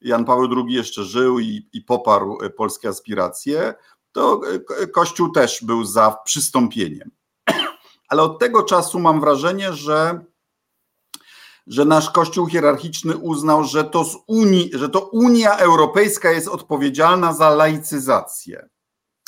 Jan 0.00 0.24
Paweł 0.24 0.48
II 0.56 0.74
jeszcze 0.74 1.04
żył 1.04 1.38
i, 1.38 1.68
i 1.72 1.82
poparł 1.82 2.38
polskie 2.56 2.88
aspiracje, 2.88 3.74
to 4.12 4.40
Kościół 4.92 5.32
też 5.32 5.64
był 5.64 5.84
za 5.84 6.16
przystąpieniem 6.24 7.10
ale 8.10 8.22
od 8.22 8.38
tego 8.38 8.62
czasu 8.62 8.98
mam 9.00 9.20
wrażenie, 9.20 9.72
że, 9.72 10.24
że 11.66 11.84
nasz 11.84 12.10
Kościół 12.10 12.46
hierarchiczny 12.46 13.16
uznał, 13.16 13.64
że 13.64 13.84
to, 13.84 14.04
z 14.04 14.16
Unii, 14.26 14.70
że 14.72 14.88
to 14.88 15.00
Unia 15.00 15.56
Europejska 15.56 16.30
jest 16.30 16.48
odpowiedzialna 16.48 17.32
za 17.32 17.50
laicyzację. 17.50 18.68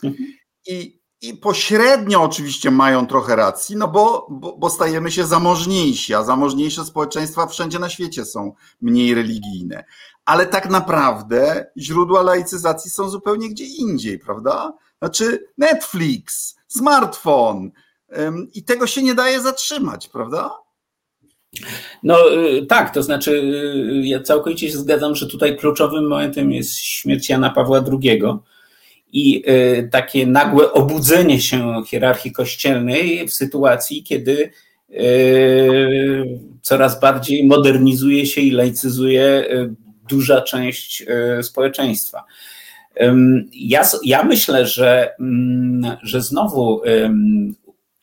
Mhm. 0.02 0.32
I, 0.66 1.00
I 1.20 1.34
pośrednio 1.34 2.22
oczywiście 2.22 2.70
mają 2.70 3.06
trochę 3.06 3.36
racji, 3.36 3.76
no 3.76 3.88
bo, 3.88 4.26
bo, 4.30 4.56
bo 4.56 4.70
stajemy 4.70 5.10
się 5.10 5.26
zamożniejsi, 5.26 6.14
a 6.14 6.22
zamożniejsze 6.22 6.84
społeczeństwa 6.84 7.46
wszędzie 7.46 7.78
na 7.78 7.88
świecie 7.88 8.24
są 8.24 8.52
mniej 8.80 9.14
religijne. 9.14 9.84
Ale 10.24 10.46
tak 10.46 10.70
naprawdę 10.70 11.66
źródła 11.78 12.22
laicyzacji 12.22 12.90
są 12.90 13.08
zupełnie 13.08 13.48
gdzie 13.48 13.64
indziej, 13.64 14.18
prawda? 14.18 14.72
Znaczy 14.98 15.48
Netflix, 15.58 16.54
smartfon, 16.68 17.70
i 18.54 18.62
tego 18.64 18.86
się 18.86 19.02
nie 19.02 19.14
daje 19.14 19.40
zatrzymać, 19.40 20.08
prawda? 20.08 20.50
No 22.02 22.34
y, 22.34 22.66
tak, 22.66 22.94
to 22.94 23.02
znaczy 23.02 23.30
y, 23.30 24.06
ja 24.06 24.20
całkowicie 24.20 24.70
się 24.70 24.78
zgadzam, 24.78 25.16
że 25.16 25.26
tutaj 25.26 25.56
kluczowym 25.56 26.08
momentem 26.08 26.52
jest 26.52 26.78
śmierć 26.78 27.28
Jana 27.28 27.50
Pawła 27.50 27.84
II 28.02 28.22
i 29.12 29.44
y, 29.48 29.88
takie 29.92 30.26
nagłe 30.26 30.72
obudzenie 30.72 31.40
się 31.40 31.82
hierarchii 31.86 32.32
kościelnej 32.32 33.28
w 33.28 33.32
sytuacji, 33.34 34.02
kiedy 34.02 34.50
coraz 36.62 37.00
bardziej 37.00 37.44
modernizuje 37.44 38.26
się 38.26 38.40
i 38.40 38.50
laicyzuje 38.50 39.44
duża 40.08 40.40
część 40.40 41.04
społeczeństwa. 41.42 42.24
Ja, 43.52 43.82
ja 44.04 44.24
myślę, 44.24 44.66
że, 44.66 45.14
mm, 45.20 45.96
że 46.02 46.20
znowu 46.20 46.82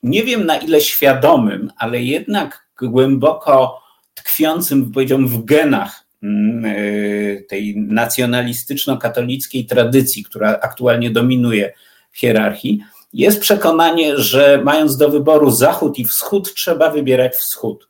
nie 0.04 0.24
wiem 0.24 0.46
na 0.46 0.58
ile 0.58 0.82
świadomym, 0.82 1.72
ale 1.78 2.02
jednak 2.02 2.66
głęboko 2.82 3.82
tkwiącym, 4.14 4.92
powiedziałbym, 4.92 5.28
w 5.28 5.46
genach 5.46 6.06
mm, 6.24 6.66
y, 6.66 7.46
tej 7.50 7.76
nacjonalistyczno-katolickiej 7.78 9.66
tradycji, 9.66 10.24
która 10.24 10.60
aktualnie 10.62 11.10
dominuje 11.10 11.74
w 12.12 12.20
hierarchii, 12.20 12.84
jest 13.14 13.40
przekonanie, 13.40 14.18
że 14.18 14.62
mając 14.64 14.98
do 14.98 15.10
wyboru 15.10 15.52
Zachód 15.52 16.00
i 16.00 16.06
Wschód, 16.06 16.54
trzeba 16.54 16.90
wybierać 16.90 17.36
Wschód. 17.36 17.90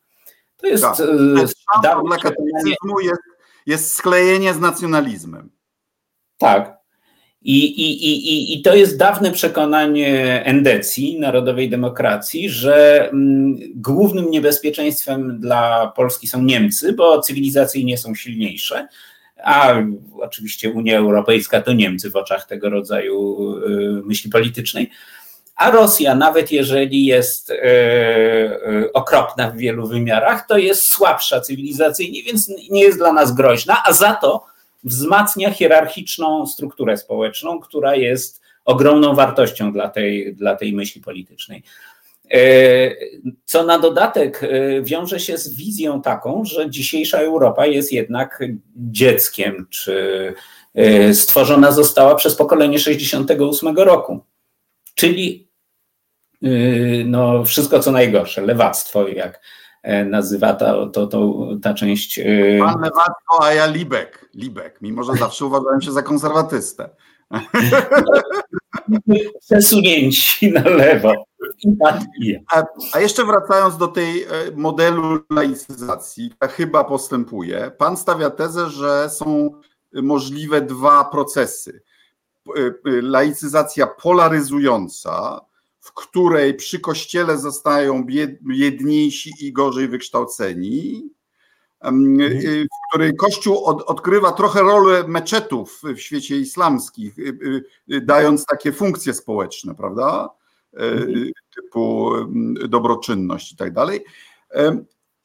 To 0.57 0.67
jest 0.67 0.83
tak. 0.83 0.97
dawne 1.83 2.03
dla 2.07 2.17
katolicyzmu 2.17 2.99
jest, 2.99 3.21
jest 3.65 3.93
sklejenie 3.93 4.53
z 4.53 4.59
nacjonalizmem. 4.59 5.49
Tak. 6.37 6.78
I, 7.41 7.65
i, 7.65 8.09
i, 8.09 8.53
I 8.53 8.61
to 8.61 8.75
jest 8.75 8.97
dawne 8.97 9.31
przekonanie 9.31 10.43
endecji, 10.45 11.19
narodowej 11.19 11.69
demokracji, 11.69 12.49
że 12.49 13.09
mm, 13.09 13.59
głównym 13.75 14.31
niebezpieczeństwem 14.31 15.39
dla 15.39 15.93
Polski 15.95 16.27
są 16.27 16.43
Niemcy, 16.43 16.93
bo 16.93 17.21
cywilizacyjnie 17.21 17.97
są 17.97 18.15
silniejsze, 18.15 18.87
a 19.43 19.73
oczywiście 20.13 20.71
Unia 20.71 20.97
Europejska 20.97 21.61
to 21.61 21.73
Niemcy 21.73 22.11
w 22.11 22.15
oczach 22.15 22.47
tego 22.47 22.69
rodzaju 22.69 23.37
y, 23.57 24.01
myśli 24.05 24.31
politycznej. 24.31 24.89
A 25.55 25.71
Rosja, 25.71 26.15
nawet 26.15 26.51
jeżeli 26.51 27.05
jest 27.05 27.49
y, 27.49 27.55
y, 27.55 28.93
okropna 28.93 29.51
w 29.51 29.57
wielu 29.57 29.87
wymiarach, 29.87 30.47
to 30.47 30.57
jest 30.57 30.89
słabsza 30.89 31.41
cywilizacyjnie, 31.41 32.23
więc 32.23 32.51
nie 32.69 32.81
jest 32.81 32.97
dla 32.97 33.13
nas 33.13 33.35
groźna, 33.35 33.83
a 33.85 33.93
za 33.93 34.13
to 34.13 34.45
wzmacnia 34.83 35.51
hierarchiczną 35.51 36.47
strukturę 36.47 36.97
społeczną, 36.97 37.59
która 37.59 37.95
jest 37.95 38.41
ogromną 38.65 39.15
wartością 39.15 39.73
dla 39.73 39.89
tej, 39.89 40.35
dla 40.35 40.55
tej 40.55 40.73
myśli 40.73 41.01
politycznej. 41.01 41.63
Co 43.45 43.63
na 43.63 43.79
dodatek 43.79 44.41
wiąże 44.81 45.19
się 45.19 45.37
z 45.37 45.55
wizją 45.55 46.01
taką, 46.01 46.45
że 46.45 46.69
dzisiejsza 46.69 47.17
Europa 47.17 47.65
jest 47.65 47.93
jednak 47.93 48.43
dzieckiem, 48.75 49.67
czy 49.69 50.33
stworzona 51.13 51.71
została 51.71 52.15
przez 52.15 52.35
pokolenie 52.35 52.79
68 52.79 53.77
roku. 53.77 54.19
Czyli 54.95 55.49
no, 57.05 57.45
wszystko 57.45 57.79
co 57.79 57.91
najgorsze, 57.91 58.41
lewactwo, 58.41 59.07
jak 59.07 59.41
nazywa 60.05 60.53
ta, 60.53 60.87
to, 60.87 61.07
to, 61.07 61.47
ta 61.61 61.73
część. 61.73 62.19
Pan 62.59 62.81
lewactwo, 62.81 63.43
a 63.43 63.53
ja 63.53 63.65
Libek. 63.65 64.29
Libek, 64.33 64.81
mimo 64.81 65.03
że 65.03 65.13
zawsze 65.13 65.45
uważałem 65.45 65.81
się 65.81 65.91
za 65.91 66.01
konserwatystę. 66.01 66.89
Przesunięci 69.41 70.51
na 70.51 70.61
lewo. 70.61 71.13
A, 72.51 72.63
a, 72.93 72.99
jeszcze 72.99 73.25
wracając 73.25 73.77
do 73.77 73.87
tej 73.87 74.23
e, 74.23 74.27
modelu 74.55 75.19
laicyzacji, 75.29 76.29
która 76.29 76.51
chyba 76.51 76.83
postępuje, 76.83 77.71
pan 77.77 77.97
stawia 77.97 78.29
tezę, 78.29 78.69
że 78.69 79.09
są 79.09 79.51
możliwe 79.93 80.61
dwa 80.61 81.05
procesy. 81.05 81.81
E, 82.57 82.61
e, 82.61 83.01
laicyzacja 83.01 83.87
polaryzująca, 83.87 85.41
w 85.79 85.93
której 85.93 86.53
przy 86.53 86.79
kościele 86.79 87.37
zostają 87.37 88.05
biedniejsi 88.41 89.31
i 89.39 89.53
gorzej 89.53 89.87
wykształceni, 89.87 91.09
Mhm. 91.81 92.21
Y, 92.21 92.65
w 92.65 92.89
której 92.89 93.15
Kościół 93.15 93.63
od, 93.65 93.81
odgrywa 93.81 94.31
trochę 94.31 94.61
rolę 94.61 95.03
meczetów 95.07 95.81
w 95.95 95.99
świecie 95.99 96.37
islamskich, 96.37 97.19
y, 97.19 97.63
y, 97.91 98.01
dając 98.01 98.45
takie 98.45 98.73
funkcje 98.73 99.13
społeczne, 99.13 99.75
prawda? 99.75 100.29
Mhm. 100.73 101.31
Typu 101.55 102.11
dobroczynność 102.67 103.51
i 103.51 103.55
tak 103.55 103.73
dalej. 103.73 104.05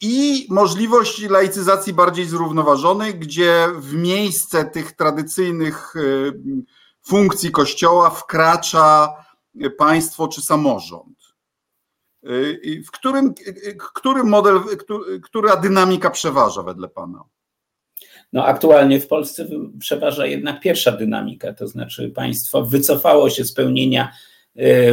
I 0.00 0.46
możliwość 0.50 1.22
laicyzacji 1.28 1.92
bardziej 1.92 2.24
zrównoważonej, 2.24 3.14
gdzie 3.14 3.68
w 3.78 3.94
miejsce 3.94 4.64
tych 4.64 4.92
tradycyjnych 4.92 5.94
funkcji 7.02 7.50
Kościoła 7.50 8.10
wkracza 8.10 9.08
państwo 9.78 10.28
czy 10.28 10.42
samorząd. 10.42 11.18
W 12.86 12.90
którym, 12.92 13.34
który 13.94 14.24
model, 14.24 14.60
która 15.22 15.56
dynamika 15.56 16.10
przeważa 16.10 16.62
wedle 16.62 16.88
Pana? 16.88 17.24
No, 18.32 18.44
aktualnie 18.44 19.00
w 19.00 19.06
Polsce 19.06 19.48
przeważa 19.78 20.26
jednak 20.26 20.60
pierwsza 20.60 20.92
dynamika, 20.92 21.52
to 21.52 21.68
znaczy 21.68 22.10
państwo 22.10 22.64
wycofało 22.66 23.30
się 23.30 23.44
z 23.44 23.52
pełnienia 23.52 24.12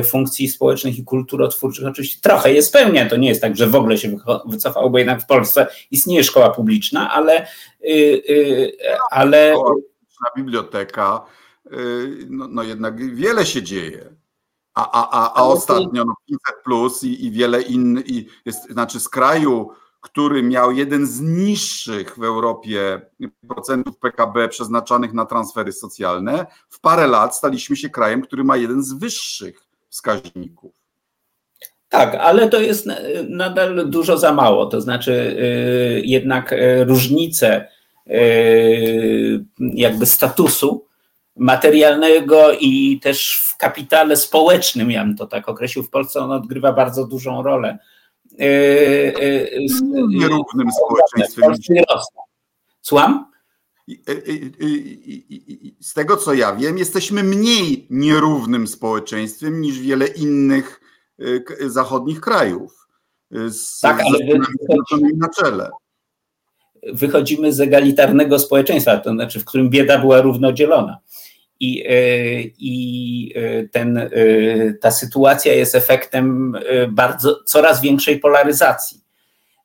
funkcji 0.05 0.47
społecznych 0.47 0.97
i 0.97 1.03
kulturotwórczych. 1.03 1.87
Oczywiście 1.87 2.21
trochę 2.21 2.53
je 2.53 2.63
spełnia, 2.63 3.09
to 3.09 3.17
nie 3.17 3.29
jest 3.29 3.41
tak, 3.41 3.57
że 3.57 3.67
w 3.67 3.75
ogóle 3.75 3.97
się 3.97 4.17
wycofało, 4.45 4.89
bo 4.89 4.97
jednak 4.97 5.21
w 5.21 5.25
Polsce 5.25 5.67
istnieje 5.91 6.23
szkoła 6.23 6.49
publiczna, 6.49 7.11
ale. 7.11 7.47
Ale... 9.11 9.55
Biblioteka, 10.37 11.25
no, 12.29 12.47
no 12.47 12.63
jednak 12.63 13.15
wiele 13.15 13.45
się 13.45 13.63
dzieje. 13.63 14.20
A, 14.81 14.91
a, 14.91 15.09
a, 15.11 15.33
a 15.33 15.43
ostatnio 15.43 16.05
no 16.05 16.13
500 16.27 16.63
plus 16.63 17.03
i, 17.03 17.25
i 17.25 17.31
wiele 17.31 17.61
innych, 17.61 18.09
i 18.09 18.27
jest, 18.45 18.71
znaczy 18.71 18.99
z 18.99 19.09
kraju, 19.09 19.69
który 20.01 20.43
miał 20.43 20.71
jeden 20.71 21.07
z 21.07 21.21
niższych 21.21 22.17
w 22.17 22.23
Europie 22.23 23.01
procentów 23.47 23.97
PKB 23.97 24.49
przeznaczanych 24.49 25.13
na 25.13 25.25
transfery 25.25 25.71
socjalne, 25.71 26.45
w 26.69 26.79
parę 26.79 27.07
lat 27.07 27.35
staliśmy 27.35 27.75
się 27.75 27.89
krajem, 27.89 28.21
który 28.21 28.43
ma 28.43 28.57
jeden 28.57 28.83
z 28.83 28.93
wyższych 28.93 29.67
wskaźników. 29.89 30.73
Tak, 31.89 32.15
ale 32.15 32.49
to 32.49 32.59
jest 32.59 32.87
nadal 33.29 33.89
dużo 33.89 34.17
za 34.17 34.33
mało. 34.33 34.65
To 34.65 34.81
znaczy, 34.81 35.11
y, 35.11 36.01
jednak 36.05 36.53
y, 36.53 36.83
różnice 36.83 37.67
y, 38.07 39.45
jakby 39.59 40.05
statusu 40.05 40.85
materialnego 41.35 42.51
i 42.59 42.99
też 43.03 43.41
w 43.43 43.50
kapitale 43.61 44.17
społecznym, 44.17 44.91
ja 44.91 45.05
bym 45.05 45.17
to 45.17 45.27
tak 45.27 45.49
określił, 45.49 45.83
w 45.83 45.89
Polsce 45.89 46.19
on 46.19 46.31
odgrywa 46.31 46.73
bardzo 46.73 47.07
dużą 47.07 47.43
rolę. 47.43 47.77
E, 48.39 48.45
e, 49.15 49.41
nierównym 50.09 50.67
społeczeństwem. 50.71 51.53
Słucham? 52.81 53.31
Z 55.79 55.93
tego 55.93 56.17
co 56.17 56.33
ja 56.33 56.55
wiem, 56.55 56.77
jesteśmy 56.77 57.23
mniej 57.23 57.87
nierównym 57.89 58.67
społeczeństwem 58.67 59.61
niż 59.61 59.79
wiele 59.79 60.07
innych 60.07 60.81
zachodnich 61.59 62.21
krajów. 62.21 62.87
Z, 63.49 63.79
tak, 63.79 64.01
ale 64.01 64.17
wychodzimy, 64.17 65.09
na 65.17 65.29
czele. 65.29 65.69
Wychodzimy 66.93 67.53
z 67.53 67.59
egalitarnego 67.59 68.39
społeczeństwa, 68.39 68.97
to 68.97 69.11
znaczy, 69.11 69.39
w 69.39 69.45
którym 69.45 69.69
bieda 69.69 69.99
była 69.99 70.21
równodzielona 70.21 70.97
i, 71.61 71.83
e, 71.87 72.41
i 72.59 73.33
e, 73.35 73.67
ten, 73.67 73.97
e, 73.97 74.09
ta 74.81 74.91
sytuacja 74.91 75.53
jest 75.53 75.75
efektem 75.75 76.57
bardzo, 76.89 77.43
coraz 77.45 77.81
większej 77.81 78.19
polaryzacji. 78.19 79.01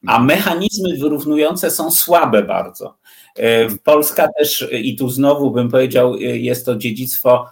A 0.06 0.20
mechanizmy 0.20 0.96
wyrównujące 0.96 1.70
są 1.70 1.90
słabe 1.90 2.42
bardzo. 2.42 2.96
Polska 3.84 4.28
też, 4.38 4.68
i 4.72 4.96
tu 4.96 5.10
znowu 5.10 5.50
bym 5.50 5.70
powiedział, 5.70 6.16
jest 6.18 6.66
to 6.66 6.76
dziedzictwo 6.76 7.48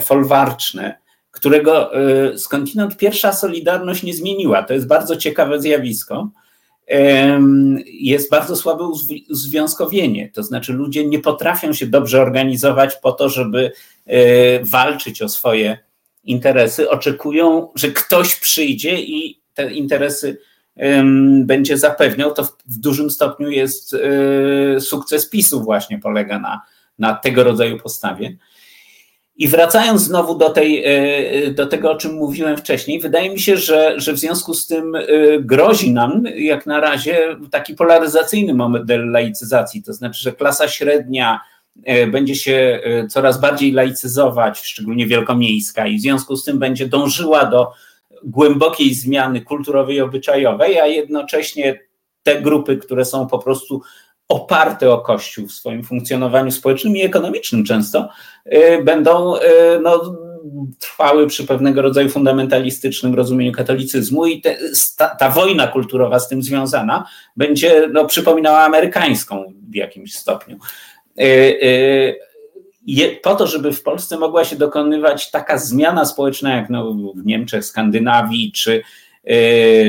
folwarczne, 0.00 0.98
którego 1.30 1.90
skądinąd 2.36 2.96
pierwsza 2.96 3.32
Solidarność 3.32 4.02
nie 4.02 4.14
zmieniła. 4.14 4.62
To 4.62 4.74
jest 4.74 4.86
bardzo 4.86 5.16
ciekawe 5.16 5.60
zjawisko 5.60 6.30
jest 7.86 8.30
bardzo 8.30 8.56
słabe 8.56 8.90
uzwiązkowienie. 9.30 10.30
To 10.32 10.42
znaczy, 10.42 10.72
ludzie 10.72 11.06
nie 11.06 11.18
potrafią 11.18 11.72
się 11.72 11.86
dobrze 11.86 12.22
organizować 12.22 12.96
po 13.02 13.12
to, 13.12 13.28
żeby 13.28 13.72
e, 14.06 14.64
walczyć 14.64 15.22
o 15.22 15.28
swoje 15.28 15.78
interesy. 16.24 16.90
Oczekują, 16.90 17.68
że 17.74 17.88
ktoś 17.88 18.36
przyjdzie 18.36 19.00
i 19.00 19.40
te 19.54 19.72
interesy 19.72 20.38
będzie 21.44 21.78
zapewniał. 21.78 22.34
To 22.34 22.42
w 22.66 22.78
dużym 22.78 23.10
stopniu 23.10 23.50
jest 23.50 23.94
e, 23.94 24.80
sukces 24.80 25.28
PiSu, 25.28 25.62
właśnie 25.62 25.98
polega 25.98 26.38
na, 26.38 26.62
na 26.98 27.14
tego 27.14 27.44
rodzaju 27.44 27.78
postawie. 27.78 28.36
I 29.38 29.48
wracając 29.48 30.02
znowu 30.02 30.34
do, 30.34 30.50
tej, 30.50 30.84
e, 30.84 30.88
e, 31.30 31.50
do 31.50 31.66
tego, 31.66 31.90
o 31.90 31.96
czym 31.96 32.14
mówiłem 32.14 32.56
wcześniej, 32.56 33.00
wydaje 33.00 33.30
mi 33.30 33.40
się, 33.40 33.56
że, 33.56 33.94
że 33.96 34.12
w 34.12 34.18
związku 34.18 34.54
z 34.54 34.66
tym 34.66 34.94
e, 34.94 35.02
grozi 35.40 35.92
nam 35.92 36.24
jak 36.36 36.66
na 36.66 36.80
razie 36.80 37.36
taki 37.50 37.74
polaryzacyjny 37.74 38.54
model 38.54 39.10
laicyzacji, 39.10 39.82
to 39.82 39.92
znaczy, 39.92 40.20
że 40.20 40.32
klasa 40.32 40.68
średnia 40.68 41.40
będzie 42.12 42.34
się 42.34 42.80
coraz 43.10 43.40
bardziej 43.40 43.72
laicyzować, 43.72 44.58
szczególnie 44.58 45.06
wielkomiejska, 45.06 45.86
i 45.86 45.98
w 45.98 46.00
związku 46.00 46.36
z 46.36 46.44
tym 46.44 46.58
będzie 46.58 46.88
dążyła 46.88 47.44
do 47.44 47.72
głębokiej 48.24 48.94
zmiany 48.94 49.40
kulturowej 49.40 49.96
i 49.96 50.00
obyczajowej, 50.00 50.80
a 50.80 50.86
jednocześnie 50.86 51.80
te 52.22 52.42
grupy, 52.42 52.76
które 52.76 53.04
są 53.04 53.26
po 53.26 53.38
prostu 53.38 53.82
oparte 54.28 54.92
o 54.92 55.00
Kościół 55.00 55.46
w 55.46 55.52
swoim 55.52 55.84
funkcjonowaniu 55.84 56.50
społecznym 56.50 56.96
i 56.96 57.02
ekonomicznym 57.02 57.64
często, 57.64 58.08
y, 58.46 58.82
będą 58.84 59.36
y, 59.36 59.40
no, 59.82 60.16
trwały 60.78 61.26
przy 61.26 61.46
pewnego 61.46 61.82
rodzaju 61.82 62.08
fundamentalistycznym 62.08 63.14
rozumieniu 63.14 63.52
katolicyzmu 63.52 64.26
i 64.26 64.40
te, 64.40 64.58
ta, 64.96 65.08
ta, 65.08 65.30
wojna 65.30 65.66
kulturowa 65.66 66.18
z 66.18 66.28
tym 66.28 66.42
związana 66.42 67.06
będzie 67.36 67.88
no, 67.92 68.04
przypominała 68.04 68.60
amerykańską 68.60 69.52
w 69.70 69.74
jakimś 69.74 70.14
stopniu. 70.14 70.58
Y, 71.20 72.16
po 73.22 73.34
to, 73.34 73.46
żeby 73.46 73.72
w 73.72 73.82
Polsce 73.82 74.18
mogła 74.18 74.44
się 74.44 74.56
dokonywać 74.56 75.30
taka 75.30 75.58
zmiana 75.58 76.04
społeczna 76.04 76.56
jak 76.56 76.70
no, 76.70 76.94
w 77.14 77.26
Niemczech, 77.26 77.64
Skandynawii 77.64 78.52
czy, 78.52 78.82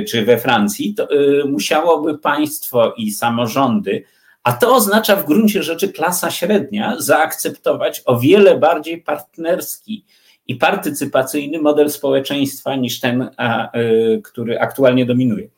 czy 0.08 0.26
we 0.26 0.38
Francji, 0.38 0.94
to 0.94 1.08
musiałoby 1.46 2.18
państwo 2.18 2.94
i 2.98 3.12
samorządy 3.12 4.04
a 4.48 4.54
to 4.54 4.76
oznacza 4.76 5.16
w 5.16 5.26
gruncie 5.26 5.64
rzeczy 5.64 5.94
klasa 5.94 6.32
średnia 6.32 6.96
zaakceptować 7.00 8.02
o 8.06 8.20
wiele 8.20 8.58
bardziej 8.58 9.02
partnerski 9.02 10.06
i 10.48 10.56
partycypacyjny 10.56 11.62
model 11.62 11.90
społeczeństwa 11.90 12.76
niż 12.76 13.00
ten, 13.00 13.30
a, 13.38 13.78
y, 13.78 14.22
który 14.24 14.60
aktualnie 14.60 15.06
dominuje. 15.06 15.50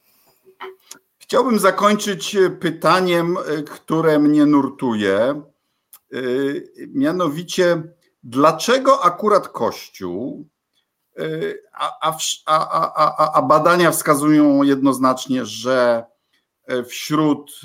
Chciałbym 1.17 1.59
zakończyć 1.59 2.37
pytaniem, 2.59 3.37
które 3.69 4.19
mnie 4.19 4.45
nurtuje. 4.45 5.41
Mianowicie, 6.87 7.83
dlaczego 8.23 9.03
akurat 9.03 9.47
Kościół, 9.47 10.47
a, 11.73 12.11
a, 12.45 13.33
a 13.33 13.41
badania 13.41 13.91
wskazują 13.91 14.63
jednoznacznie, 14.63 15.45
że 15.45 16.03
wśród 16.87 17.61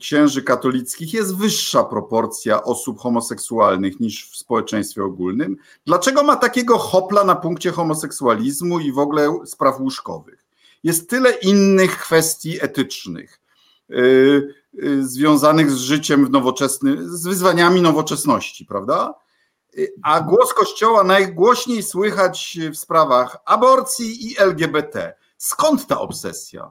księży 0.00 0.42
katolickich 0.42 1.14
jest 1.14 1.36
wyższa 1.36 1.84
proporcja 1.84 2.62
osób 2.62 2.98
homoseksualnych 2.98 4.00
niż 4.00 4.30
w 4.30 4.36
społeczeństwie 4.36 5.04
ogólnym. 5.04 5.56
Dlaczego 5.86 6.22
ma 6.22 6.36
takiego 6.36 6.78
hopla 6.78 7.24
na 7.24 7.36
punkcie 7.36 7.70
homoseksualizmu 7.70 8.80
i 8.80 8.92
w 8.92 8.98
ogóle 8.98 9.38
spraw 9.44 9.80
łóżkowych? 9.80 10.46
Jest 10.84 11.10
tyle 11.10 11.30
innych 11.30 11.98
kwestii 11.98 12.62
etycznych 12.62 13.40
związanych 15.00 15.70
z 15.70 15.78
życiem 15.78 16.26
w 16.26 16.30
nowoczesnym, 16.30 17.16
z 17.16 17.26
wyzwaniami 17.26 17.80
nowoczesności, 17.80 18.64
prawda? 18.64 19.14
A 20.02 20.20
głos 20.20 20.54
Kościoła 20.54 21.04
najgłośniej 21.04 21.82
słychać 21.82 22.58
w 22.72 22.76
sprawach 22.76 23.36
aborcji 23.44 24.26
i 24.26 24.38
LGBT. 24.38 25.14
Skąd 25.38 25.86
ta 25.86 26.00
obsesja? 26.00 26.70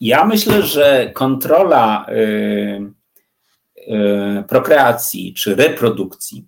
Ja 0.00 0.24
myślę, 0.24 0.62
że 0.62 1.10
kontrola 1.14 2.06
prokreacji 4.48 5.34
czy 5.34 5.54
reprodukcji 5.54 6.46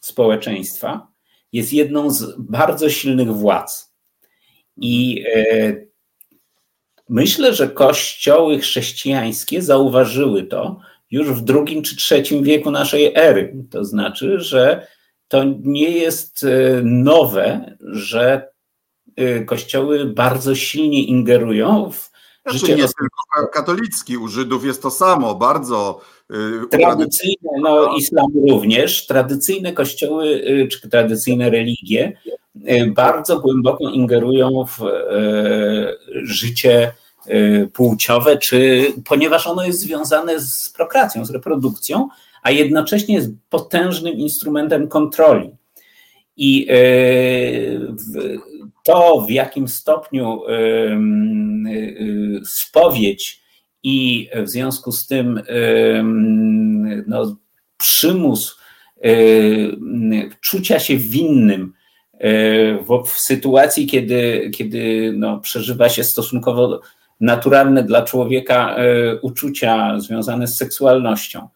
społeczeństwa 0.00 1.08
jest 1.52 1.72
jedną 1.72 2.10
z 2.10 2.34
bardzo 2.38 2.90
silnych 2.90 3.28
władz. 3.28 3.92
I 4.76 5.24
myślę, 7.08 7.54
że 7.54 7.68
kościoły 7.68 8.58
chrześcijańskie 8.58 9.62
zauważyły 9.62 10.42
to 10.42 10.80
już 11.10 11.28
w 11.28 11.40
drugim 11.40 11.82
czy 11.82 11.96
trzecim 11.96 12.42
wieku 12.42 12.70
naszej 12.70 13.12
ery. 13.14 13.54
To 13.70 13.84
znaczy, 13.84 14.40
że 14.40 14.86
to 15.28 15.44
nie 15.62 15.90
jest 15.90 16.46
nowe, 16.82 17.76
że 17.80 18.51
Y, 18.51 18.51
kościoły 19.46 20.04
bardzo 20.04 20.54
silnie 20.54 21.04
ingerują 21.04 21.90
w 21.90 22.12
znaczy, 22.42 22.58
życie. 22.58 22.74
Nie 22.74 22.82
tylko 22.82 23.48
katolicki, 23.52 24.16
u 24.16 24.28
Żydów 24.28 24.64
jest 24.64 24.82
to 24.82 24.90
samo, 24.90 25.34
bardzo. 25.34 26.00
Y, 26.30 26.78
tradycyjne, 26.78 27.50
no 27.60 27.96
islam 27.96 28.26
również, 28.48 29.06
tradycyjne 29.06 29.72
kościoły 29.72 30.26
y, 30.26 30.68
czy 30.68 30.90
tradycyjne 30.90 31.50
religie 31.50 32.12
bardzo 32.94 33.40
głęboko 33.40 33.88
ingerują 33.88 34.66
w 34.66 34.78
życie 36.22 36.92
płciowe, 37.72 38.38
czy 38.38 38.86
ponieważ 39.04 39.46
ono 39.46 39.64
jest 39.64 39.80
związane 39.80 40.40
z 40.40 40.68
prokreacją, 40.68 41.24
z 41.24 41.30
reprodukcją, 41.30 42.08
a 42.42 42.50
jednocześnie 42.50 43.14
jest 43.14 43.30
potężnym 43.50 44.14
instrumentem 44.14 44.88
kontroli. 44.88 45.50
I 46.36 46.68
to, 48.82 49.20
w 49.20 49.30
jakim 49.30 49.68
stopniu 49.68 50.40
spowiedź 52.44 53.42
i 53.82 54.28
w 54.34 54.48
związku 54.48 54.92
z 54.92 55.06
tym 55.06 55.42
no, 57.06 57.36
przymus 57.76 58.58
czucia 60.40 60.78
się 60.78 60.96
winnym 60.96 61.72
w, 62.88 63.02
w 63.06 63.20
sytuacji, 63.20 63.86
kiedy, 63.86 64.50
kiedy 64.54 65.12
no, 65.16 65.40
przeżywa 65.40 65.88
się 65.88 66.04
stosunkowo 66.04 66.80
naturalne 67.20 67.82
dla 67.82 68.02
człowieka 68.02 68.76
uczucia 69.22 70.00
związane 70.00 70.46
z 70.46 70.56
seksualnością 70.56 71.48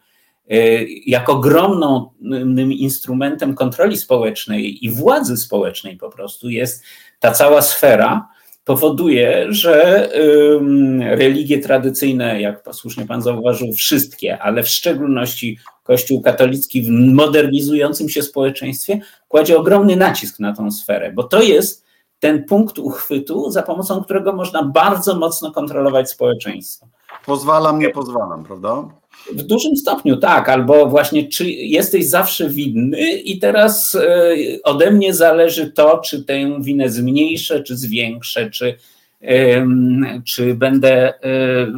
Y, 0.53 0.87
jak 1.07 1.29
ogromnym 1.29 2.73
instrumentem 2.73 3.55
kontroli 3.55 3.97
społecznej 3.97 4.85
i 4.85 4.91
władzy 4.91 5.37
społecznej 5.37 5.97
po 5.97 6.11
prostu 6.11 6.51
jest 6.51 6.85
ta 7.21 7.33
cała 7.33 7.63
sfera, 7.63 8.29
powoduje, 8.65 9.47
że 9.49 10.09
religie 11.01 11.59
tradycyjne, 11.59 12.41
jak 12.41 12.63
słusznie 12.73 13.07
pan 13.07 13.23
zauważył, 13.23 13.73
wszystkie, 13.73 14.39
ale 14.39 14.63
w 14.63 14.69
szczególności 14.69 15.59
Kościół 15.83 16.23
katolicki 16.23 16.83
w 16.83 16.91
modernizującym 16.91 18.09
się 18.09 18.23
społeczeństwie 18.23 19.01
kładzie 19.29 19.59
ogromny 19.59 19.97
nacisk 19.97 20.41
na 20.41 20.53
tą 20.53 20.71
sferę, 20.71 21.13
bo 21.13 21.25
to 21.25 21.43
jest 21.43 21.87
ten 22.19 22.45
punkt 22.45 22.79
uchwytu, 22.79 23.51
za 23.51 23.63
pomocą 23.63 24.05
którego 24.05 24.33
można 24.33 24.63
bardzo 24.63 25.15
mocno 25.15 25.53
kontrolować 25.53 26.11
społeczeństwo. 26.11 26.87
Pozwalam, 27.27 27.79
nie 27.79 27.91
pozwalam, 27.91 28.45
prawda? 28.45 28.85
W 29.33 29.43
dużym 29.43 29.77
stopniu 29.77 30.17
tak, 30.17 30.49
albo 30.49 30.87
właśnie 30.87 31.29
czy 31.29 31.51
jesteś 31.51 32.07
zawsze 32.07 32.49
winny 32.51 33.13
i 33.13 33.39
teraz 33.39 33.95
e, 33.95 34.35
ode 34.65 34.91
mnie 34.91 35.15
zależy 35.15 35.73
to, 35.73 35.99
czy 35.99 36.25
tę 36.25 36.63
winę 36.63 36.91
zmniejszę, 36.91 37.63
czy 37.63 37.77
zwiększę, 37.77 38.51
czy, 38.51 38.75
czy 40.25 40.55
będę 40.55 41.23
e, 41.25 41.73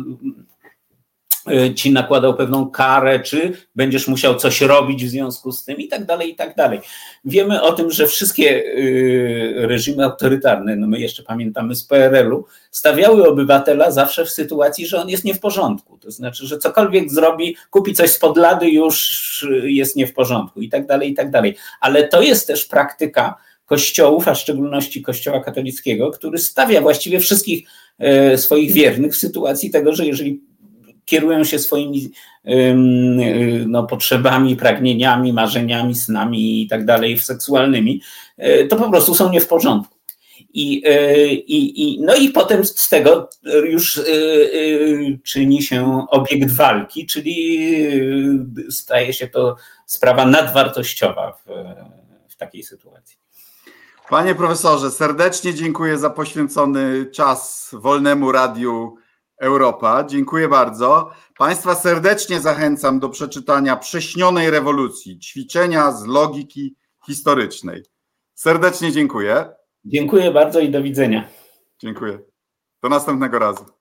ci 1.75 1.93
nakładał 1.93 2.35
pewną 2.35 2.71
karę, 2.71 3.21
czy 3.21 3.53
będziesz 3.75 4.09
musiał 4.09 4.35
coś 4.35 4.61
robić 4.61 5.05
w 5.05 5.09
związku 5.09 5.53
z 5.53 5.65
tym 5.65 5.77
i 5.77 5.89
tak 5.89 6.05
dalej, 6.05 6.31
i 6.31 6.35
tak 6.35 6.57
dalej. 6.57 6.81
Wiemy 7.25 7.63
o 7.63 7.73
tym, 7.73 7.91
że 7.91 8.07
wszystkie 8.07 8.65
y, 8.65 9.55
reżimy 9.57 10.05
autorytarne, 10.05 10.77
no 10.77 10.87
my 10.87 11.01
jeszcze 11.01 11.23
pamiętamy 11.23 11.75
z 11.75 11.85
PRL-u, 11.85 12.45
stawiały 12.71 13.29
obywatela 13.29 13.91
zawsze 13.91 14.25
w 14.25 14.31
sytuacji, 14.31 14.87
że 14.87 15.01
on 15.01 15.09
jest 15.09 15.25
nie 15.25 15.35
w 15.35 15.41
porządku. 15.41 15.99
To 15.99 16.11
znaczy, 16.11 16.47
że 16.47 16.59
cokolwiek 16.59 17.11
zrobi, 17.11 17.57
kupi 17.71 17.95
coś 17.95 18.11
z 18.11 18.19
podlady, 18.19 18.71
już 18.71 19.47
jest 19.63 19.97
nie 19.97 20.07
w 20.07 20.13
porządku 20.13 20.61
i 20.61 20.69
tak 20.69 20.87
dalej, 20.87 21.11
i 21.11 21.15
tak 21.15 21.31
dalej. 21.31 21.57
Ale 21.81 22.09
to 22.09 22.23
jest 22.23 22.47
też 22.47 22.65
praktyka 22.65 23.35
kościołów, 23.69 24.29
a 24.29 24.35
w 24.35 24.39
szczególności 24.39 25.03
kościoła 25.03 25.41
katolickiego, 25.45 26.11
który 26.11 26.39
stawia 26.39 26.81
właściwie 26.81 27.21
wszystkich 27.21 27.69
y, 28.33 28.39
swoich 28.39 28.73
wiernych 28.73 29.13
w 29.13 29.17
sytuacji 29.17 29.71
tego, 29.71 29.95
że 29.95 30.07
jeżeli 30.07 30.41
kierują 31.09 31.45
się 31.45 31.59
swoimi 31.59 32.13
no, 33.67 33.87
potrzebami, 33.87 34.57
pragnieniami, 34.57 35.33
marzeniami, 35.33 35.95
snami 35.95 36.63
i 36.63 36.69
tak 36.69 36.85
dalej, 36.85 37.19
seksualnymi, 37.19 38.03
e, 38.37 38.65
to 38.65 38.77
po 38.77 38.91
prostu 38.91 39.15
są 39.15 39.31
nie 39.31 39.41
w 39.41 39.49
porządku. 39.49 39.95
I, 40.55 40.83
e, 40.87 41.27
i, 41.27 41.83
i, 41.83 42.01
no 42.01 42.15
i 42.15 42.29
potem 42.29 42.65
z 42.65 42.89
tego 42.89 43.31
już 43.65 44.01
czyni 45.25 45.63
się 45.63 46.07
obiekt 46.11 46.51
walki, 46.51 47.07
czyli 47.07 47.69
staje 48.71 49.13
się 49.13 49.29
to 49.29 49.57
sprawa 49.87 50.27
nadwartościowa 50.27 51.33
w, 51.33 51.51
w 52.29 52.37
takiej 52.37 52.63
sytuacji. 52.63 53.19
Panie 54.11 54.35
profesorze, 54.35 54.91
serdecznie 54.91 55.55
dziękuję 55.55 55.99
za 55.99 56.11
poświęcony 56.11 57.07
czas 57.07 57.71
Wolnemu 57.73 58.33
Radiu 58.33 58.97
Europa. 59.39 60.05
Dziękuję 60.05 60.49
bardzo. 60.49 61.11
Państwa 61.39 61.75
serdecznie 61.75 62.41
zachęcam 62.41 63.01
do 63.01 63.09
przeczytania 63.09 63.77
Prześnionej 63.77 64.51
rewolucji, 64.51 65.19
ćwiczenia 65.19 65.93
z 65.93 66.07
logiki 66.07 66.77
historycznej. 67.07 67.83
Serdecznie 68.35 68.93
dziękuję. 68.93 69.51
Dziękuję 69.85 70.31
bardzo 70.31 70.61
i 70.61 70.71
do 70.71 70.83
widzenia. 70.83 71.29
Dziękuję. 71.79 72.19
Do 72.83 72.89
następnego 72.89 73.39
razu. 73.39 73.65